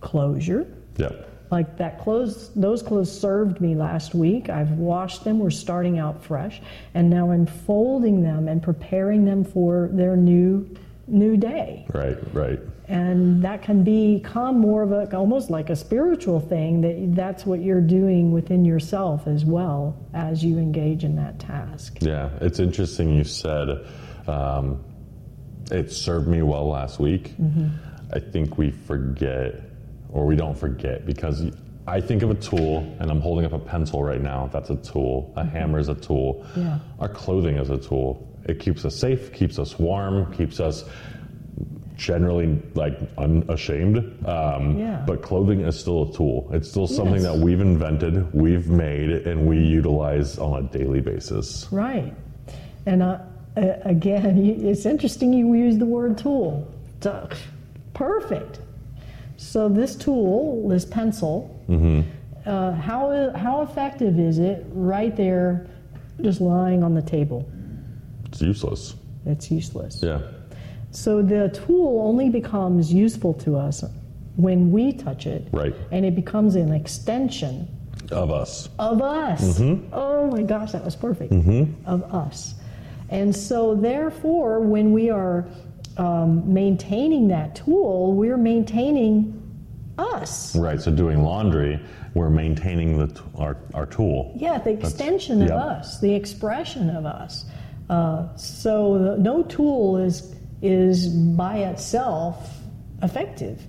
closure. 0.00 0.66
Yep. 0.96 1.26
Like 1.50 1.78
that 1.78 1.98
clothes, 1.98 2.50
those 2.54 2.82
clothes 2.82 3.10
served 3.10 3.60
me 3.60 3.74
last 3.74 4.14
week. 4.14 4.50
I've 4.50 4.72
washed 4.72 5.24
them. 5.24 5.38
We're 5.38 5.50
starting 5.50 5.98
out 5.98 6.22
fresh, 6.22 6.60
and 6.92 7.08
now 7.08 7.30
I'm 7.30 7.46
folding 7.46 8.22
them 8.22 8.48
and 8.48 8.62
preparing 8.62 9.24
them 9.24 9.44
for 9.44 9.88
their 9.92 10.14
new 10.14 10.68
new 11.08 11.36
day 11.36 11.86
Right. 11.92 12.16
Right. 12.34 12.60
and 12.86 13.42
that 13.42 13.62
can 13.62 13.82
become 13.84 14.58
more 14.58 14.82
of 14.82 14.92
a 14.92 15.16
almost 15.16 15.50
like 15.50 15.70
a 15.70 15.76
spiritual 15.76 16.40
thing 16.40 16.80
that 16.82 17.14
that's 17.16 17.44
what 17.46 17.60
you're 17.60 17.80
doing 17.80 18.30
within 18.32 18.64
yourself 18.64 19.26
as 19.26 19.44
well 19.44 19.96
as 20.14 20.44
you 20.44 20.58
engage 20.58 21.04
in 21.04 21.16
that 21.16 21.38
task 21.38 21.98
Yeah, 22.00 22.30
it's 22.40 22.58
interesting 22.60 23.14
you 23.14 23.24
said 23.24 23.68
um, 24.26 24.84
it 25.70 25.90
served 25.92 26.28
me 26.28 26.42
well 26.42 26.68
last 26.68 26.98
week. 26.98 27.34
I 28.12 28.18
think 28.20 28.56
we 28.56 28.70
forget, 28.70 29.60
or 30.10 30.24
we 30.26 30.34
don't 30.36 30.56
forget, 30.56 31.04
because 31.04 31.44
I 31.86 32.00
think 32.00 32.22
of 32.22 32.30
a 32.30 32.34
tool, 32.34 32.78
and 33.00 33.10
I'm 33.10 33.20
holding 33.20 33.44
up 33.44 33.52
a 33.52 33.58
pencil 33.58 34.02
right 34.02 34.20
now. 34.22 34.48
That's 34.50 34.70
a 34.70 34.76
tool. 34.76 35.32
A 35.36 35.44
hammer 35.44 35.78
is 35.78 35.88
a 35.90 35.94
tool. 35.94 36.46
Yeah. 36.56 36.78
Our 37.00 37.08
clothing 37.10 37.56
is 37.56 37.68
a 37.68 37.76
tool. 37.76 38.26
It 38.48 38.58
keeps 38.60 38.84
us 38.84 38.96
safe, 38.96 39.32
keeps 39.32 39.58
us 39.58 39.78
warm, 39.78 40.32
keeps 40.32 40.58
us 40.58 40.84
generally 41.96 42.60
like 42.74 42.98
unashamed. 43.18 43.98
Um, 44.26 44.78
Yeah. 44.78 45.02
But 45.06 45.20
clothing 45.22 45.60
is 45.62 45.78
still 45.78 46.08
a 46.08 46.12
tool. 46.12 46.48
It's 46.52 46.68
still 46.70 46.86
something 46.86 47.22
Yes. 47.22 47.24
that 47.24 47.38
we've 47.38 47.60
invented, 47.60 48.32
we've 48.32 48.68
made, 48.68 49.10
and 49.26 49.46
we 49.46 49.58
utilize 49.58 50.38
on 50.38 50.64
a 50.64 50.68
daily 50.68 51.00
basis. 51.00 51.66
right 51.72 52.14
and 52.86 53.02
uh, 53.02 53.18
again 53.84 54.38
it's 54.70 54.86
interesting 54.86 55.32
you 55.32 55.52
use 55.54 55.76
the 55.78 55.84
word 55.84 56.16
tool 56.16 56.66
perfect 57.94 58.60
so 59.36 59.68
this 59.68 59.94
tool 59.96 60.68
this 60.68 60.84
pencil 60.84 61.54
uh, 62.46 62.72
how, 62.72 63.30
how 63.36 63.60
effective 63.62 64.18
is 64.18 64.38
it 64.38 64.64
right 64.72 65.16
there 65.16 65.66
just 66.22 66.40
lying 66.40 66.82
on 66.82 66.94
the 66.94 67.02
table 67.02 67.46
It's 68.38 68.46
useless. 68.46 68.94
it's 69.26 69.50
useless 69.50 70.00
Yeah. 70.00 70.20
So 70.92 71.22
the 71.22 71.48
tool 71.48 72.00
only 72.06 72.30
becomes 72.30 72.92
useful 72.92 73.34
to 73.34 73.56
us 73.56 73.84
when 74.36 74.70
we 74.70 74.92
touch 74.92 75.26
it. 75.26 75.48
Right. 75.52 75.74
And 75.90 76.06
it 76.06 76.14
becomes 76.14 76.54
an 76.54 76.72
extension 76.72 77.66
Of 78.12 78.30
us. 78.30 78.68
of 78.78 79.02
us. 79.02 79.60
Oh 79.92 80.30
my 80.30 80.42
gosh, 80.42 80.70
that 80.72 80.84
was 80.84 80.94
perfect. 80.94 81.32
Of 81.84 82.14
us. 82.14 82.54
And 83.10 83.34
so, 83.34 83.74
therefore, 83.74 84.60
when 84.60 84.92
we 84.92 85.10
are 85.10 85.46
um, 85.96 86.52
maintaining 86.52 87.26
that 87.28 87.56
tool, 87.56 88.12
we're 88.12 88.36
maintaining 88.36 89.34
us. 89.98 90.54
Right. 90.54 90.80
So 90.80 90.90
doing 90.92 91.22
laundry, 91.24 91.80
we're 92.14 92.30
maintaining 92.30 92.98
the 92.98 93.08
t- 93.08 93.20
our, 93.36 93.56
our 93.74 93.86
tool. 93.86 94.32
Yeah, 94.36 94.58
the 94.58 94.70
extension 94.70 95.42
of 95.42 95.48
yeah. 95.48 95.56
us, 95.56 96.00
the 96.00 96.14
expression 96.14 96.88
of 96.90 97.04
us. 97.04 97.44
Uh, 97.88 98.36
so 98.36 99.16
no 99.18 99.42
tool 99.44 99.96
is 99.96 100.34
is 100.60 101.08
by 101.08 101.58
itself 101.58 102.58
effective, 103.02 103.62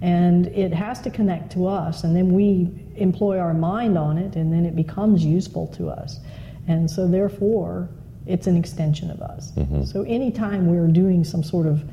and 0.00 0.46
it 0.48 0.72
has 0.72 1.00
to 1.02 1.10
connect 1.10 1.52
to 1.52 1.66
us, 1.66 2.04
and 2.04 2.16
then 2.16 2.32
we 2.32 2.70
employ 2.96 3.38
our 3.38 3.54
mind 3.54 3.96
on 3.98 4.18
it, 4.18 4.36
and 4.36 4.52
then 4.52 4.64
it 4.64 4.74
becomes 4.74 5.24
useful 5.24 5.68
to 5.68 5.88
us. 5.88 6.18
And 6.68 6.90
so, 6.90 7.06
therefore, 7.06 7.88
it's 8.26 8.46
an 8.46 8.56
extension 8.56 9.10
of 9.10 9.20
us. 9.20 9.52
So, 9.84 10.02
anytime 10.02 10.66
we're 10.66 10.86
doing 10.86 11.24
some 11.24 11.42
sort 11.42 11.66
of 11.66 11.84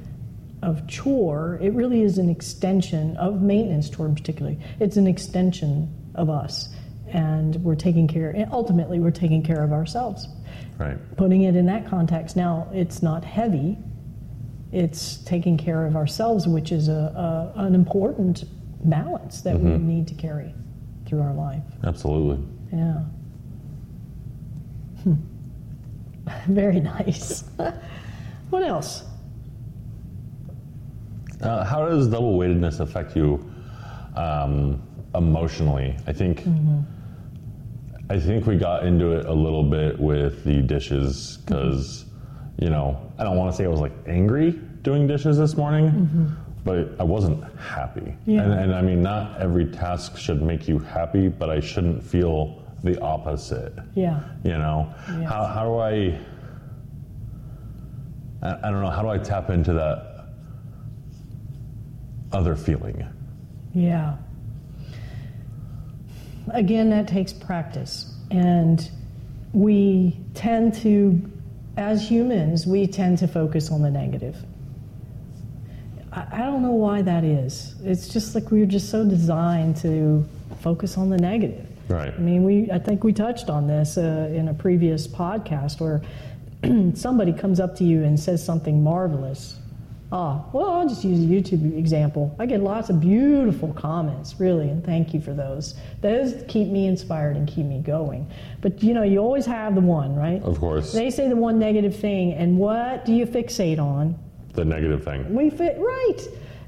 of 0.61 0.85
chore, 0.87 1.57
it 1.61 1.73
really 1.73 2.01
is 2.01 2.17
an 2.17 2.29
extension 2.29 3.15
of 3.17 3.41
maintenance 3.41 3.89
chore, 3.89 4.09
particularly. 4.09 4.59
It's 4.79 4.97
an 4.97 5.07
extension 5.07 5.89
of 6.15 6.29
us, 6.29 6.69
and 7.07 7.55
we're 7.63 7.75
taking 7.75 8.07
care. 8.07 8.29
And 8.31 8.51
ultimately, 8.51 8.99
we're 8.99 9.11
taking 9.11 9.41
care 9.43 9.63
of 9.63 9.71
ourselves. 9.71 10.27
Right. 10.79 10.97
Putting 11.17 11.43
it 11.43 11.55
in 11.57 11.65
that 11.65 11.85
context, 11.85 12.37
now 12.37 12.69
it's 12.73 13.03
not 13.03 13.25
heavy. 13.25 13.77
It's 14.71 15.17
taking 15.17 15.57
care 15.57 15.85
of 15.85 15.95
ourselves, 15.95 16.47
which 16.47 16.71
is 16.71 16.87
a, 16.87 17.53
a 17.55 17.59
an 17.61 17.75
important 17.75 18.45
balance 18.89 19.41
that 19.41 19.59
we 19.59 19.77
need 19.77 20.07
to 20.07 20.13
carry 20.13 20.53
through 21.05 21.21
our 21.21 21.33
life. 21.33 21.63
Absolutely. 21.83 22.41
Yeah. 22.71 22.99
Hmm. 25.03 25.13
Very 26.53 26.79
nice. 26.79 27.43
what 28.49 28.63
else? 28.63 29.03
Uh, 31.41 31.65
how 31.65 31.85
does 31.87 32.07
double 32.07 32.37
weightedness 32.37 32.79
affect 32.79 33.15
you 33.15 33.51
um, 34.15 34.81
emotionally? 35.15 35.97
I 36.07 36.13
think 36.13 36.45
I 38.09 38.19
think 38.19 38.45
we 38.47 38.57
got 38.57 38.85
into 38.85 39.11
it 39.11 39.25
a 39.25 39.33
little 39.33 39.63
bit 39.63 39.99
with 39.99 40.43
the 40.43 40.61
dishes 40.61 41.37
because 41.45 42.05
you 42.59 42.69
know 42.69 42.99
I 43.19 43.23
don't 43.23 43.37
want 43.37 43.51
to 43.51 43.57
say 43.57 43.65
I 43.65 43.67
was 43.67 43.79
like 43.79 43.93
angry 44.07 44.51
doing 44.81 45.07
dishes 45.07 45.37
this 45.37 45.55
morning, 45.57 45.85
mm-hmm. 45.91 46.27
but 46.63 46.95
I 46.99 47.03
wasn't 47.03 47.43
happy. 47.59 48.15
Yeah. 48.25 48.41
And, 48.43 48.53
and 48.53 48.75
I 48.75 48.81
mean, 48.81 49.03
not 49.03 49.39
every 49.39 49.65
task 49.65 50.17
should 50.17 50.41
make 50.41 50.67
you 50.67 50.79
happy, 50.79 51.27
but 51.27 51.49
I 51.49 51.59
shouldn't 51.59 52.01
feel 52.03 52.63
the 52.83 52.99
opposite. 53.01 53.73
Yeah. 53.93 54.21
You 54.43 54.57
know, 54.57 54.93
Yes. 55.19 55.29
how, 55.29 55.45
how 55.45 55.63
do 55.65 55.77
I, 55.77 56.19
I? 58.41 58.67
I 58.67 58.71
don't 58.71 58.81
know. 58.81 58.89
How 58.89 59.01
do 59.01 59.09
I 59.09 59.17
tap 59.17 59.49
into 59.49 59.73
that 59.73 60.29
other 62.31 62.55
feeling? 62.55 63.05
Yeah. 63.73 64.15
Again, 66.53 66.89
that 66.89 67.07
takes 67.07 67.33
practice. 67.33 68.13
And 68.31 68.89
we 69.53 70.17
tend 70.33 70.73
to, 70.75 71.19
as 71.77 72.07
humans, 72.07 72.67
we 72.67 72.87
tend 72.87 73.17
to 73.19 73.27
focus 73.27 73.71
on 73.71 73.81
the 73.81 73.91
negative. 73.91 74.35
I, 76.11 76.27
I 76.31 76.37
don't 76.39 76.61
know 76.61 76.71
why 76.71 77.01
that 77.01 77.23
is. 77.23 77.75
It's 77.83 78.07
just 78.07 78.35
like 78.35 78.51
we're 78.51 78.65
just 78.65 78.89
so 78.89 79.07
designed 79.07 79.77
to 79.77 80.27
focus 80.61 80.97
on 80.97 81.09
the 81.09 81.17
negative. 81.17 81.65
Right. 81.87 82.13
I 82.13 82.17
mean, 82.17 82.43
we 82.43 82.71
I 82.71 82.77
think 82.77 83.03
we 83.03 83.13
touched 83.13 83.49
on 83.49 83.67
this 83.67 83.97
uh, 83.97 84.29
in 84.31 84.47
a 84.47 84.53
previous 84.53 85.07
podcast 85.07 85.79
where 85.79 86.01
somebody 86.95 87.33
comes 87.33 87.59
up 87.59 87.75
to 87.77 87.83
you 87.83 88.03
and 88.03 88.19
says 88.19 88.45
something 88.45 88.83
marvelous. 88.83 89.58
Ah, 90.11 90.43
well, 90.53 90.69
I'll 90.71 90.89
just 90.89 91.03
use 91.03 91.19
a 91.19 91.27
YouTube 91.27 91.77
example. 91.77 92.35
I 92.39 92.47
get 92.47 92.61
lots 92.61 92.89
of 92.89 92.99
beautiful 92.99 93.71
comments, 93.73 94.39
really, 94.39 94.67
and 94.69 94.83
thank 94.83 95.13
you 95.13 95.21
for 95.21 95.33
those. 95.33 95.75
Those 96.01 96.43
keep 96.47 96.67
me 96.69 96.87
inspired 96.87 97.35
and 97.37 97.47
keep 97.47 97.65
me 97.67 97.79
going. 97.79 98.27
But 98.61 98.81
you 98.81 98.95
know, 98.95 99.03
you 99.03 99.19
always 99.19 99.45
have 99.45 99.75
the 99.75 99.81
one, 99.81 100.15
right? 100.15 100.41
Of 100.41 100.59
course, 100.59 100.93
They 100.93 101.11
say 101.11 101.29
the 101.29 101.35
one 101.35 101.59
negative 101.59 101.95
thing, 101.95 102.33
and 102.33 102.57
what 102.57 103.05
do 103.05 103.13
you 103.13 103.25
fixate 103.25 103.79
on? 103.79 104.17
the 104.53 104.65
negative 104.65 105.03
thing. 105.05 105.31
We 105.33 105.51
fit 105.51 105.77
right, 105.77 106.17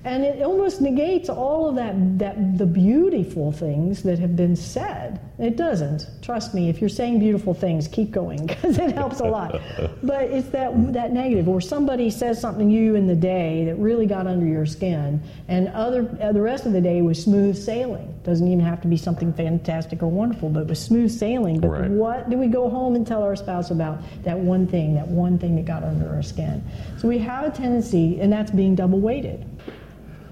and 0.03 0.23
it 0.23 0.41
almost 0.41 0.81
negates 0.81 1.29
all 1.29 1.69
of 1.69 1.75
that 1.75 2.19
that 2.19 2.57
the 2.57 2.65
beautiful 2.65 3.51
things 3.51 4.03
that 4.03 4.19
have 4.19 4.35
been 4.35 4.55
said. 4.55 5.19
It 5.39 5.57
doesn't. 5.57 6.05
Trust 6.21 6.53
me. 6.53 6.69
If 6.69 6.79
you're 6.79 6.89
saying 6.89 7.17
beautiful 7.19 7.53
things, 7.55 7.87
keep 7.87 8.11
going 8.11 8.45
because 8.45 8.77
it 8.77 8.91
helps 8.93 9.19
a 9.19 9.25
lot. 9.25 9.59
but 10.03 10.23
it's 10.25 10.49
that 10.49 10.93
that 10.93 11.11
negative, 11.13 11.47
or 11.49 11.61
somebody 11.61 12.09
says 12.09 12.39
something 12.39 12.69
to 12.69 12.73
you 12.75 12.95
in 12.95 13.07
the 13.07 13.15
day 13.15 13.65
that 13.65 13.75
really 13.75 14.05
got 14.05 14.27
under 14.27 14.45
your 14.45 14.65
skin, 14.65 15.21
and 15.47 15.67
other 15.69 16.07
uh, 16.21 16.31
the 16.31 16.41
rest 16.41 16.65
of 16.65 16.73
the 16.73 16.81
day 16.81 17.01
was 17.01 17.21
smooth 17.23 17.57
sailing. 17.57 18.07
Doesn't 18.23 18.47
even 18.47 18.59
have 18.63 18.81
to 18.81 18.87
be 18.87 18.97
something 18.97 19.33
fantastic 19.33 20.03
or 20.03 20.07
wonderful, 20.07 20.49
but 20.49 20.61
it 20.61 20.67
was 20.67 20.79
smooth 20.79 21.09
sailing. 21.11 21.59
But 21.59 21.69
Right. 21.69 21.89
what 21.89 22.29
do 22.29 22.37
we 22.37 22.47
go 22.47 22.69
home 22.69 22.95
and 22.95 23.05
tell 23.07 23.23
our 23.23 23.35
spouse 23.35 23.71
about 23.71 23.99
that 24.23 24.37
one 24.37 24.67
thing, 24.67 24.93
that 24.93 25.07
one 25.07 25.39
thing 25.39 25.55
that 25.55 25.65
got 25.65 25.83
under 25.83 26.07
our 26.09 26.21
skin? 26.21 26.63
So 26.99 27.07
we 27.07 27.17
have 27.17 27.45
a 27.45 27.49
tendency, 27.49 28.19
and 28.21 28.31
that's 28.31 28.51
being 28.51 28.75
double 28.75 28.99
weighted. 28.99 29.43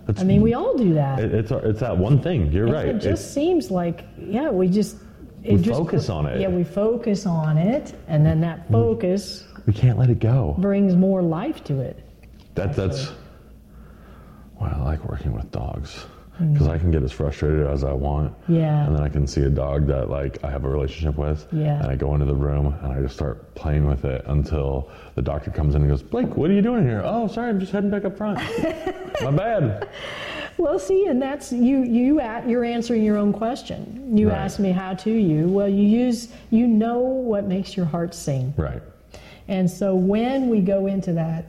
It's, 0.10 0.22
I 0.22 0.24
mean, 0.24 0.42
we 0.42 0.56
all 0.56 0.76
do 0.76 0.94
that. 0.96 1.20
it- 1.20 1.34
it's 1.34 1.52
it's 1.52 1.80
that 1.82 1.96
one 1.98 2.20
thing. 2.20 2.52
You're 2.52 2.68
It- 2.68 2.72
right. 2.74 2.86
It 2.88 2.96
It's- 2.98 3.04
just 3.04 3.34
seems 3.34 3.70
like, 3.70 4.06
yeah, 4.20 4.50
we 4.50 4.68
just. 4.68 4.98
It 5.44 5.54
We 5.54 5.62
just 5.62 5.80
focus 5.80 6.10
on 6.10 6.26
it. 6.26 6.42
Yeah, 6.42 6.50
we 6.50 6.66
focus 6.66 7.26
on 7.26 7.58
it, 7.58 7.94
and 8.10 8.26
then 8.26 8.42
that 8.42 8.70
focus 8.70 9.46
we 9.68 9.72
can't 9.72 9.98
let 9.98 10.10
it 10.10 10.20
go. 10.20 10.56
brings 10.58 10.96
more 10.98 11.22
life 11.22 11.64
to 11.66 11.80
it. 11.80 11.98
That 12.56 12.74
that's 12.74 13.12
why 14.58 14.74
I 14.76 14.84
like 14.84 15.08
working 15.10 15.32
with 15.32 15.50
dogs 15.52 16.06
Mm. 16.40 16.54
because 16.54 16.68
I 16.68 16.78
can 16.78 16.90
get 16.92 17.04
as 17.04 17.12
frustrated 17.12 17.68
as 17.68 17.84
I 17.84 17.92
want. 17.94 18.34
Yeah. 18.48 18.86
And 18.86 18.96
then 18.96 19.04
I 19.04 19.10
can 19.10 19.28
see 19.28 19.42
a 19.42 19.50
dog 19.50 19.88
that 19.88 20.10
like 20.10 20.44
I 20.44 20.50
have 20.50 20.64
a 20.64 20.70
relationship 20.70 21.18
with. 21.18 21.46
Yeah. 21.52 21.80
And 21.82 21.88
I 21.88 21.96
go 21.96 22.14
into 22.14 22.26
the 22.26 22.36
room 22.36 22.76
and 22.82 22.92
I 22.94 23.02
just 23.02 23.16
start 23.16 23.54
playing 23.56 23.86
with 23.86 24.06
it 24.06 24.24
until 24.28 24.90
the 25.16 25.22
doctor 25.22 25.52
comes 25.52 25.76
in 25.76 25.82
and 25.82 25.92
goes, 25.92 26.02
Blake, 26.02 26.36
what 26.38 26.50
are 26.50 26.54
you 26.54 26.62
doing 26.62 26.84
here? 26.84 27.02
Oh, 27.04 27.28
sorry, 27.28 27.50
I'm 27.50 27.60
just 27.60 27.72
heading 27.72 27.90
back 27.90 28.06
up 28.06 28.18
front. 28.18 28.40
My 29.22 29.32
bad. 29.32 29.90
Well, 30.58 30.78
see, 30.80 31.06
and 31.08 31.22
that's 31.22 31.52
you. 31.54 31.84
You 31.84 32.20
at 32.20 32.48
you're 32.48 32.66
answering 32.66 33.04
your 33.04 33.18
own 33.18 33.32
question. 33.34 34.18
You 34.18 34.30
Right. 34.30 34.38
asked 34.38 34.60
me 34.60 34.72
how 34.72 34.94
to 34.94 35.12
you. 35.12 35.48
Well, 35.48 35.70
you 35.70 35.84
use 35.84 36.30
you 36.52 36.68
know 36.68 37.00
what 37.00 37.46
makes 37.46 37.76
your 37.78 37.86
heart 37.86 38.14
sing. 38.14 38.54
Right. 38.58 38.82
And 39.48 39.70
so 39.70 39.96
when 39.96 40.48
we 40.50 40.60
go 40.62 40.88
into 40.88 41.14
that, 41.14 41.46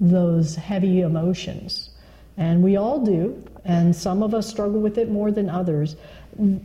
those 0.00 0.54
heavy 0.56 1.00
emotions, 1.00 1.90
and 2.36 2.62
we 2.62 2.76
all 2.76 3.04
do, 3.04 3.42
and 3.68 3.94
some 3.94 4.22
of 4.24 4.34
us 4.34 4.48
struggle 4.48 4.80
with 4.80 4.98
it 4.98 5.08
more 5.10 5.30
than 5.30 5.48
others, 5.48 5.94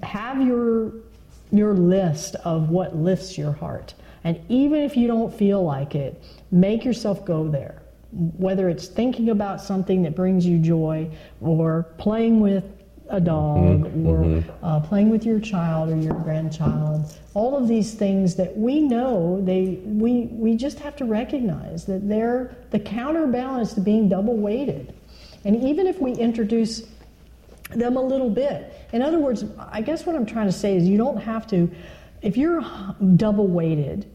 have 0.02 0.42
your 0.42 0.92
your 1.52 1.74
list 1.76 2.36
of 2.44 2.70
what 2.70 2.96
lifts 2.96 3.38
your 3.38 3.52
heart. 3.52 3.94
And 4.24 4.40
even 4.50 4.82
if 4.82 4.98
you 4.98 5.06
don't 5.08 5.32
feel 5.32 5.64
like 5.64 5.94
it, 5.94 6.24
make 6.50 6.84
yourself 6.84 7.24
go 7.26 7.48
there. 7.48 7.84
Whether 8.38 8.70
it's 8.70 8.88
thinking 8.88 9.30
about 9.30 9.62
something 9.62 10.02
that 10.04 10.16
brings 10.16 10.46
you 10.46 10.58
joy, 10.58 11.10
or 11.42 11.84
playing 11.98 12.40
with 12.40 12.64
a 13.10 13.20
dog, 13.20 13.86
or 14.06 14.44
Uh, 14.64 14.80
playing 14.80 15.10
with 15.10 15.26
your 15.26 15.40
child 15.40 15.90
or 15.92 15.98
your 15.98 16.16
grandchild, 16.24 17.06
all 17.34 17.56
of 17.58 17.68
these 17.68 17.94
things 17.94 18.36
that 18.36 18.58
we 18.58 18.80
know 18.80 19.42
they 19.44 19.78
we 19.86 20.30
we 20.32 20.56
just 20.56 20.80
have 20.80 20.96
to 20.96 21.06
recognize 21.06 21.86
that 21.86 22.08
they're 22.08 22.56
the 22.72 22.80
counterbalance 22.80 23.74
to 23.74 23.82
being 23.82 24.08
double 24.08 24.38
weighted. 24.38 24.94
And 25.46 25.62
even 25.70 25.86
if 25.88 26.00
we 26.00 26.14
introduce 26.14 26.84
them 27.76 27.98
a 27.98 28.02
little 28.02 28.30
bit. 28.30 28.74
In 28.94 29.02
other 29.02 29.20
words, 29.20 29.44
I 29.58 29.82
guess 29.82 30.06
what 30.06 30.16
I'm 30.16 30.26
trying 30.26 30.48
to 30.48 30.52
say 30.54 30.76
is 30.78 30.88
you 30.88 30.98
don't 30.98 31.18
have 31.18 31.48
to, 31.48 31.70
if 32.22 32.38
you're 32.38 32.62
double 33.16 33.48
weighted 33.48 34.06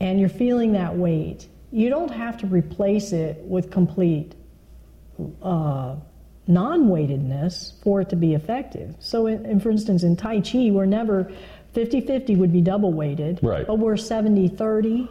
and 0.00 0.18
you're 0.18 0.28
feeling 0.28 0.72
that 0.72 0.96
weight, 0.96 1.46
you 1.70 1.88
don't 1.88 2.10
have 2.10 2.36
to 2.38 2.46
replace 2.46 3.12
it 3.12 3.38
with 3.44 3.70
complete 3.70 4.34
uh, 5.42 5.96
non 6.46 6.88
weightedness 6.88 7.74
for 7.82 8.00
it 8.00 8.08
to 8.10 8.16
be 8.16 8.34
effective. 8.34 8.94
So, 8.98 9.26
in, 9.26 9.44
in- 9.46 9.60
for 9.60 9.70
instance, 9.70 10.02
in 10.02 10.16
Tai 10.16 10.40
Chi, 10.40 10.70
we're 10.70 10.86
never 10.86 11.30
50 11.72 12.00
50 12.02 12.36
would 12.36 12.52
be 12.52 12.60
double 12.60 12.92
weighted, 12.92 13.38
Right. 13.42 13.66
but 13.66 13.78
we're 13.78 13.96
70 13.96 14.48
30. 14.48 15.08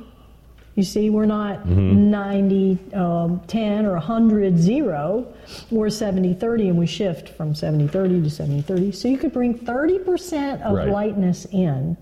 You 0.75 0.83
see, 0.83 1.09
we're 1.09 1.25
not 1.25 1.65
90 1.67 2.93
um, 2.93 3.41
10 3.47 3.85
or 3.85 3.93
100 3.93 4.57
0. 4.57 5.33
We're 5.69 5.89
70 5.89 6.33
30 6.35 6.69
and 6.69 6.77
we 6.77 6.85
shift 6.87 7.29
from 7.29 7.53
70 7.53 7.87
30 7.87 8.23
to 8.23 8.29
70 8.29 8.61
30. 8.61 8.91
So 8.93 9.07
you 9.07 9.17
could 9.17 9.33
bring 9.33 9.57
30% 9.59 10.61
of 10.61 10.73
Right. 10.75 10.87
lightness 10.89 11.45
in 11.51 11.97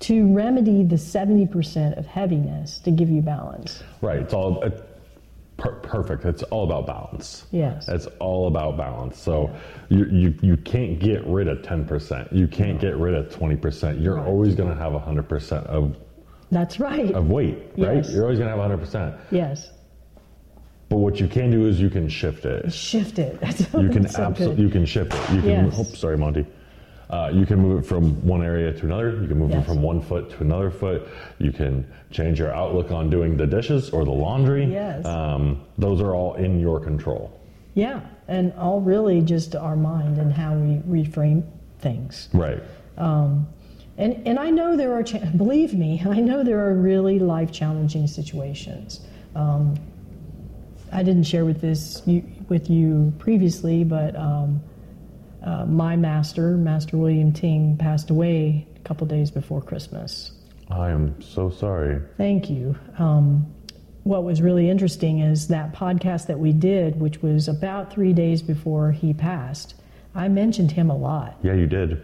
to 0.00 0.32
remedy 0.32 0.84
the 0.84 0.96
70% 0.96 1.98
of 1.98 2.06
heaviness 2.06 2.78
to 2.78 2.90
give 2.90 3.10
you 3.10 3.20
balance. 3.20 3.82
Right. 4.00 4.20
It's 4.20 4.32
all 4.32 4.62
it, 4.62 4.82
per- 5.58 5.74
perfect. 5.80 6.24
It's 6.24 6.44
all 6.44 6.64
about 6.64 6.86
balance. 6.86 7.44
Yes. 7.50 7.88
It's 7.88 8.06
all 8.20 8.46
about 8.46 8.76
balance. 8.78 9.18
So 9.18 9.50
you, 9.90 10.06
you, 10.06 10.34
you 10.40 10.56
can't 10.56 10.98
get 10.98 11.26
rid 11.26 11.48
of 11.48 11.58
10%. 11.58 12.32
You 12.32 12.46
can't 12.48 12.80
get 12.80 12.96
rid 12.96 13.14
of 13.14 13.28
20%. 13.28 14.02
You're 14.02 14.14
Right. 14.14 14.26
always 14.26 14.54
going 14.54 14.70
to 14.70 14.76
have 14.82 14.92
100% 14.94 15.66
of, 15.66 15.96
That's 16.50 16.80
right. 16.80 17.12
of 17.14 17.30
weight, 17.30 17.58
right? 17.76 17.96
Yes. 17.96 18.10
You're 18.12 18.24
always 18.24 18.38
going 18.38 18.50
to 18.50 18.56
have 18.56 18.80
100%. 18.80 19.18
Yes. 19.30 19.70
But 20.88 20.96
what 20.98 21.20
you 21.20 21.28
can 21.28 21.50
do 21.50 21.66
is 21.66 21.78
you 21.80 21.90
can 21.90 22.08
shift 22.08 22.46
it. 22.46 22.72
Shift 22.72 23.18
it. 23.18 23.38
That's 23.40 23.60
You 23.74 23.90
can 23.90 24.08
so 24.08 24.22
absolutely, 24.22 24.64
you 24.64 24.70
can 24.70 24.86
shift 24.86 25.12
it. 25.12 25.30
You 25.34 25.40
can, 25.42 25.66
Yes. 25.66 25.74
oh, 25.78 25.82
sorry, 25.84 26.16
Monty. 26.16 26.46
Uh, 27.10 27.30
you 27.32 27.46
can 27.46 27.58
move 27.58 27.82
it 27.82 27.86
from 27.86 28.26
one 28.26 28.42
area 28.42 28.72
to 28.72 28.84
another. 28.86 29.10
You 29.20 29.28
can 29.28 29.38
move 29.38 29.50
Yes. 29.50 29.64
it 29.64 29.66
from 29.66 29.82
one 29.82 30.00
foot 30.00 30.30
to 30.30 30.40
another 30.40 30.70
foot. 30.70 31.08
You 31.38 31.52
can 31.52 31.86
change 32.10 32.38
your 32.38 32.52
outlook 32.54 32.90
on 32.90 33.10
doing 33.10 33.36
the 33.36 33.46
dishes 33.46 33.90
or 33.90 34.04
the 34.04 34.10
laundry. 34.10 34.64
Yes. 34.64 35.04
Um, 35.06 35.62
those 35.78 36.00
are 36.00 36.14
all 36.14 36.34
in 36.34 36.60
your 36.60 36.80
control. 36.80 37.38
Yeah, 37.74 38.00
and 38.26 38.52
all 38.54 38.80
really 38.80 39.20
just 39.20 39.54
our 39.54 39.76
mind 39.76 40.18
and 40.18 40.32
how 40.32 40.54
we 40.54 41.02
reframe 41.02 41.44
things. 41.80 42.28
Right. 42.32 42.62
And 43.98 44.26
and 44.26 44.38
I 44.38 44.50
know 44.50 44.76
there 44.76 44.94
are 44.94 45.02
cha- 45.02 45.24
believe 45.36 45.74
me, 45.74 46.02
I 46.08 46.20
know 46.20 46.42
there 46.42 46.64
are 46.66 46.74
really 46.74 47.18
life 47.18 47.52
challenging 47.52 48.06
situations. 48.06 49.00
Um, 49.34 49.76
I 50.90 51.02
didn't 51.02 51.24
share 51.24 51.44
with 51.44 51.60
this 51.60 52.02
you, 52.06 52.24
with 52.48 52.70
you 52.70 53.12
previously, 53.18 53.84
but 53.84 54.16
um, 54.16 54.62
uh, 55.44 55.66
my 55.66 55.96
master, 55.96 56.56
Master 56.56 56.96
William 56.96 57.32
Ting, 57.32 57.76
passed 57.76 58.10
away 58.10 58.66
a 58.74 58.78
couple 58.80 59.06
days 59.06 59.30
before 59.30 59.60
Christmas. 59.60 60.32
I 60.70 60.90
am 60.90 61.20
so 61.20 61.50
sorry. 61.50 62.00
Thank 62.16 62.50
you. 62.50 62.76
Um, 62.98 63.46
what 64.04 64.24
was 64.24 64.40
really 64.40 64.70
interesting 64.70 65.20
is 65.20 65.48
that 65.48 65.74
podcast 65.74 66.26
that 66.26 66.38
we 66.38 66.52
did, 66.52 66.98
which 66.98 67.22
was 67.22 67.48
about 67.48 67.92
three 67.92 68.12
days 68.12 68.42
before 68.42 68.90
he 68.92 69.12
passed. 69.12 69.74
I 70.14 70.28
mentioned 70.28 70.72
him 70.72 70.90
a 70.90 70.96
lot. 70.96 71.38
Yeah, 71.42 71.54
you 71.54 71.66
did. 71.66 72.02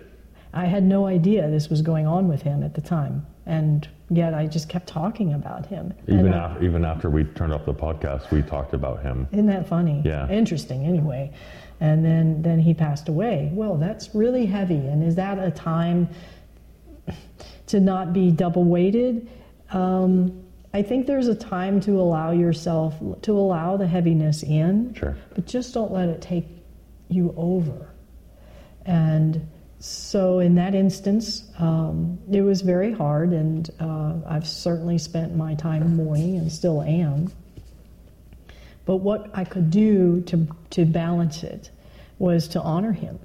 I 0.54 0.66
had 0.66 0.84
no 0.84 1.06
idea 1.06 1.50
this 1.50 1.68
was 1.68 1.82
going 1.82 2.06
on 2.06 2.28
with 2.28 2.42
him 2.42 2.62
at 2.62 2.74
the 2.74 2.80
time, 2.80 3.26
and 3.44 3.86
yet 4.08 4.34
I 4.34 4.46
just 4.46 4.68
kept 4.68 4.86
talking 4.86 5.34
about 5.34 5.66
him. 5.66 5.92
Even 6.06 6.32
I- 6.32 6.44
after, 6.52 6.62
even 6.64 6.84
after 6.84 7.10
we 7.10 7.24
turned 7.24 7.52
off 7.52 7.64
the 7.66 7.74
podcast, 7.74 8.30
we 8.30 8.40
talked 8.40 8.72
about 8.72 9.02
him. 9.02 9.26
Isn't 9.32 9.46
that 9.46 9.66
funny? 9.68 10.00
Yeah. 10.04 10.28
Interesting, 10.28 10.86
anyway. 10.86 11.32
And 11.80 12.04
then, 12.04 12.40
then 12.40 12.60
he 12.60 12.72
passed 12.72 13.08
away. 13.08 13.50
Well, 13.52 13.76
that's 13.76 14.14
really 14.14 14.46
heavy. 14.46 14.76
And 14.86 15.02
is 15.02 15.16
that 15.16 15.38
a 15.40 15.50
time 15.50 16.08
to 17.66 17.80
not 17.80 18.12
be 18.12 18.30
double 18.30 18.64
weighted? 18.64 19.28
Um, 19.72 20.40
I 20.72 20.82
think 20.82 21.06
there's 21.06 21.26
a 21.26 21.34
time 21.34 21.80
to 21.80 22.00
allow 22.00 22.30
yourself, 22.30 22.94
to 23.22 23.32
allow 23.32 23.76
the 23.76 23.86
heaviness 23.88 24.44
in, 24.44 24.94
Sure. 24.94 25.16
but 25.34 25.46
just 25.46 25.74
don't 25.74 25.92
let 25.92 26.08
it 26.08 26.20
take 26.20 26.46
you 27.08 27.34
over. 27.36 27.88
And 28.86 29.46
so, 29.86 30.38
in 30.38 30.54
that 30.54 30.74
instance, 30.74 31.44
um, 31.58 32.18
it 32.32 32.40
was 32.40 32.62
very 32.62 32.90
hard, 32.90 33.34
and 33.34 33.68
uh, 33.78 34.14
I've 34.26 34.48
certainly 34.48 34.96
spent 34.96 35.36
my 35.36 35.54
time 35.56 35.94
mourning 35.94 36.38
and 36.38 36.50
still 36.50 36.80
am. 36.80 37.30
But 38.86 38.96
what 38.96 39.28
I 39.34 39.44
could 39.44 39.70
do 39.70 40.22
to, 40.22 40.48
to 40.70 40.86
balance 40.86 41.42
it 41.42 41.70
was 42.18 42.48
to 42.48 42.62
honor 42.62 42.92
him. 42.92 43.18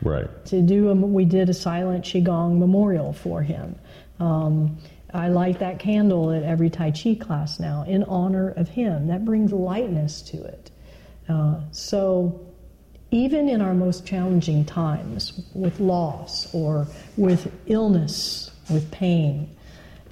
Right. 0.00 0.26
To 0.46 0.62
do 0.62 0.88
a, 0.88 0.94
we 0.94 1.26
did 1.26 1.50
a 1.50 1.54
silent 1.54 2.06
qigong 2.06 2.60
memorial 2.60 3.12
for 3.12 3.42
him. 3.42 3.78
Um, 4.18 4.78
I 5.12 5.28
light 5.28 5.58
that 5.58 5.80
candle 5.80 6.30
at 6.30 6.44
every 6.44 6.70
Tai 6.70 6.92
Chi 6.92 7.16
class 7.16 7.60
now 7.60 7.84
in 7.86 8.04
honor 8.04 8.54
of 8.56 8.70
him. 8.70 9.08
That 9.08 9.26
brings 9.26 9.52
lightness 9.52 10.22
to 10.22 10.42
it. 10.44 10.70
Uh, 11.28 11.60
so 11.72 12.45
even 13.10 13.48
in 13.48 13.60
our 13.60 13.74
most 13.74 14.06
challenging 14.06 14.64
times 14.64 15.40
with 15.54 15.80
loss 15.80 16.52
or 16.54 16.86
with 17.16 17.52
illness, 17.66 18.50
with 18.70 18.90
pain, 18.90 19.48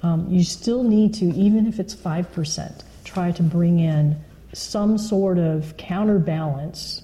um, 0.03 0.27
you 0.29 0.43
still 0.43 0.83
need 0.83 1.13
to, 1.15 1.25
even 1.25 1.67
if 1.67 1.79
it's 1.79 1.95
5%, 1.95 2.83
try 3.03 3.31
to 3.31 3.43
bring 3.43 3.79
in 3.79 4.21
some 4.53 4.97
sort 4.97 5.37
of 5.37 5.75
counterbalance 5.77 7.01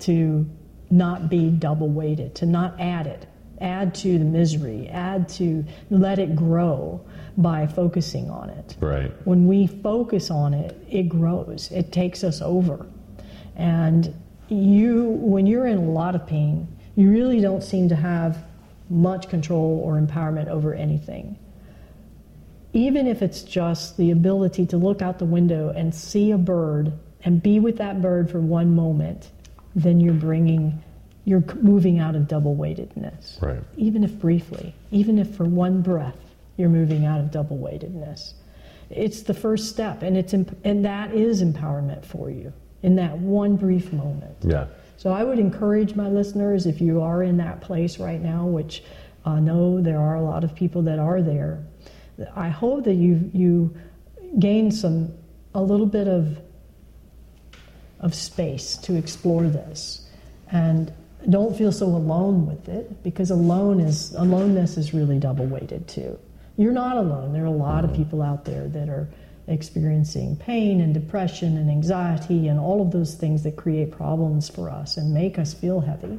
to 0.00 0.48
not 0.90 1.28
be 1.28 1.50
double 1.50 1.88
weighted, 1.88 2.34
to 2.36 2.46
not 2.46 2.78
add 2.80 3.06
it, 3.06 3.26
add 3.60 3.94
to 3.94 4.18
the 4.18 4.24
misery, 4.24 4.88
add 4.88 5.28
to 5.28 5.64
let 5.90 6.18
it 6.18 6.34
grow 6.34 7.00
by 7.36 7.66
focusing 7.66 8.28
on 8.30 8.50
it. 8.50 8.76
Right. 8.80 9.12
When 9.24 9.46
we 9.46 9.66
focus 9.66 10.30
on 10.30 10.54
it, 10.54 10.76
it 10.88 11.08
grows, 11.08 11.70
it 11.70 11.92
takes 11.92 12.24
us 12.24 12.42
over. 12.42 12.86
And 13.54 14.14
you, 14.50 15.10
when 15.10 15.46
you're 15.46 15.66
in 15.66 15.78
a 15.78 15.90
lot 15.90 16.14
of 16.14 16.26
pain, 16.26 16.68
you 16.96 17.10
really 17.10 17.40
don't 17.40 17.62
seem 17.62 17.88
to 17.88 17.96
have 17.96 18.44
much 18.88 19.28
control 19.28 19.80
or 19.84 20.00
empowerment 20.00 20.48
over 20.48 20.74
anything. 20.74 21.38
Even 22.72 23.06
if 23.06 23.22
it's 23.22 23.42
just 23.42 23.96
the 23.96 24.10
ability 24.10 24.66
to 24.66 24.76
look 24.76 25.02
out 25.02 25.18
the 25.18 25.24
window 25.24 25.70
and 25.70 25.94
see 25.94 26.30
a 26.30 26.38
bird 26.38 26.92
and 27.24 27.42
be 27.42 27.60
with 27.60 27.78
that 27.78 28.00
bird 28.02 28.30
for 28.30 28.40
one 28.40 28.74
moment, 28.74 29.30
then 29.74 30.00
you're 30.00 30.14
bringing, 30.14 30.82
you're 31.24 31.44
moving 31.60 31.98
out 31.98 32.14
of 32.14 32.26
double 32.26 32.54
weightedness 32.54 33.38
Right. 33.40 33.60
even 33.76 34.04
if 34.04 34.18
briefly, 34.18 34.74
even 34.90 35.18
if 35.18 35.34
for 35.36 35.44
one 35.44 35.82
breath 35.82 36.16
you're 36.56 36.68
moving 36.68 37.04
out 37.06 37.20
of 37.20 37.30
double 37.30 37.56
weightedness. 37.58 38.34
It's 38.90 39.22
the 39.22 39.34
first 39.34 39.68
step, 39.68 40.02
and 40.02 40.16
it's 40.16 40.32
and 40.32 40.84
that 40.84 41.14
is 41.14 41.42
empowerment 41.44 42.04
for 42.04 42.28
you 42.28 42.52
in 42.82 42.96
that 42.96 43.18
one 43.18 43.56
brief 43.56 43.92
moment. 43.92 44.36
Yeah. 44.42 44.66
So 44.96 45.12
I 45.12 45.24
would 45.24 45.38
encourage 45.38 45.94
my 45.94 46.08
listeners, 46.08 46.66
if 46.66 46.80
you 46.80 47.00
are 47.00 47.22
in 47.22 47.38
that 47.38 47.60
place 47.60 47.98
right 47.98 48.20
now, 48.20 48.46
which 48.46 48.82
I 49.24 49.40
know 49.40 49.80
there 49.80 49.98
are 49.98 50.16
a 50.16 50.22
lot 50.22 50.44
of 50.44 50.54
people 50.54 50.82
that 50.82 50.98
are 50.98 51.22
there, 51.22 51.64
I 52.34 52.48
hope 52.48 52.84
that 52.84 52.94
you 52.94 53.30
you 53.32 53.74
gain 54.38 54.70
some 54.70 55.12
a 55.54 55.62
little 55.62 55.86
bit 55.86 56.06
of 56.06 56.38
of 58.00 58.14
space 58.14 58.76
to 58.78 58.96
explore 58.96 59.44
this, 59.44 60.06
and 60.52 60.92
don't 61.28 61.56
feel 61.56 61.72
so 61.72 61.86
alone 61.86 62.46
with 62.46 62.68
it 62.68 63.02
because 63.02 63.30
alone 63.30 63.80
is 63.80 64.14
aloneness 64.14 64.76
is 64.76 64.94
really 64.94 65.18
double 65.18 65.46
weighted 65.46 65.86
too. 65.86 66.18
You're 66.56 66.72
not 66.72 66.96
alone. 66.96 67.32
There 67.32 67.42
are 67.42 67.46
a 67.46 67.50
lot 67.50 67.84
of 67.84 67.90
mm-hmm. 67.90 68.02
people 68.02 68.22
out 68.22 68.44
there 68.44 68.68
that 68.68 68.88
are 68.88 69.08
experiencing 69.50 70.36
pain 70.36 70.80
and 70.80 70.94
depression 70.94 71.56
and 71.56 71.70
anxiety 71.70 72.48
and 72.48 72.58
all 72.58 72.80
of 72.80 72.90
those 72.90 73.14
things 73.14 73.42
that 73.42 73.56
create 73.56 73.90
problems 73.90 74.48
for 74.48 74.70
us 74.70 74.96
and 74.96 75.12
make 75.12 75.38
us 75.38 75.52
feel 75.52 75.80
heavy. 75.80 76.18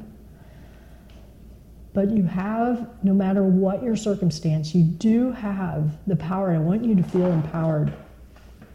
But 1.93 2.09
you 2.09 2.23
have, 2.23 2.87
no 3.03 3.13
matter 3.13 3.43
what 3.43 3.83
your 3.83 3.95
circumstance, 3.95 4.73
you 4.73 4.83
do 4.83 5.31
have 5.31 5.97
the 6.07 6.15
power. 6.15 6.51
I 6.51 6.57
want 6.57 6.85
you 6.85 6.95
to 6.95 7.03
feel 7.03 7.27
empowered 7.31 7.93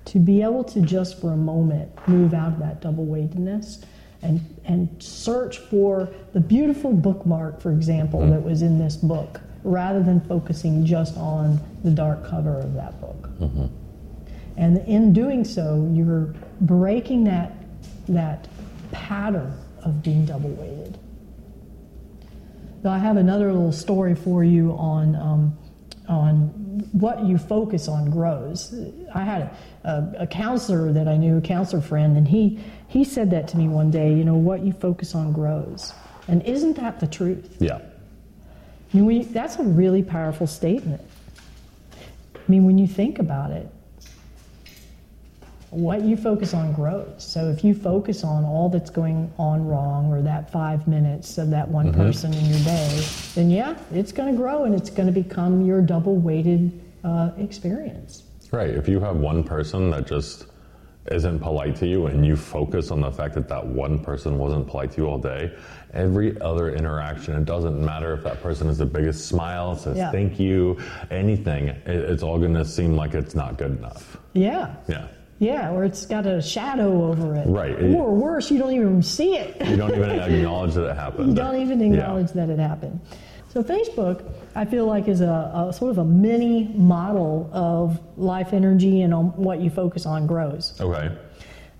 to 0.06 0.18
be 0.18 0.42
able 0.42 0.64
to 0.64 0.80
just 0.80 1.20
for 1.20 1.32
a 1.32 1.36
moment 1.36 1.90
move 2.08 2.34
out 2.34 2.52
of 2.52 2.58
that 2.58 2.80
double 2.80 3.04
weightedness 3.04 3.82
and, 4.22 4.40
and 4.64 5.02
search 5.02 5.58
for 5.58 6.08
the 6.32 6.40
beautiful 6.40 6.92
bookmark, 6.92 7.60
for 7.60 7.72
example, 7.72 8.20
mm-hmm. 8.20 8.30
that 8.30 8.42
was 8.42 8.62
in 8.62 8.78
this 8.78 8.96
book, 8.96 9.40
rather 9.64 10.02
than 10.02 10.20
focusing 10.22 10.84
just 10.84 11.16
on 11.16 11.58
the 11.84 11.90
dark 11.90 12.24
cover 12.26 12.58
of 12.58 12.74
that 12.74 13.00
book. 13.00 13.28
Mm-hmm. 13.38 13.66
And 14.56 14.78
in 14.88 15.12
doing 15.12 15.44
so, 15.44 15.90
you're 15.92 16.34
breaking 16.60 17.24
that, 17.24 17.52
that 18.08 18.48
pattern 18.90 19.52
of 19.82 20.02
being 20.02 20.24
double 20.24 20.50
weighted. 20.50 20.98
So 22.82 22.90
I 22.90 22.98
have 22.98 23.16
another 23.16 23.52
little 23.52 23.72
story 23.72 24.14
for 24.14 24.44
you 24.44 24.72
on 24.72 25.16
um, 25.16 25.58
on 26.08 26.48
what 26.92 27.24
you 27.24 27.36
focus 27.36 27.88
on 27.88 28.10
grows. 28.10 28.74
I 29.12 29.24
had 29.24 29.56
a, 29.84 30.12
a 30.20 30.26
counselor 30.26 30.92
that 30.92 31.08
I 31.08 31.16
knew, 31.16 31.38
a 31.38 31.40
counselor 31.40 31.82
friend, 31.82 32.16
and 32.16 32.28
he 32.28 32.60
he 32.86 33.02
said 33.02 33.30
that 33.30 33.48
to 33.48 33.56
me 33.56 33.68
one 33.68 33.90
day. 33.90 34.14
You 34.14 34.24
know, 34.24 34.36
what 34.36 34.64
you 34.64 34.72
focus 34.72 35.14
on 35.14 35.32
grows, 35.32 35.92
and 36.28 36.42
isn't 36.44 36.76
that 36.76 37.00
the 37.00 37.06
truth? 37.06 37.56
Yeah. 37.58 37.78
I 37.78 38.96
mean, 38.96 39.06
we, 39.06 39.22
that's 39.24 39.56
a 39.56 39.64
really 39.64 40.02
powerful 40.02 40.46
statement. 40.46 41.02
I 42.36 42.38
mean, 42.46 42.64
when 42.64 42.78
you 42.78 42.86
think 42.86 43.18
about 43.18 43.50
it, 43.50 43.68
what 45.76 46.00
you 46.00 46.16
focus 46.16 46.54
on 46.54 46.72
grows. 46.72 47.12
So 47.18 47.50
if 47.50 47.62
you 47.62 47.74
focus 47.74 48.24
on 48.24 48.46
all 48.46 48.70
that's 48.70 48.88
going 48.88 49.30
on 49.38 49.66
wrong 49.66 50.10
or 50.10 50.22
that 50.22 50.50
five 50.50 50.88
minutes 50.88 51.36
of 51.36 51.50
that 51.50 51.68
one 51.68 51.92
person 51.92 52.32
in 52.32 52.46
your 52.46 52.58
day, 52.60 53.04
then 53.34 53.50
yeah, 53.50 53.76
it's 53.92 54.10
going 54.10 54.32
to 54.32 54.36
grow 54.36 54.64
and 54.64 54.74
it's 54.74 54.88
going 54.88 55.06
to 55.06 55.12
become 55.12 55.66
your 55.66 55.82
double 55.82 56.16
weighted 56.16 56.72
uh, 57.04 57.30
experience. 57.36 58.22
Right. 58.50 58.70
If 58.70 58.88
you 58.88 59.00
have 59.00 59.16
one 59.16 59.44
person 59.44 59.90
that 59.90 60.06
just 60.06 60.46
isn't 61.10 61.40
polite 61.40 61.76
to 61.76 61.86
you 61.86 62.06
and 62.06 62.24
you 62.24 62.36
focus 62.36 62.90
on 62.90 63.02
the 63.02 63.12
fact 63.12 63.34
that 63.34 63.46
that 63.48 63.64
one 63.64 63.98
person 64.02 64.38
wasn't 64.38 64.66
polite 64.66 64.92
to 64.92 65.02
you 65.02 65.06
all 65.08 65.18
day, 65.18 65.54
every 65.92 66.40
other 66.40 66.70
interaction, 66.74 67.34
it 67.34 67.44
doesn't 67.44 67.84
matter 67.84 68.14
if 68.14 68.24
that 68.24 68.42
person 68.42 68.66
has 68.68 68.78
the 68.78 68.86
biggest 68.86 69.26
smile, 69.28 69.76
says 69.76 69.98
Yeah. 69.98 70.10
thank 70.10 70.40
you, 70.40 70.78
anything, 71.10 71.68
it's 71.84 72.22
all 72.22 72.38
going 72.38 72.54
to 72.54 72.64
seem 72.64 72.96
like 72.96 73.12
it's 73.12 73.34
not 73.34 73.58
good 73.58 73.76
enough. 73.76 74.16
Yeah. 74.32 74.74
Yeah. 74.88 75.08
Yeah, 75.38 75.70
or 75.72 75.84
it's 75.84 76.06
got 76.06 76.24
a 76.26 76.40
shadow 76.40 77.04
over 77.10 77.34
it. 77.36 77.46
Right. 77.46 77.78
Or 77.94 78.14
worse, 78.14 78.50
you 78.50 78.58
don't 78.58 78.72
even 78.72 79.02
see 79.02 79.36
it. 79.36 79.54
You 79.68 79.76
don't 79.76 79.90
even 79.94 80.10
acknowledge 80.20 80.74
that 80.74 80.90
it 80.90 80.96
happened. 80.96 81.28
You 81.30 81.34
don't 81.34 81.60
even 81.60 81.80
Yeah. 81.80 81.86
acknowledge 82.00 82.32
that 82.32 82.48
it 82.48 82.58
happened. 82.58 83.00
So 83.50 83.62
Facebook, 83.62 84.24
I 84.54 84.64
feel 84.64 84.86
like, 84.86 85.08
is 85.08 85.20
a, 85.20 85.68
a 85.68 85.72
sort 85.72 85.90
of 85.90 85.98
a 85.98 86.04
mini 86.04 86.70
model 86.74 87.48
of 87.52 88.00
life 88.18 88.52
energy 88.52 89.02
and 89.02 89.12
on 89.14 89.26
what 89.36 89.60
you 89.60 89.68
focus 89.70 90.06
on 90.06 90.26
grows. 90.26 90.74
Okay. 90.80 91.10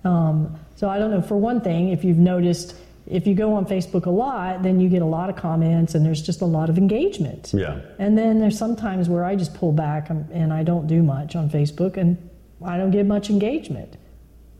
Um, 0.03 0.55
so 0.75 0.89
I 0.89 0.99
don't 0.99 1.11
know. 1.11 1.21
For 1.21 1.35
one 1.37 1.61
thing, 1.61 1.89
if 1.89 2.03
you've 2.03 2.17
noticed, 2.17 2.75
if 3.07 3.25
you 3.27 3.33
go 3.35 3.53
on 3.53 3.65
Facebook 3.65 4.05
a 4.05 4.09
lot, 4.11 4.63
then 4.63 4.79
you 4.79 4.89
get 4.89 5.01
a 5.01 5.05
lot 5.05 5.29
of 5.29 5.35
comments 5.35 5.95
and 5.95 6.05
there's 6.05 6.21
just 6.21 6.41
a 6.41 6.45
lot 6.45 6.69
of 6.69 6.77
engagement. 6.77 7.51
Yeah. 7.53 7.79
And 7.99 8.17
then 8.17 8.39
there's 8.39 8.57
sometimes 8.57 9.09
where 9.09 9.23
I 9.23 9.35
just 9.35 9.53
pull 9.55 9.71
back 9.71 10.09
and- 10.09 10.29
and 10.31 10.53
I 10.53 10.63
don't 10.63 10.87
do 10.87 11.01
much 11.03 11.35
on 11.35 11.49
Facebook 11.49 11.97
and 11.97 12.17
I 12.63 12.77
don't 12.77 12.91
get 12.91 13.05
much 13.05 13.29
engagement. 13.29 13.97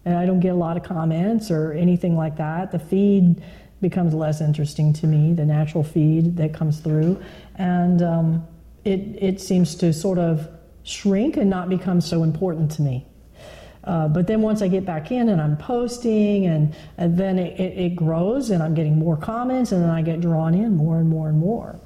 And 0.06 0.16
I 0.16 0.26
don't 0.26 0.40
get 0.40 0.50
a 0.50 0.56
lot 0.56 0.78
of 0.78 0.84
comments 0.84 1.52
or 1.52 1.74
anything 1.74 2.16
like 2.16 2.38
that. 2.38 2.72
The 2.72 2.80
feed 2.80 3.42
becomes 3.82 4.14
less 4.14 4.42
interesting 4.42 4.94
to 4.94 5.08
me, 5.08 5.34
the 5.34 5.46
natural 5.46 5.84
feed 5.84 6.38
that 6.38 6.54
comes 6.54 6.80
through. 6.80 7.22
And 7.56 8.02
um, 8.02 8.48
it, 8.86 9.00
it 9.22 9.42
seems 9.42 9.76
to 9.76 9.92
sort 9.92 10.18
of 10.18 10.48
shrink 10.84 11.38
and 11.38 11.50
not 11.50 11.70
become 11.70 12.00
so 12.00 12.24
important 12.24 12.72
to 12.72 12.82
me. 12.82 13.06
Uh, 13.84 14.08
but 14.08 14.28
then 14.28 14.42
once 14.42 14.62
I 14.62 14.68
get 14.68 14.86
back 14.86 15.12
in 15.12 15.30
and 15.30 15.42
I'm 15.42 15.56
posting, 15.56 16.46
and, 16.46 16.76
and 16.98 17.18
then 17.18 17.40
it, 17.40 17.58
it, 17.60 17.78
it, 17.78 17.96
grows, 17.96 18.50
and 18.50 18.62
I'm 18.62 18.74
getting 18.74 19.00
more 19.00 19.16
comments, 19.16 19.72
and 19.72 19.82
then 19.82 19.90
I 19.90 20.02
get 20.02 20.20
drawn 20.20 20.54
in 20.54 20.76
more 20.76 21.00
and 21.00 21.08
more 21.10 21.30
and 21.30 21.38
more. 21.40 21.80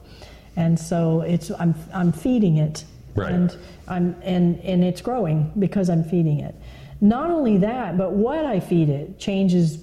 And 0.55 0.79
so 0.79 1.21
it's 1.21 1.51
I'm 1.51 1.75
I'm 1.93 2.11
feeding 2.11 2.57
it, 2.57 2.85
right. 3.15 3.31
and 3.31 3.57
I'm 3.87 4.15
and 4.23 4.59
and 4.61 4.83
it's 4.83 5.01
growing 5.01 5.51
because 5.57 5.89
I'm 5.89 6.03
feeding 6.03 6.39
it. 6.39 6.55
Not 7.01 7.31
only 7.31 7.57
that, 7.57 7.97
but 7.97 8.13
what 8.13 8.45
I 8.45 8.59
feed 8.59 8.89
it 8.89 9.19
changes 9.19 9.79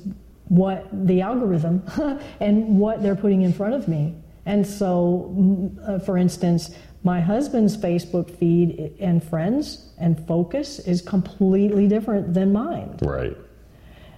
what 0.48 0.86
the 0.92 1.20
algorithm 1.20 1.82
and 2.40 2.78
what 2.78 3.02
they're 3.02 3.16
putting 3.16 3.42
in 3.42 3.52
front 3.52 3.74
of 3.74 3.88
me. 3.88 4.14
And 4.46 4.66
so, 4.66 5.74
uh, 5.86 5.98
for 5.98 6.16
instance, 6.16 6.70
my 7.02 7.20
husband's 7.20 7.76
Facebook 7.76 8.30
feed 8.30 8.94
and 8.98 9.22
friends 9.22 9.90
and 9.98 10.26
focus 10.26 10.78
is 10.80 11.02
completely 11.02 11.86
different 11.86 12.34
than 12.34 12.52
mine. 12.52 12.96
Right. 13.02 13.36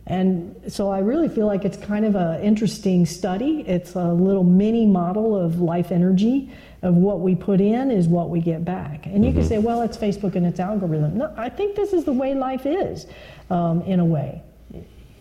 And 0.06 0.56
so 0.68 0.90
I 0.90 0.98
really 0.98 1.28
feel 1.28 1.46
like 1.46 1.64
it's 1.64 1.76
kind 1.76 2.04
of 2.04 2.16
an 2.16 2.42
interesting 2.42 3.06
study. 3.06 3.64
It's 3.66 3.94
a 3.94 4.12
little 4.12 4.44
mini 4.44 4.86
model 4.86 5.36
of 5.36 5.60
life 5.60 5.92
energy 5.92 6.50
of 6.82 6.94
what 6.94 7.20
we 7.20 7.34
put 7.34 7.60
in 7.60 7.90
is 7.90 8.08
what 8.08 8.30
we 8.30 8.40
get 8.40 8.64
back. 8.64 9.06
And 9.06 9.24
you 9.24 9.30
mm-hmm. 9.30 9.40
can 9.40 9.48
say, 9.48 9.58
well, 9.58 9.82
it's 9.82 9.96
Facebook 9.96 10.34
and 10.34 10.46
its 10.46 10.60
algorithm. 10.60 11.18
No, 11.18 11.34
I 11.36 11.48
think 11.48 11.76
this 11.76 11.92
is 11.92 12.04
the 12.04 12.12
way 12.12 12.34
life 12.34 12.64
is 12.64 13.06
um, 13.50 13.82
in 13.82 14.00
a 14.00 14.04
way. 14.04 14.42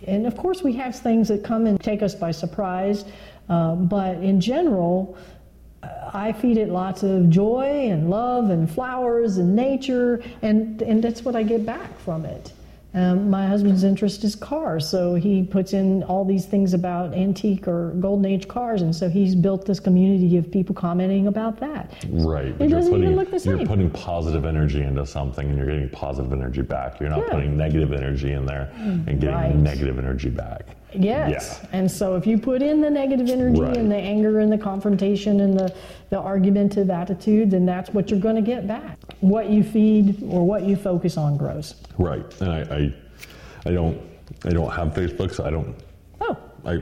And 0.08 0.26
of 0.26 0.38
course, 0.38 0.64
we 0.64 0.74
have 0.74 0.96
things 0.96 1.28
that 1.28 1.44
come 1.44 1.66
and 1.66 1.80
take 1.82 2.02
us 2.02 2.16
by 2.16 2.32
surprise. 2.32 3.06
Uh, 3.50 3.76
but 3.76 4.18
in 4.18 4.40
general, 4.40 5.18
I 6.14 6.34
feed 6.34 6.58
it 6.58 6.70
lots 6.70 7.04
of 7.04 7.30
joy 7.30 7.90
and 7.90 8.10
love 8.10 8.50
and 8.50 8.70
flowers 8.70 9.38
and 9.38 9.56
nature, 9.56 10.22
and, 10.42 10.82
and 10.82 11.04
that's 11.04 11.24
what 11.24 11.36
I 11.36 11.44
get 11.44 11.66
back 11.66 11.98
from 12.00 12.26
it. 12.26 12.54
Um, 12.94 13.30
my 13.30 13.46
husband's 13.46 13.84
interest 13.84 14.24
is 14.24 14.36
cars, 14.36 14.88
so 14.90 15.14
he 15.14 15.44
puts 15.44 15.74
in 15.74 16.02
all 16.04 16.26
these 16.26 16.48
things 16.48 16.74
about 16.74 17.14
antique 17.14 17.68
or 17.68 17.92
golden 18.00 18.26
age 18.26 18.48
cars, 18.48 18.82
and 18.82 18.96
so 18.96 19.10
he's 19.10 19.36
built 19.36 19.66
this 19.66 19.80
community 19.80 20.38
of 20.38 20.52
people 20.52 20.74
commenting 20.74 21.28
about 21.28 21.60
that. 21.60 21.94
Right. 22.10 22.48
It 22.60 22.70
doesn't 22.70 22.92
putting, 22.92 23.04
even 23.04 23.16
look 23.16 23.30
the 23.30 23.40
same. 23.40 23.58
You're 23.58 23.68
putting 23.68 23.92
positive 23.92 24.44
energy 24.44 24.82
into 24.82 25.06
something, 25.06 25.48
and 25.48 25.56
you're 25.56 25.68
getting 25.68 25.90
positive 25.90 26.34
energy 26.34 26.64
back. 26.64 27.00
You're 27.00 27.10
not 27.10 27.20
yeah. 27.20 27.34
putting 27.34 27.56
negative 27.56 27.94
energy 27.94 28.32
in 28.32 28.48
there 28.48 28.72
and 28.76 29.06
getting 29.06 29.30
right. 29.30 29.56
negative 29.56 30.00
energy 30.00 30.30
back. 30.30 30.66
Yes. 30.94 31.60
Yeah. 31.62 31.70
And 31.72 31.92
so 31.92 32.16
if 32.16 32.26
you 32.26 32.38
put 32.38 32.62
in 32.62 32.82
the 32.82 32.90
negative 32.90 33.30
energy 33.30 33.62
right. 33.62 33.78
and 33.78 33.92
the 33.92 33.98
anger 33.98 34.40
and 34.40 34.52
the 34.52 34.58
confrontation 34.58 35.42
and 35.42 35.58
the, 35.58 35.74
the 36.10 36.18
argumentative 36.18 36.90
attitude, 36.90 37.52
then 37.52 37.66
that's 37.66 37.90
what 37.92 38.10
you're 38.10 38.20
going 38.20 38.36
to 38.36 38.42
get 38.42 38.68
back. 38.68 38.98
What 39.20 39.50
you 39.50 39.64
feed 39.64 40.24
or 40.24 40.46
what 40.46 40.64
you 40.64 40.76
focus 40.76 41.18
on 41.18 41.38
grows. 41.38 41.76
Right. 41.98 42.26
And 42.42 42.52
I, 42.52 42.62
I, 42.76 43.70
I 43.70 43.74
don't 43.74 44.10
I 44.46 44.50
don't 44.50 44.72
have 44.72 44.90
Facebook, 44.90 45.34
so 45.34 45.46
I 45.46 45.50
don't. 45.50 45.76
Oh. 46.22 46.38
I 46.66 46.82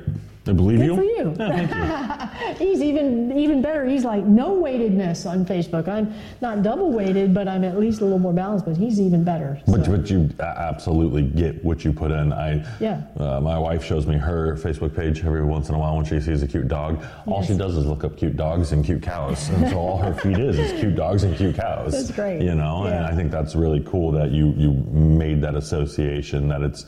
I 0.50 0.54
believe 0.54 0.80
Good 0.80 0.86
you. 0.86 0.96
for 0.96 1.04
you. 1.04 1.36
thank 1.36 2.60
you. 2.60 2.66
He's 2.66 2.82
even 2.82 3.38
even 3.38 3.62
better. 3.62 3.86
He's 3.86 4.04
like 4.04 4.24
no 4.24 4.54
weightedness 4.54 5.26
on 5.26 5.46
Facebook. 5.46 5.88
I'm 5.88 6.14
not 6.42 6.64
double 6.64 6.92
weighted, 6.92 7.34
but 7.34 7.48
I'm 7.48 7.64
at 7.64 7.80
least 7.80 8.02
a 8.02 8.04
little 8.04 8.20
more 8.20 8.34
balanced. 8.34 8.66
But 8.66 8.78
he's 8.78 9.00
even 9.00 9.24
better. 9.24 9.60
So. 9.66 9.72
But, 9.74 9.90
but 9.90 10.10
you 10.10 10.30
absolutely 10.40 11.24
get 11.24 11.64
what 11.64 11.84
you 11.84 11.94
put 11.94 12.12
in. 12.12 12.34
I 12.34 12.66
yeah. 12.80 13.04
Uh, 13.18 13.40
my 13.42 13.58
wife 13.58 13.84
shows 13.84 14.06
me 14.08 14.16
her 14.18 14.56
Facebook 14.56 14.96
page 14.96 15.24
every 15.24 15.44
once 15.44 15.70
in 15.70 15.76
a 15.76 15.80
while 15.80 15.96
when 15.96 16.06
she 16.06 16.20
sees 16.20 16.44
a 16.44 16.48
cute 16.48 16.68
dog. 16.68 17.04
All 17.26 17.40
yes. 17.40 17.48
she 17.48 17.58
does 17.58 17.76
is 17.76 17.86
look 17.86 18.04
up 18.04 18.18
cute 18.18 18.36
dogs 18.36 18.72
and 18.72 18.84
cute 18.84 19.04
cows, 19.04 19.50
and 19.50 19.70
so 19.70 19.78
all 19.78 19.98
her 19.98 20.14
feed 20.14 20.40
is 20.40 20.58
is 20.58 20.80
cute 20.80 20.96
dogs 20.96 21.24
and 21.24 21.36
cute 21.36 21.56
cows. 21.56 21.92
That's 21.92 22.12
great. 22.12 22.42
You 22.42 22.56
know, 22.56 22.86
yeah. 22.86 22.98
and 22.98 23.06
I 23.06 23.16
think 23.16 23.32
that's 23.32 23.56
really 23.56 23.82
cool 23.82 24.12
that 24.12 24.32
you 24.32 24.54
you 24.58 24.74
made 24.92 25.42
that 25.42 25.56
association 25.56 26.48
that 26.50 26.62
it's 26.62 26.86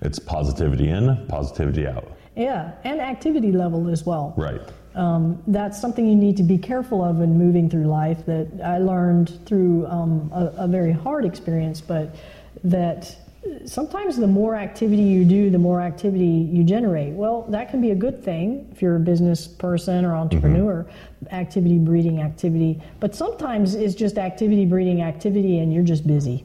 it's 0.00 0.18
positivity 0.18 0.88
in, 0.88 1.26
positivity 1.28 1.86
out. 1.86 2.16
Yeah, 2.36 2.72
and 2.84 3.00
activity 3.00 3.52
level 3.52 3.88
as 3.88 4.04
well. 4.04 4.34
Right. 4.36 4.60
Um, 4.94 5.42
that's 5.46 5.80
something 5.80 6.06
you 6.06 6.16
need 6.16 6.36
to 6.36 6.42
be 6.42 6.58
careful 6.58 7.02
of 7.02 7.20
in 7.20 7.38
moving 7.38 7.70
through 7.70 7.84
life 7.84 8.26
that 8.26 8.48
I 8.62 8.78
learned 8.78 9.40
through 9.46 9.86
um, 9.86 10.30
a, 10.34 10.64
a, 10.64 10.68
very 10.68 10.92
hard 10.92 11.24
experience, 11.24 11.80
but 11.80 12.14
that 12.62 13.16
sometimes 13.64 14.16
the 14.16 14.26
more 14.26 14.54
activity 14.54 15.02
you 15.02 15.24
do, 15.24 15.50
the 15.50 15.58
more 15.58 15.80
activity 15.80 16.26
you 16.26 16.62
generate. 16.62 17.14
Well, 17.14 17.42
that 17.48 17.70
can 17.70 17.80
be 17.80 17.90
a 17.90 17.94
good 17.94 18.22
thing 18.22 18.68
if 18.70 18.82
you're 18.82 18.96
a 18.96 19.00
business 19.00 19.46
person 19.46 20.04
or 20.04 20.14
entrepreneur, 20.14 20.84
mm-hmm. 20.84 21.34
activity 21.34 21.78
breeding 21.78 22.20
activity, 22.20 22.82
but 23.00 23.14
sometimes 23.14 23.74
it's 23.74 23.94
just 23.94 24.18
activity 24.18 24.66
breeding 24.66 25.02
activity 25.02 25.60
and 25.60 25.72
you're 25.72 25.82
just 25.82 26.06
busy. 26.06 26.44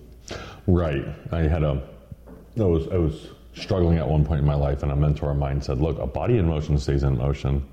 Right. 0.67 1.05
I 1.31 1.41
had 1.41 1.63
a, 1.63 1.83
I 2.57 2.63
was, 2.63 2.87
I 2.87 2.97
was 2.97 3.27
struggling 3.57 3.97
at 3.97 4.07
one 4.07 4.25
point 4.25 4.39
in 4.39 4.45
my 4.45 4.55
life, 4.55 4.83
and 4.83 4.91
a 4.91 4.95
mentor 4.95 5.31
of 5.31 5.37
mine 5.37 5.61
said, 5.61 5.79
"Look, 5.79 5.99
a 5.99 6.07
body 6.07 6.37
in 6.37 6.47
motion 6.47 6.77
stays 6.77 7.03
in 7.03 7.17
motion, 7.17 7.65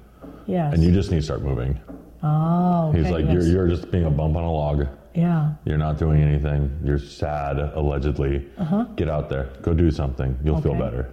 yes. 0.47 0.75
and 0.75 0.83
you 0.83 0.93
just 0.93 1.11
need 1.11 1.19
to 1.19 1.23
start 1.23 1.43
moving." 1.43 1.79
Oh, 2.23 2.89
okay, 2.89 3.03
he's 3.03 3.11
like, 3.11 3.25
yes. 3.27 3.33
"You're 3.35 3.43
you're 3.43 3.69
just 3.69 3.91
being 3.91 4.05
a 4.05 4.11
bump 4.11 4.37
on 4.37 4.45
a 4.45 4.53
log. 4.53 4.87
Yeah, 5.15 5.53
you're 5.65 5.79
not 5.79 5.99
doing 5.99 6.23
anything. 6.23 6.77
You're 6.83 6.99
sad, 6.99 7.59
allegedly. 7.59 8.47
Uh-huh. 8.59 8.85
Get 8.97 9.09
out 9.09 9.29
there, 9.29 9.51
go 9.63 9.73
do 9.75 9.91
something. 9.91 10.37
You'll 10.43 10.57
okay. 10.57 10.71
feel 10.71 10.75
better." 10.75 11.11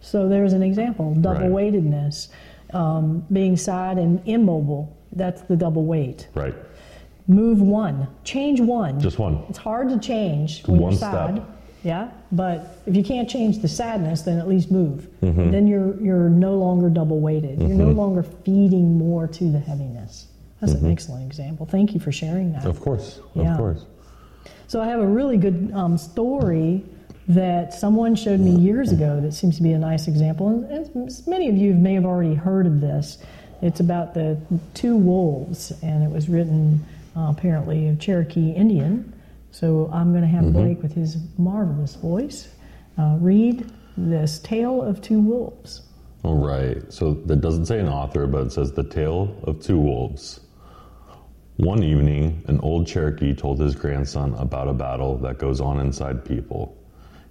So 0.00 0.28
there's 0.28 0.52
an 0.52 0.62
example: 0.62 1.14
double 1.14 1.42
right. 1.42 1.50
weightedness, 1.50 2.28
um, 2.72 3.24
being 3.32 3.56
sad 3.56 3.98
and 3.98 4.20
immobile. 4.26 4.96
That's 5.12 5.42
the 5.42 5.56
double 5.56 5.84
weight. 5.84 6.28
Right. 6.34 6.54
Move 7.26 7.62
one, 7.62 8.08
change 8.24 8.60
one. 8.60 9.00
Just 9.00 9.18
one. 9.18 9.44
It's 9.48 9.58
hard 9.58 9.88
to 9.88 9.98
change 9.98 10.66
when 10.66 10.80
one 10.80 10.92
you're 10.92 11.00
sad. 11.00 11.36
Step 11.36 11.53
yeah, 11.84 12.10
but 12.32 12.78
if 12.86 12.96
you 12.96 13.04
can't 13.04 13.28
change 13.28 13.60
the 13.60 13.68
sadness, 13.68 14.22
then 14.22 14.38
at 14.38 14.48
least 14.48 14.70
move. 14.70 15.06
Mm-hmm. 15.22 15.50
Then 15.50 15.66
you're 15.66 16.00
you're 16.00 16.30
no 16.30 16.56
longer 16.56 16.88
double 16.88 17.20
weighted. 17.20 17.58
Mm-hmm. 17.58 17.68
You're 17.68 17.76
no 17.76 17.88
mm-hmm. 17.88 17.98
longer 17.98 18.22
feeding 18.22 18.96
more 18.96 19.26
to 19.28 19.44
the 19.52 19.60
heaviness. 19.60 20.28
That's 20.60 20.72
mm-hmm. 20.72 20.86
an 20.86 20.92
excellent 20.92 21.26
example. 21.26 21.66
Thank 21.66 21.92
you 21.92 22.00
for 22.00 22.10
sharing 22.10 22.52
that. 22.54 22.64
Of 22.64 22.80
course, 22.80 23.20
yeah. 23.34 23.52
of 23.52 23.58
course. 23.58 23.84
So 24.66 24.80
I 24.80 24.86
have 24.86 25.00
a 25.00 25.06
really 25.06 25.36
good 25.36 25.72
um, 25.74 25.98
story 25.98 26.82
that 27.28 27.74
someone 27.74 28.14
showed 28.14 28.40
me 28.40 28.52
years 28.52 28.90
ago 28.90 29.20
that 29.20 29.32
seems 29.32 29.56
to 29.58 29.62
be 29.62 29.72
a 29.72 29.78
nice 29.78 30.08
example. 30.08 30.66
And 30.70 31.26
many 31.26 31.48
of 31.50 31.56
you 31.56 31.74
may 31.74 31.92
have 31.94 32.06
already 32.06 32.34
heard 32.34 32.66
of 32.66 32.80
this. 32.80 33.18
It's 33.60 33.80
about 33.80 34.14
the 34.14 34.38
two 34.72 34.96
wolves, 34.96 35.72
and 35.82 36.02
it 36.02 36.10
was 36.10 36.30
written 36.30 36.84
uh, 37.14 37.32
apparently 37.36 37.88
of 37.88 37.98
Cherokee 37.98 38.52
Indian 38.52 39.13
so 39.54 39.88
I'm 39.92 40.10
going 40.10 40.22
to 40.22 40.28
have 40.28 40.42
mm-hmm. 40.42 40.52
Blake, 40.52 40.82
with 40.82 40.94
his 40.94 41.16
marvelous 41.38 41.94
voice, 41.94 42.48
uh, 42.98 43.18
read 43.20 43.70
this 43.96 44.40
Tale 44.40 44.82
of 44.82 45.00
Two 45.00 45.20
Wolves. 45.20 45.82
All 46.24 46.44
right. 46.44 46.92
So 46.92 47.14
that 47.26 47.40
doesn't 47.40 47.66
say 47.66 47.78
an 47.78 47.88
author, 47.88 48.26
but 48.26 48.46
it 48.46 48.52
says 48.52 48.72
The 48.72 48.82
Tale 48.82 49.38
of 49.44 49.60
Two 49.60 49.78
Wolves. 49.78 50.40
One 51.58 51.84
evening, 51.84 52.42
an 52.48 52.58
old 52.62 52.88
Cherokee 52.88 53.32
told 53.32 53.60
his 53.60 53.76
grandson 53.76 54.34
about 54.34 54.66
a 54.66 54.72
battle 54.72 55.18
that 55.18 55.38
goes 55.38 55.60
on 55.60 55.78
inside 55.78 56.24
people. 56.24 56.76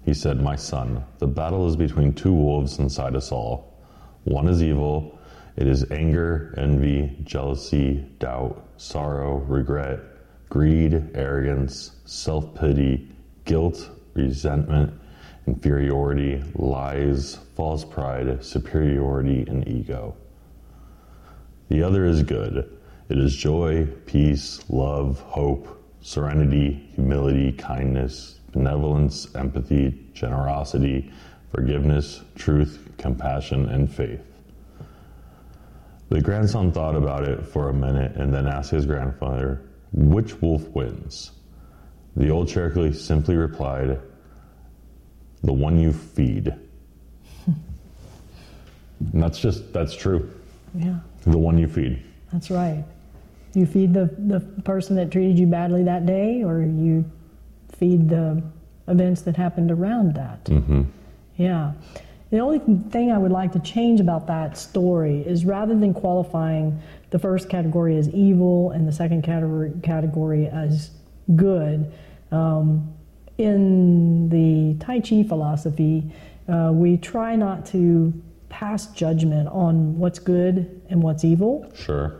He 0.06 0.14
said, 0.14 0.40
My 0.40 0.56
son, 0.56 1.04
the 1.18 1.26
battle 1.26 1.68
is 1.68 1.76
between 1.76 2.14
two 2.14 2.32
wolves 2.32 2.78
inside 2.78 3.16
us 3.16 3.32
all. 3.32 3.84
One 4.24 4.48
is 4.48 4.62
evil. 4.62 5.18
It 5.56 5.66
is 5.66 5.90
anger, 5.90 6.54
envy, 6.56 7.18
jealousy, 7.22 8.06
doubt, 8.18 8.66
sorrow, 8.78 9.40
regret, 9.40 10.00
greed, 10.54 11.10
arrogance, 11.16 11.96
self 12.04 12.54
pity, 12.54 13.08
guilt, 13.44 13.90
resentment, 14.14 14.94
inferiority, 15.48 16.40
lies, 16.54 17.40
false 17.56 17.84
pride, 17.84 18.38
superiority, 18.44 19.44
and 19.48 19.66
ego. 19.66 20.14
The 21.70 21.82
other 21.82 22.04
is 22.04 22.22
good. 22.22 22.78
It 23.08 23.18
is 23.18 23.34
joy, 23.34 23.86
peace, 24.06 24.62
love, 24.70 25.18
hope, 25.22 25.66
serenity, 26.02 26.88
humility, 26.94 27.50
kindness, 27.50 28.38
benevolence, 28.52 29.34
empathy, 29.34 30.06
generosity, 30.12 31.10
forgiveness, 31.50 32.20
truth, 32.36 32.92
compassion, 32.96 33.68
and 33.70 33.92
faith. 33.92 34.22
The 36.10 36.20
grandson 36.20 36.70
thought 36.70 36.94
about 36.94 37.26
it 37.26 37.44
for 37.44 37.70
a 37.70 37.74
minute 37.74 38.14
and 38.14 38.32
then 38.32 38.46
asked 38.46 38.70
his 38.70 38.86
grandfather, 38.86 39.60
Which 39.94 40.40
wolf 40.42 40.68
wins? 40.70 41.30
The 42.16 42.28
old 42.30 42.48
Cherokee 42.48 42.92
simply 42.92 43.36
replied, 43.36 44.00
The 45.42 45.52
one 45.52 45.78
you 45.78 45.92
feed. 45.92 46.52
and 47.46 49.22
that's 49.22 49.38
just, 49.38 49.72
that's 49.72 49.94
true. 49.94 50.32
Yeah. 50.74 50.98
The 51.22 51.38
one 51.38 51.58
you 51.58 51.68
feed. 51.68 52.02
That's 52.32 52.50
right. 52.50 52.84
You 53.54 53.66
feed 53.66 53.94
the, 53.94 54.10
the 54.18 54.40
person 54.62 54.96
that 54.96 55.12
treated 55.12 55.38
you 55.38 55.46
badly 55.46 55.84
that 55.84 56.06
day, 56.06 56.42
or 56.42 56.60
you 56.62 57.04
feed 57.78 58.08
the 58.08 58.42
events 58.88 59.22
that 59.22 59.36
happened 59.36 59.70
around 59.70 60.14
that. 60.14 60.44
Mm-hmm. 60.46 60.82
Yeah. 61.36 61.72
The 62.30 62.40
only 62.40 62.58
thing 62.90 63.12
I 63.12 63.18
would 63.18 63.30
like 63.30 63.52
to 63.52 63.60
change 63.60 64.00
about 64.00 64.26
that 64.26 64.58
story 64.58 65.20
is 65.20 65.44
rather 65.44 65.78
than 65.78 65.94
qualifying 65.94 66.80
the 67.14 67.18
first 67.20 67.48
category 67.48 67.96
as 67.96 68.08
evil 68.08 68.72
and 68.72 68.88
the 68.88 68.92
second 68.92 69.22
category, 69.22 69.70
category 69.84 70.48
as 70.48 70.90
good. 71.36 71.92
Um, 72.32 72.92
in 73.38 74.28
the 74.30 74.74
Tai 74.84 74.98
Chi 74.98 75.22
philosophy, 75.22 76.10
uh, 76.48 76.72
we 76.74 76.96
try 76.96 77.36
not 77.36 77.66
to 77.66 78.12
pass 78.48 78.88
judgment 78.88 79.48
on 79.50 79.96
what's 79.96 80.18
good 80.18 80.82
and 80.90 81.00
what's 81.00 81.22
evil. 81.22 81.70
Sure. 81.72 82.16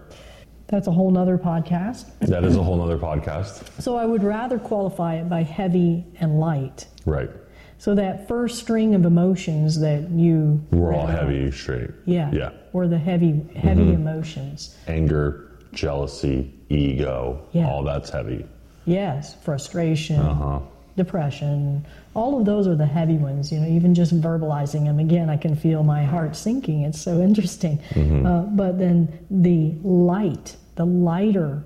That's 0.68 0.86
a 0.86 0.92
whole 0.92 1.10
nother 1.10 1.38
podcast. 1.38 2.16
That 2.20 2.44
is 2.44 2.54
a 2.54 2.62
whole 2.62 2.76
nother 2.76 2.96
podcast. 2.96 3.82
So 3.82 3.96
I 3.96 4.06
would 4.06 4.22
rather 4.22 4.60
qualify 4.60 5.16
it 5.16 5.28
by 5.28 5.42
heavy 5.42 6.04
and 6.20 6.38
light. 6.38 6.86
Right. 7.04 7.30
So 7.78 7.94
that 7.96 8.26
first 8.28 8.58
string 8.58 8.94
of 8.94 9.04
emotions 9.04 9.80
that 9.80 10.08
you 10.10 10.62
We're 10.70 10.94
all 10.94 11.06
heavy, 11.06 11.50
straight. 11.50 11.90
Yeah. 12.06 12.30
Yeah. 12.32 12.50
Were 12.72 12.88
the 12.88 12.98
heavy 12.98 13.44
heavy 13.56 13.92
emotions. 13.92 14.76
Anger, 14.88 15.48
jealousy, 15.72 16.52
ego, 16.68 17.40
Yeah. 17.52 17.68
all 17.68 17.82
that's 17.82 18.10
heavy. 18.10 18.46
Yes, 18.86 19.34
frustration, 19.42 20.20
Uh-huh. 20.20 20.60
depression. 20.96 21.84
All 22.14 22.38
of 22.38 22.44
those 22.46 22.66
are 22.68 22.76
the 22.76 22.86
heavy 22.86 23.16
ones. 23.16 23.50
You 23.52 23.60
know, 23.60 23.66
even 23.66 23.94
just 23.94 24.18
verbalizing 24.20 24.84
them 24.84 24.98
again, 25.00 25.28
I 25.28 25.36
can 25.36 25.54
feel 25.56 25.82
my 25.82 26.04
heart 26.04 26.36
sinking. 26.36 26.82
It's 26.82 27.00
so 27.00 27.20
interesting. 27.20 27.80
Uh, 27.96 28.42
but 28.42 28.78
then 28.78 29.08
the 29.30 29.74
light, 29.82 30.56
the 30.76 30.86
lighter 30.86 31.62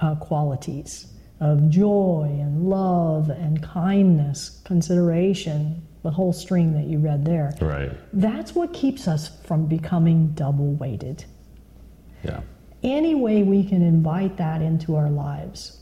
uh, 0.00 0.14
qualities 0.16 1.06
of 1.40 1.68
joy 1.68 2.28
and 2.40 2.68
love 2.68 3.30
and 3.30 3.62
kindness, 3.62 4.60
consideration, 4.64 5.86
the 6.02 6.10
whole 6.10 6.32
string 6.32 6.72
that 6.74 6.84
you 6.84 6.98
read 6.98 7.24
there. 7.24 7.54
Right. 7.60 7.92
That's 8.12 8.54
what 8.54 8.72
keeps 8.72 9.06
us 9.06 9.28
from 9.44 9.66
becoming 9.66 10.28
double 10.28 10.74
weighted. 10.74 11.24
Yeah. 12.24 12.40
Any 12.82 13.14
way 13.14 13.42
we 13.42 13.64
can 13.64 13.82
invite 13.82 14.36
that 14.36 14.62
into 14.62 14.96
our 14.96 15.10
lives, 15.10 15.80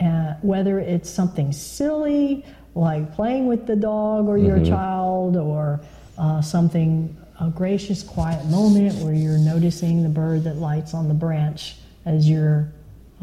uh, 0.00 0.34
whether 0.42 0.78
it's 0.78 1.08
something 1.08 1.52
silly 1.52 2.44
like 2.74 3.14
playing 3.14 3.46
with 3.46 3.66
the 3.66 3.76
dog 3.76 4.26
or 4.26 4.36
your 4.36 4.64
child, 4.64 5.36
or 5.36 5.80
uh, 6.18 6.42
something, 6.42 7.16
a 7.40 7.48
gracious, 7.48 8.02
quiet 8.02 8.44
moment 8.46 8.96
where 8.96 9.14
you're 9.14 9.38
noticing 9.38 10.02
the 10.02 10.08
bird 10.08 10.44
that 10.44 10.56
lights 10.56 10.92
on 10.92 11.06
the 11.06 11.14
branch 11.14 11.76
as 12.04 12.28
you're 12.28 12.72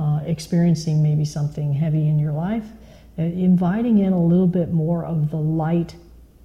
uh, 0.01 0.19
experiencing 0.25 1.03
maybe 1.03 1.23
something 1.23 1.73
heavy 1.73 2.07
in 2.07 2.17
your 2.17 2.31
life, 2.31 2.65
uh, 3.19 3.21
inviting 3.21 3.99
in 3.99 4.13
a 4.13 4.23
little 4.23 4.47
bit 4.47 4.71
more 4.71 5.05
of 5.05 5.29
the 5.29 5.37
light, 5.37 5.95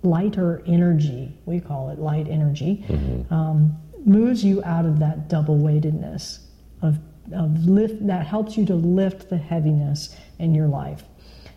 lighter 0.03 0.63
energy, 0.67 1.33
we 1.47 1.59
call 1.59 1.89
it 1.89 1.99
light 1.99 2.29
energy, 2.29 2.85
um, 3.31 3.75
moves 4.05 4.45
you 4.45 4.63
out 4.65 4.85
of 4.85 4.99
that 4.99 5.29
double 5.29 5.57
weightedness 5.57 6.47
of, 6.83 6.99
of 7.33 7.65
lift 7.65 8.07
that 8.07 8.27
helps 8.27 8.59
you 8.59 8.67
to 8.67 8.75
lift 8.75 9.31
the 9.31 9.39
heaviness 9.39 10.15
in 10.39 10.55
your 10.55 10.69
life. 10.69 11.05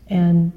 And 0.07 0.53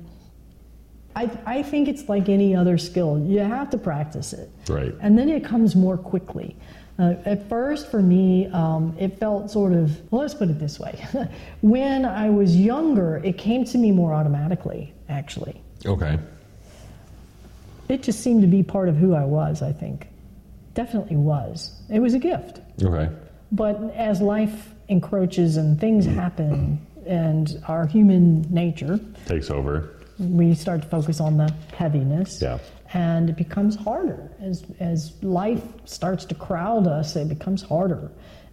I, 1.16 1.28
I 1.44 1.62
think 1.64 1.88
it's 1.88 2.08
like 2.08 2.28
any 2.28 2.54
other 2.54 2.78
skill. 2.78 3.18
You 3.18 3.40
have 3.40 3.68
to 3.70 3.78
practice 3.78 4.32
it. 4.32 4.48
Right. 4.68 4.94
And 5.00 5.18
then 5.18 5.28
it 5.28 5.44
comes 5.44 5.74
more 5.74 5.98
quickly. 5.98 6.56
Uh, 6.98 7.14
at 7.24 7.48
first, 7.48 7.90
for 7.90 8.02
me, 8.02 8.46
um, 8.48 8.94
it 8.98 9.18
felt 9.18 9.50
sort 9.50 9.72
of, 9.72 9.90
well, 10.12 10.20
let's 10.22 10.34
put 10.34 10.50
it 10.50 10.58
this 10.58 10.78
way. 10.78 11.04
when 11.62 12.04
I 12.04 12.28
was 12.30 12.56
younger, 12.56 13.16
it 13.24 13.38
came 13.38 13.64
to 13.64 13.78
me 13.78 13.90
more 13.90 14.12
automatically, 14.12 14.92
actually. 15.08 15.60
Okay. 15.86 16.18
It 17.88 18.02
just 18.02 18.20
seemed 18.20 18.42
to 18.42 18.46
be 18.48 18.62
part 18.62 18.88
of 18.88 18.96
who 18.96 19.14
I 19.14 19.24
was, 19.24 19.62
I 19.62 19.72
think. 19.72 20.06
Definitely 20.74 21.16
was. 21.16 21.80
It 21.90 21.98
was 22.00 22.14
a 22.14 22.18
gift. 22.18 22.60
Okay. 22.82 23.10
But 23.50 23.80
as 23.94 24.20
life 24.20 24.70
encroaches 24.88 25.56
and 25.56 25.80
things 25.80 26.06
happen, 26.06 26.78
and 27.06 27.62
our 27.68 27.86
human 27.86 28.42
nature, 28.52 29.00
Takes 29.26 29.50
over. 29.50 29.90
we 30.18 30.54
start 30.54 30.82
to 30.82 30.88
focus 30.88 31.20
on 31.20 31.36
the 31.36 31.52
heaviness. 31.76 32.40
Yeah. 32.40 32.58
And 32.94 33.30
it 33.30 33.36
becomes 33.36 33.74
harder 33.74 34.30
as 34.40 34.64
as 34.80 35.12
life 35.22 35.62
starts 35.84 36.24
to 36.26 36.34
crowd 36.34 36.86
us. 36.86 37.16
It 37.16 37.28
becomes 37.28 37.62
harder 37.62 38.10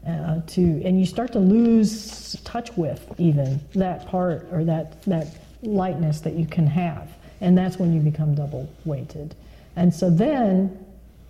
uh, 0.07 0.41
to, 0.47 0.61
and 0.61 0.99
you 0.99 1.05
start 1.05 1.33
to 1.33 1.39
lose 1.39 2.37
touch 2.43 2.75
with 2.77 3.13
even 3.17 3.59
that 3.75 4.07
part 4.07 4.47
or 4.51 4.63
that 4.63 5.01
that 5.03 5.27
lightness 5.61 6.21
that 6.21 6.33
you 6.35 6.45
can 6.45 6.67
have, 6.67 7.11
and 7.41 7.57
that's 7.57 7.77
when 7.77 7.93
you 7.93 7.99
become 7.99 8.33
double 8.33 8.69
weighted. 8.85 9.35
And 9.75 9.93
so 9.93 10.09
then 10.09 10.85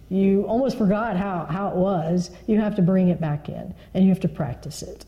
you 0.09 0.43
almost 0.43 0.77
forgot 0.77 1.17
how, 1.17 1.45
how 1.45 1.69
it 1.69 1.75
was. 1.75 2.31
You 2.47 2.59
have 2.59 2.75
to 2.75 2.81
bring 2.81 3.09
it 3.09 3.21
back 3.21 3.49
in, 3.49 3.73
and 3.93 4.03
you 4.03 4.09
have 4.09 4.19
to 4.21 4.27
practice 4.27 4.81
it. 4.81 5.05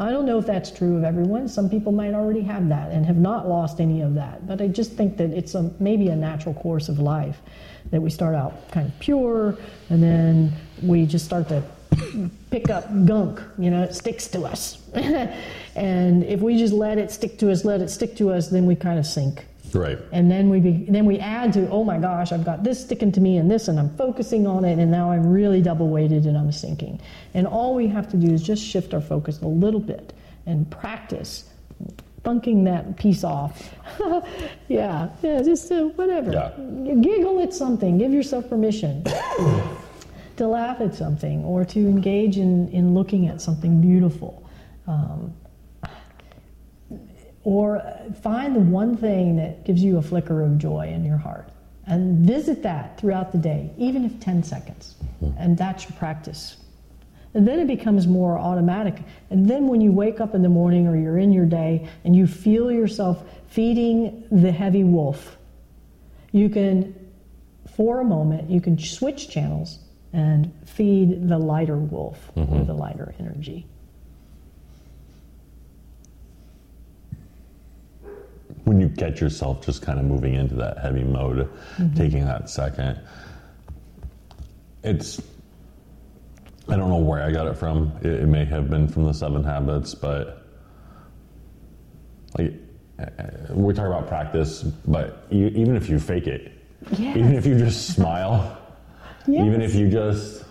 I 0.00 0.10
don't 0.10 0.24
know 0.24 0.38
if 0.38 0.46
that's 0.46 0.70
true 0.70 0.96
of 0.96 1.04
everyone. 1.04 1.46
Some 1.46 1.68
people 1.68 1.92
might 1.92 2.14
already 2.14 2.40
have 2.40 2.70
that 2.70 2.90
and 2.90 3.04
have 3.04 3.18
not 3.18 3.46
lost 3.46 3.82
any 3.82 4.00
of 4.00 4.14
that. 4.14 4.46
But 4.46 4.62
I 4.62 4.66
just 4.66 4.92
think 4.92 5.18
that 5.18 5.28
it's 5.30 5.54
a, 5.54 5.70
maybe 5.78 6.08
a 6.08 6.16
natural 6.16 6.54
course 6.54 6.88
of 6.88 6.98
life 6.98 7.42
that 7.90 8.00
we 8.00 8.08
start 8.08 8.34
out 8.34 8.70
kind 8.70 8.86
of 8.88 8.98
pure 8.98 9.58
and 9.90 10.02
then 10.02 10.52
we 10.82 11.04
just 11.04 11.26
start 11.26 11.48
to 11.48 11.62
pick 12.50 12.70
up 12.70 12.86
gunk. 13.04 13.42
You 13.58 13.70
know, 13.70 13.82
it 13.82 13.94
sticks 13.94 14.26
to 14.28 14.44
us. 14.46 14.80
and 14.94 16.24
if 16.24 16.40
we 16.40 16.56
just 16.56 16.72
let 16.72 16.96
it 16.96 17.10
stick 17.10 17.38
to 17.40 17.50
us, 17.50 17.66
let 17.66 17.82
it 17.82 17.90
stick 17.90 18.16
to 18.16 18.30
us, 18.30 18.48
then 18.48 18.64
we 18.64 18.76
kind 18.76 18.98
of 18.98 19.04
sink. 19.04 19.46
Right. 19.74 19.98
And 20.12 20.30
then 20.30 20.48
we 20.48 20.60
be, 20.60 20.86
then 20.88 21.06
we 21.06 21.18
add 21.18 21.52
to, 21.54 21.68
oh 21.70 21.84
my 21.84 21.98
gosh, 21.98 22.32
I've 22.32 22.44
got 22.44 22.64
this 22.64 22.80
sticking 22.80 23.12
to 23.12 23.20
me 23.20 23.36
and 23.36 23.50
this, 23.50 23.68
and 23.68 23.78
I'm 23.78 23.94
focusing 23.96 24.46
on 24.46 24.64
it, 24.64 24.78
and 24.78 24.90
now 24.90 25.10
I'm 25.10 25.26
really 25.26 25.62
double 25.62 25.88
weighted 25.88 26.26
and 26.26 26.36
I'm 26.36 26.52
sinking. 26.52 27.00
And 27.34 27.46
all 27.46 27.74
we 27.74 27.86
have 27.88 28.08
to 28.10 28.16
do 28.16 28.32
is 28.32 28.42
just 28.42 28.64
shift 28.64 28.94
our 28.94 29.00
focus 29.00 29.40
a 29.42 29.46
little 29.48 29.80
bit 29.80 30.12
and 30.46 30.70
practice 30.70 31.44
bunking 32.22 32.64
that 32.64 32.96
piece 32.96 33.24
off. 33.24 33.74
yeah, 34.68 35.08
yeah, 35.22 35.42
just 35.42 35.70
uh, 35.72 35.84
whatever. 35.96 36.32
Yeah. 36.32 36.94
Giggle 37.00 37.42
at 37.42 37.54
something. 37.54 37.98
Give 37.98 38.12
yourself 38.12 38.48
permission 38.48 39.04
to 40.36 40.46
laugh 40.46 40.80
at 40.80 40.94
something 40.94 41.44
or 41.44 41.64
to 41.64 41.78
engage 41.78 42.36
in, 42.38 42.68
in 42.68 42.94
looking 42.94 43.26
at 43.26 43.40
something 43.40 43.80
beautiful. 43.80 44.46
Um, 44.86 45.34
or 47.44 47.78
uh, 47.78 48.12
find 48.22 48.54
the 48.54 48.60
one 48.60 48.96
thing 48.96 49.36
that 49.36 49.64
gives 49.64 49.82
you 49.82 49.98
a 49.98 50.02
flicker 50.02 50.42
of 50.42 50.58
joy 50.58 50.88
in 50.88 51.04
your 51.04 51.16
heart 51.16 51.48
and 51.86 52.24
visit 52.26 52.62
that 52.62 52.98
throughout 53.00 53.32
the 53.32 53.38
day, 53.38 53.70
even 53.78 54.04
if 54.04 54.20
10 54.20 54.42
seconds. 54.42 54.96
Hmm. 55.20 55.30
And 55.38 55.58
that's 55.58 55.88
your 55.88 55.98
practice. 55.98 56.56
And 57.34 57.46
then 57.46 57.60
it 57.60 57.66
becomes 57.66 58.06
more 58.06 58.38
automatic. 58.38 58.96
And 59.30 59.48
then 59.48 59.68
when 59.68 59.80
you 59.80 59.92
wake 59.92 60.20
up 60.20 60.34
in 60.34 60.42
the 60.42 60.48
morning 60.48 60.86
or 60.86 60.96
you're 60.96 61.18
in 61.18 61.32
your 61.32 61.46
day 61.46 61.88
and 62.04 62.14
you 62.14 62.26
feel 62.26 62.70
yourself 62.70 63.22
feeding 63.48 64.24
the 64.30 64.50
heavy 64.50 64.84
wolf, 64.84 65.36
you 66.32 66.48
can, 66.48 66.94
for 67.76 68.00
a 68.00 68.04
moment, 68.04 68.50
you 68.50 68.60
can 68.60 68.78
switch 68.78 69.28
channels 69.28 69.78
and 70.12 70.52
feed 70.66 71.28
the 71.28 71.38
lighter 71.38 71.76
wolf 71.76 72.30
or 72.34 72.44
mm-hmm. 72.44 72.66
the 72.66 72.74
lighter 72.74 73.14
energy. 73.18 73.66
When 78.70 78.80
you 78.80 78.88
catch 78.88 79.20
yourself 79.20 79.66
just 79.66 79.82
kind 79.82 79.98
of 79.98 80.04
moving 80.04 80.34
into 80.34 80.54
that 80.54 80.78
heavy 80.78 81.02
mode, 81.02 81.50
taking 81.96 82.24
that 82.24 82.48
second, 82.48 83.00
it's, 84.84 85.20
I 86.68 86.76
don't 86.76 86.88
know 86.88 86.98
where 86.98 87.20
I 87.20 87.32
got 87.32 87.48
it 87.48 87.56
from. 87.56 87.90
It, 88.00 88.12
it 88.12 88.26
may 88.28 88.44
have 88.44 88.70
been 88.70 88.86
from 88.86 89.06
the 89.06 89.12
seven 89.12 89.42
habits, 89.42 89.92
but 89.96 90.46
like, 92.38 92.52
uh, 93.00 93.06
we're 93.48 93.72
talking 93.72 93.90
about 93.90 94.06
practice, 94.06 94.62
but 94.62 95.26
you, 95.30 95.48
even 95.48 95.74
if 95.74 95.88
you 95.88 95.98
fake 95.98 96.28
it, 96.28 96.52
Yes. 96.96 97.16
even 97.16 97.34
if 97.34 97.44
you 97.46 97.58
just 97.58 97.88
smile, 97.92 98.56
even 99.26 99.60
if 99.62 99.74
you 99.74 99.88
just 99.90 100.44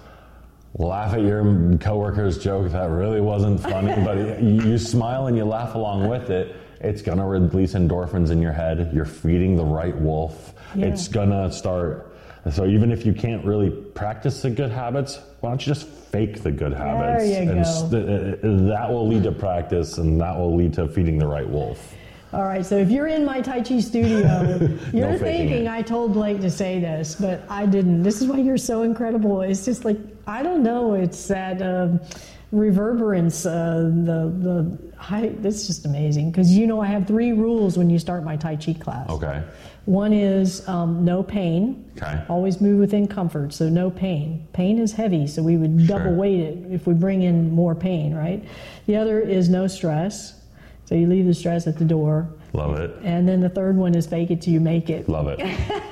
laugh 0.78 1.14
at 1.14 1.22
your 1.22 1.42
coworker's 1.78 2.38
joke 2.38 2.70
that 2.74 2.90
really 2.90 3.22
wasn't 3.22 3.62
funny, 3.62 3.94
but 4.04 4.18
you, 4.44 4.62
you 4.72 4.78
smile 4.78 5.28
and 5.28 5.38
you 5.38 5.46
laugh 5.46 5.74
along 5.76 6.10
with 6.10 6.30
it, 6.30 6.54
it's 6.80 7.02
gonna 7.02 7.28
release 7.28 7.74
endorphins 7.74 8.32
in 8.32 8.42
your 8.42 8.54
head. 8.54 8.92
You're 8.94 9.06
feeding 9.06 9.56
the 9.56 9.66
right 9.66 9.96
wolf. 9.96 10.54
Yeah. 10.76 10.88
It's 10.88 11.08
gonna 11.08 11.52
start. 11.52 12.14
So 12.52 12.66
even 12.66 12.92
if 12.92 13.06
you 13.06 13.14
can't 13.14 13.46
really 13.46 13.70
practice 13.70 14.42
the 14.42 14.50
good 14.50 14.72
habits, 14.72 15.20
why 15.42 15.50
don't 15.50 15.62
you 15.62 15.74
just 15.74 15.88
fake 15.88 16.42
the 16.42 16.52
good 16.52 16.74
habits? 16.74 17.24
There 17.24 17.44
you 17.44 17.52
and 17.52 17.64
go. 17.64 17.70
st- 17.70 18.44
uh, 18.44 18.70
that 18.70 18.90
will 18.90 19.08
lead 19.08 19.24
to 19.24 19.32
practice, 19.32 19.98
and 19.98 20.20
that 20.22 20.38
will 20.38 20.56
lead 20.56 20.74
to 20.76 20.88
feeding 20.88 21.18
the 21.18 21.28
right 21.28 21.48
wolf. 21.48 21.96
All 22.32 22.44
right, 22.44 22.64
so 22.64 22.78
if 22.78 22.92
you're 22.92 23.08
in 23.08 23.26
my 23.26 23.42
Tai 23.42 23.64
Chi 23.64 23.80
studio, 23.80 24.22
you're 24.94 25.18
faking 25.18 25.50
thinking. 25.50 25.68
I 25.68 25.82
told 25.82 26.14
Blake 26.14 26.40
to 26.42 26.50
say 26.52 26.80
this, 26.80 27.16
but 27.16 27.42
I 27.50 27.66
didn't. 27.66 28.04
This 28.04 28.22
is 28.22 28.28
why 28.28 28.38
you're 28.38 28.58
so 28.58 28.84
incredible. 28.84 29.42
It's 29.42 29.66
just 29.66 29.84
like, 29.84 29.98
I 30.28 30.44
don't 30.44 30.62
know, 30.62 30.94
it's 30.94 31.28
that 31.28 31.62
um, 31.62 32.00
reverberance, 32.52 33.48
uh, 33.48 33.90
the 34.06 34.32
the 34.38 34.89
high. 35.00 35.30
That's 35.40 35.66
just 35.68 35.86
amazing 35.86 36.32
because 36.32 36.52
you 36.56 36.68
know 36.68 36.82
I 36.82 36.88
have 36.88 37.08
three 37.08 37.32
rules 37.32 37.78
when 37.78 37.90
you 37.90 37.98
start 37.98 38.24
my 38.24 38.36
Tai 38.36 38.58
Chi 38.58 38.74
class. 38.74 39.10
Okay. 39.10 39.44
One 39.86 40.14
is 40.14 40.68
um, 40.68 41.04
no 41.04 41.24
pain. 41.24 41.90
Okay. 41.98 42.22
Always 42.30 42.62
move 42.62 42.80
within 42.80 43.08
comfort, 43.08 43.54
so 43.54 43.70
no 43.70 43.90
pain. 43.90 44.48
Pain 44.54 44.78
is 44.78 44.92
heavy, 44.92 45.26
so 45.26 45.42
we 45.42 45.58
would 45.58 45.88
double 45.88 46.06
Sure. 46.06 46.14
weight 46.16 46.40
it 46.42 46.58
if 46.72 46.86
we 46.86 46.94
bring 46.94 47.24
in 47.24 47.52
more 47.52 47.74
pain, 47.74 48.14
right? 48.14 48.44
The 48.86 48.96
other 48.98 49.20
is 49.20 49.50
no 49.50 49.66
stress, 49.68 50.36
so 50.86 50.94
you 50.96 51.08
leave 51.08 51.26
the 51.26 51.34
stress 51.34 51.66
at 51.66 51.78
the 51.80 51.86
door. 51.86 52.30
Love 52.54 52.78
it. 52.80 52.92
And 53.04 53.28
then 53.28 53.40
the 53.42 53.50
third 53.50 53.78
one 53.78 53.96
is 53.96 54.06
fake 54.08 54.32
it 54.32 54.42
till 54.42 54.54
you 54.54 54.60
make 54.60 54.90
it. 54.90 55.08
Love 55.10 55.28
it. 55.28 55.40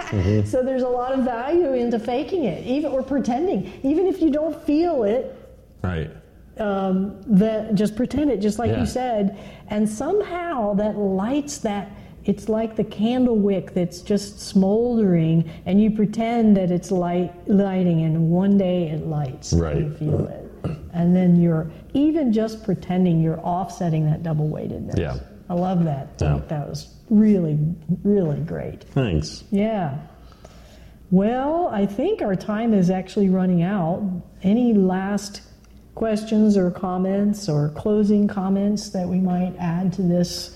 So 0.47 0.63
there's 0.63 0.83
a 0.83 0.87
lot 0.87 1.11
of 1.11 1.25
value 1.25 1.73
into 1.73 1.99
faking 1.99 2.45
it, 2.45 2.65
even 2.65 2.93
or 2.93 3.03
pretending, 3.03 3.69
even 3.83 4.05
if 4.07 4.21
you 4.21 4.29
don't 4.31 4.55
feel 4.63 5.03
it. 5.03 5.35
Right. 5.83 6.09
Um, 6.59 7.15
that 7.27 7.75
just 7.75 7.95
pretend 7.95 8.31
it, 8.31 8.39
just 8.39 8.57
like 8.59 8.71
Yeah. 8.71 8.79
you 8.81 8.85
said, 8.85 9.37
and 9.69 9.87
somehow 9.87 10.73
that 10.75 10.97
lights 10.97 11.59
that. 11.59 11.89
It's 12.25 12.49
like 12.49 12.75
the 12.75 12.83
candle 12.83 13.37
wick 13.37 13.73
that's 13.73 14.01
just 14.01 14.41
smoldering, 14.41 15.45
and 15.65 15.81
you 15.81 15.91
pretend 15.91 16.57
that 16.57 16.71
it's 16.71 16.91
light 16.91 17.31
lighting, 17.47 18.03
and 18.03 18.29
one 18.29 18.57
day 18.57 18.89
it 18.89 19.07
lights. 19.07 19.53
Right. 19.53 19.77
You 19.77 19.91
feel 19.91 20.25
it, 20.27 20.51
and 20.93 21.15
then 21.15 21.39
you're 21.41 21.71
even 21.93 22.33
just 22.33 22.63
pretending 22.65 23.21
you're 23.21 23.39
offsetting 23.39 24.05
that 24.07 24.23
double 24.23 24.49
weightedness. 24.49 24.97
Yeah. 24.99 25.15
I 25.49 25.53
love 25.53 25.85
that. 25.85 26.09
Yeah. 26.19 26.41
That 26.49 26.67
was 26.67 26.93
really, 27.09 27.57
really 28.03 28.41
great. 28.41 28.83
Thanks. 28.83 29.45
Yeah. 29.49 29.97
Well, 31.11 31.69
I 31.71 31.85
think 31.85 32.21
our 32.21 32.35
time 32.35 32.73
is 32.73 32.89
actually 32.89 33.29
running 33.29 33.61
out. 33.63 34.03
Any 34.43 34.73
last 34.73 35.41
questions 35.97 36.55
or 36.55 36.69
comments 36.69 37.49
or 37.49 37.69
closing 37.69 38.27
comments 38.27 38.91
that 38.91 39.07
we 39.07 39.19
might 39.19 39.55
add 39.57 39.91
to 39.91 40.03
this? 40.03 40.55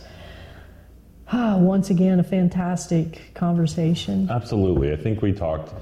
Ah, 1.31 1.57
once 1.57 1.89
again, 1.89 2.19
a 2.19 2.23
fantastic 2.23 3.33
conversation. 3.33 4.29
Absolutely. 4.29 4.93
I 4.93 4.97
think 4.97 5.23
we 5.23 5.33
talked 5.33 5.73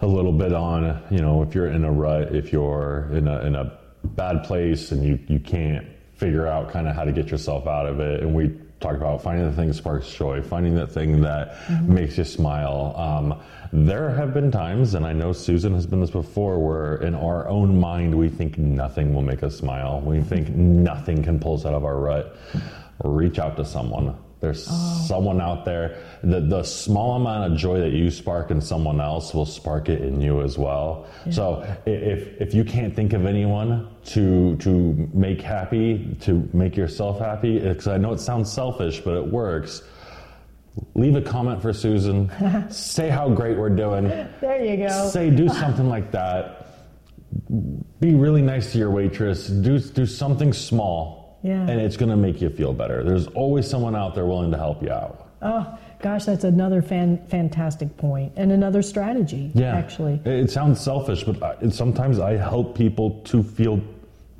a 0.00 0.06
little 0.06 0.32
bit 0.32 0.54
on, 0.54 1.02
you 1.10 1.18
know, 1.18 1.42
if 1.42 1.54
you're 1.54 1.66
in 1.66 1.84
a 1.84 1.92
rut, 1.92 2.34
if 2.34 2.50
you're 2.50 3.10
in 3.12 3.28
a, 3.28 3.40
in 3.40 3.56
a 3.56 3.78
bad 4.04 4.44
place 4.44 4.90
and 4.90 5.04
you, 5.04 5.18
you 5.28 5.38
can't 5.38 5.86
figure 6.14 6.46
out 6.46 6.70
kind 6.70 6.88
of 6.88 6.94
how 6.94 7.04
to 7.04 7.12
get 7.12 7.28
yourself 7.28 7.66
out 7.66 7.84
of 7.84 8.00
it. 8.00 8.22
And 8.22 8.34
we 8.34 8.58
talked 8.80 8.96
about 8.96 9.22
finding 9.22 9.44
the 9.44 9.52
thing 9.54 9.68
that 9.68 9.74
sparks 9.74 10.10
joy, 10.10 10.40
finding 10.40 10.76
that 10.76 10.92
thing 10.92 11.20
that 11.20 11.58
makes 11.82 12.16
you 12.16 12.24
smile. 12.24 12.94
Um, 12.96 13.38
there 13.72 14.10
have 14.10 14.34
been 14.34 14.50
times, 14.50 14.94
and 14.94 15.04
I 15.04 15.12
know 15.12 15.32
Susan 15.32 15.74
has 15.74 15.86
been 15.86 16.00
this 16.00 16.10
before, 16.10 16.58
where 16.58 16.96
in 16.96 17.14
our 17.14 17.48
own 17.48 17.78
mind 17.78 18.14
we 18.14 18.28
think 18.28 18.58
nothing 18.58 19.14
will 19.14 19.22
make 19.22 19.42
us 19.42 19.56
smile. 19.56 20.00
We 20.00 20.20
think 20.20 20.48
nothing 20.50 21.22
can 21.22 21.38
pull 21.38 21.54
us 21.54 21.66
out 21.66 21.74
of 21.74 21.84
our 21.84 21.98
rut. 21.98 22.36
Reach 23.04 23.38
out 23.38 23.56
to 23.56 23.64
someone. 23.64 24.16
There's 24.40 24.68
oh. 24.70 25.04
someone 25.06 25.40
out 25.40 25.64
there. 25.64 26.00
The, 26.22 26.40
the 26.40 26.62
small 26.62 27.16
amount 27.16 27.52
of 27.52 27.58
joy 27.58 27.80
that 27.80 27.90
you 27.90 28.10
spark 28.10 28.50
in 28.50 28.60
someone 28.60 29.00
else 29.00 29.34
will 29.34 29.46
spark 29.46 29.88
it 29.88 30.00
in 30.00 30.20
you 30.20 30.42
as 30.42 30.56
well. 30.56 31.06
So 31.30 31.66
if 31.86 32.40
if 32.40 32.54
you 32.54 32.64
can't 32.64 32.94
think 32.94 33.12
of 33.12 33.26
anyone 33.26 33.88
to 34.06 34.56
to 34.58 35.10
make 35.12 35.42
happy, 35.42 36.16
to 36.20 36.48
make 36.52 36.76
yourself 36.76 37.18
happy, 37.18 37.58
because 37.58 37.88
I 37.88 37.98
know 37.98 38.12
it 38.12 38.20
sounds 38.20 38.52
selfish, 38.52 39.00
but 39.00 39.16
it 39.16 39.26
works. 39.26 39.82
Leave 40.94 41.16
a 41.16 41.22
comment 41.22 41.60
for 41.62 41.72
Susan. 41.72 42.30
say 42.70 43.08
how 43.08 43.28
great 43.28 43.56
we're 43.56 43.68
doing. 43.70 44.08
There 44.40 44.64
you 44.64 44.86
go. 44.88 45.08
Say 45.10 45.30
do 45.30 45.48
something 45.48 45.88
like 45.88 46.10
that. 46.12 46.66
Be 48.00 48.14
really 48.14 48.42
nice 48.42 48.72
to 48.72 48.78
your 48.78 48.90
waitress. 48.90 49.48
Do 49.48 49.78
do 49.78 50.06
something 50.06 50.52
small, 50.52 51.38
Yeah. 51.42 51.60
and 51.60 51.80
it's 51.80 51.96
gonna 51.96 52.16
make 52.16 52.40
you 52.40 52.48
feel 52.50 52.72
better. 52.72 53.02
There's 53.04 53.26
always 53.28 53.68
someone 53.68 53.94
out 53.94 54.14
there 54.14 54.24
willing 54.26 54.50
to 54.52 54.56
help 54.58 54.82
you 54.82 54.90
out. 54.90 55.26
Oh, 55.40 55.78
gosh, 56.00 56.24
that's 56.24 56.42
another 56.44 56.82
fan, 56.82 57.24
fantastic 57.28 57.96
point 57.96 58.32
and 58.36 58.50
another 58.50 58.82
strategy, 58.82 59.52
Yeah, 59.54 59.76
actually. 59.76 60.20
it, 60.24 60.32
it 60.44 60.50
sounds 60.50 60.80
selfish, 60.80 61.22
but 61.22 61.40
I, 61.42 61.68
sometimes 61.68 62.18
I 62.18 62.36
help 62.36 62.76
people 62.76 63.20
to 63.26 63.42
feel 63.44 63.80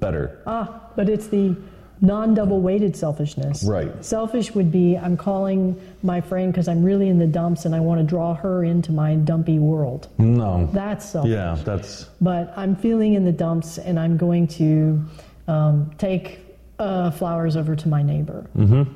better. 0.00 0.40
Ah, 0.46 0.80
but 0.96 1.08
it's 1.08 1.28
the 1.28 1.54
non 2.00 2.34
double 2.34 2.60
weighted 2.60 2.96
selfishness. 2.96 3.64
Right. 3.64 4.04
Selfish 4.04 4.54
would 4.54 4.70
be 4.70 4.96
I'm 4.96 5.16
calling 5.16 5.80
my 6.02 6.20
friend 6.20 6.52
because 6.52 6.68
I'm 6.68 6.82
really 6.82 7.08
in 7.08 7.18
the 7.18 7.26
dumps 7.26 7.64
and 7.64 7.74
I 7.74 7.80
want 7.80 8.00
to 8.00 8.06
draw 8.06 8.34
her 8.34 8.64
into 8.64 8.92
my 8.92 9.14
dumpy 9.16 9.58
world. 9.58 10.08
No, 10.18 10.68
That's 10.72 11.08
selfish. 11.10 11.32
yeah, 11.32 11.56
that's 11.64 12.04
But 12.20 12.52
I'm 12.56 12.76
feeling 12.76 13.14
in 13.14 13.24
the 13.24 13.32
dumps 13.32 13.78
and 13.78 13.98
I'm 13.98 14.16
going 14.16 14.46
to 14.48 15.04
um, 15.48 15.90
take 15.98 16.40
uh, 16.78 17.10
flowers 17.10 17.56
over 17.56 17.74
to 17.74 17.88
my 17.88 18.02
neighbor. 18.02 18.48
Mm-hmm. 18.56 18.92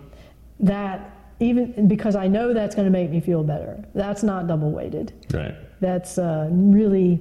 That, 0.60 1.10
even 1.40 1.88
because 1.88 2.14
I 2.14 2.28
know 2.28 2.52
that's 2.54 2.74
going 2.76 2.86
to 2.86 2.92
make 2.92 3.10
me 3.10 3.20
feel 3.20 3.42
better, 3.42 3.84
that's 3.94 4.22
not 4.22 4.46
double 4.46 4.70
weighted. 4.70 5.12
right. 5.32 5.54
That's 5.80 6.16
uh, 6.16 6.48
really, 6.52 7.18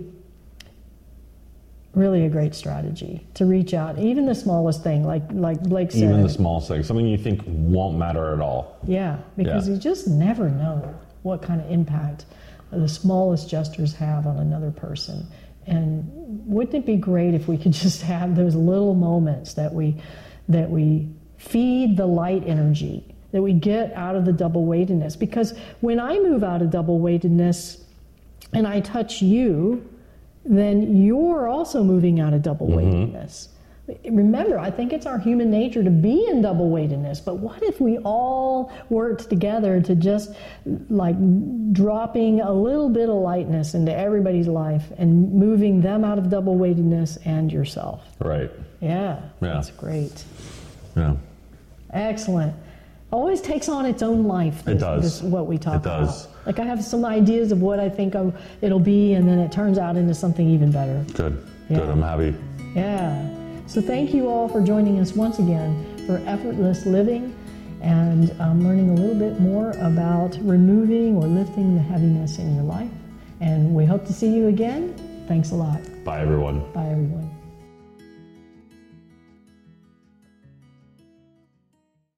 really 1.93 2.25
a 2.25 2.29
great 2.29 2.55
strategy 2.55 3.25
to 3.33 3.45
reach 3.45 3.73
out. 3.73 3.97
Even 3.99 4.25
the 4.25 4.35
smallest 4.35 4.83
thing, 4.83 5.03
like 5.05 5.23
like 5.31 5.61
Blake 5.61 5.91
said. 5.91 6.03
Even 6.03 6.21
the 6.23 6.29
small 6.29 6.61
thing, 6.61 6.83
something 6.83 7.05
you 7.05 7.17
think 7.17 7.41
won't 7.45 7.97
matter 7.97 8.33
at 8.33 8.39
all. 8.39 8.77
yeah, 8.87 9.17
because 9.35 9.67
Yeah. 9.67 9.75
you 9.75 9.79
just 9.79 10.07
never 10.07 10.49
know 10.49 10.93
what 11.23 11.41
kind 11.41 11.61
of 11.61 11.69
impact 11.69 12.25
the 12.71 12.87
smallest 12.87 13.49
gestures 13.49 13.93
have 13.95 14.25
on 14.25 14.37
another 14.37 14.71
person. 14.71 15.27
And 15.67 16.09
wouldn't 16.47 16.73
it 16.73 16.85
be 16.85 16.95
great 16.95 17.33
if 17.33 17.47
we 17.47 17.57
could 17.57 17.73
just 17.85 18.01
have 18.03 18.35
those 18.35 18.55
little 18.55 18.93
moments 18.95 19.53
that 19.55 19.73
we 19.73 19.95
that 20.49 20.69
we 20.69 21.07
feed 21.37 21.97
the 21.97 22.05
light 22.05 22.43
energy 22.47 23.03
that 23.31 23.41
we 23.41 23.53
get 23.53 23.93
out 23.93 24.15
of 24.15 24.23
the 24.25 24.31
double 24.33 24.65
weightedness? 24.65 25.15
Because 25.17 25.53
when 25.81 25.99
I 25.99 26.19
move 26.19 26.43
out 26.43 26.61
of 26.61 26.69
double 26.71 26.99
weightedness 26.99 27.83
and 28.53 28.65
I 28.67 28.79
touch 28.79 29.21
you, 29.21 29.87
then 30.45 31.03
you're 31.03 31.47
also 31.47 31.83
moving 31.83 32.19
out 32.19 32.33
of 32.33 32.41
double 32.41 32.67
mm-hmm. 32.67 32.77
weightedness. 32.77 33.49
Remember, 34.09 34.57
I 34.57 34.71
think 34.71 34.93
it's 34.93 35.05
our 35.05 35.19
human 35.19 35.51
nature 35.51 35.83
to 35.83 35.89
be 35.89 36.25
in 36.29 36.41
double 36.41 36.69
weightedness, 36.69 37.19
but 37.19 37.39
what 37.39 37.61
if 37.61 37.81
we 37.81 37.97
all 37.99 38.71
worked 38.89 39.29
together 39.29 39.81
to 39.81 39.95
just 39.95 40.33
like 40.89 41.15
dropping 41.73 42.39
a 42.39 42.53
little 42.53 42.89
bit 42.89 43.09
of 43.09 43.15
lightness 43.15 43.73
into 43.73 43.93
everybody's 43.93 44.47
life 44.47 44.85
and 44.97 45.33
moving 45.33 45.81
them 45.81 46.05
out 46.05 46.17
of 46.17 46.29
double 46.29 46.55
weightedness 46.55 47.17
and 47.25 47.51
yourself? 47.51 48.03
Right. 48.19 48.51
Yeah, 48.79 49.19
Yeah. 49.41 49.53
that's 49.53 49.71
great. 49.71 50.23
Yeah. 50.95 51.15
Excellent. 51.91 52.55
Always 53.11 53.41
takes 53.41 53.67
on 53.67 53.85
its 53.85 54.01
own 54.01 54.23
life. 54.23 54.63
This, 54.63 54.79
does. 54.79 55.21
This, 55.21 55.21
what 55.21 55.45
we 55.45 55.57
talk 55.57 55.75
about. 55.75 56.03
It 56.03 56.05
does. 56.05 56.25
about. 56.25 56.45
Like 56.45 56.59
I 56.59 56.63
have 56.63 56.83
some 56.83 57.03
ideas 57.05 57.51
of 57.51 57.61
what 57.61 57.79
I 57.79 57.89
think 57.89 58.15
of 58.15 58.39
it'll 58.61 58.79
be, 58.79 59.13
and 59.13 59.27
then 59.27 59.39
it 59.39 59.51
turns 59.51 59.77
out 59.77 59.97
into 59.97 60.13
something 60.13 60.49
even 60.49 60.71
better. 60.71 61.05
Good. 61.13 61.45
Yeah. 61.69 61.79
Good. 61.79 61.89
I'm 61.89 62.01
happy. 62.01 62.35
Yeah. 62.73 63.27
So 63.67 63.81
thank 63.81 64.13
you 64.13 64.27
all 64.29 64.47
for 64.47 64.61
joining 64.61 64.99
us 64.99 65.13
once 65.13 65.39
again 65.39 65.85
for 66.07 66.17
effortless 66.25 66.85
living 66.85 67.35
and 67.81 68.31
um, 68.39 68.63
learning 68.63 68.89
a 68.91 68.93
little 68.93 69.15
bit 69.15 69.39
more 69.39 69.71
about 69.71 70.37
removing 70.41 71.15
or 71.15 71.23
lifting 71.23 71.75
the 71.75 71.81
heaviness 71.81 72.37
in 72.37 72.55
your 72.55 72.63
life. 72.63 72.91
And 73.39 73.73
we 73.73 73.85
hope 73.85 74.05
to 74.07 74.13
see 74.13 74.29
you 74.29 74.47
again. 74.47 74.93
Thanks 75.27 75.51
a 75.51 75.55
lot. 75.55 75.79
Bye, 76.03 76.21
everyone. 76.21 76.59
Bye, 76.73 76.89
everyone. 76.89 77.40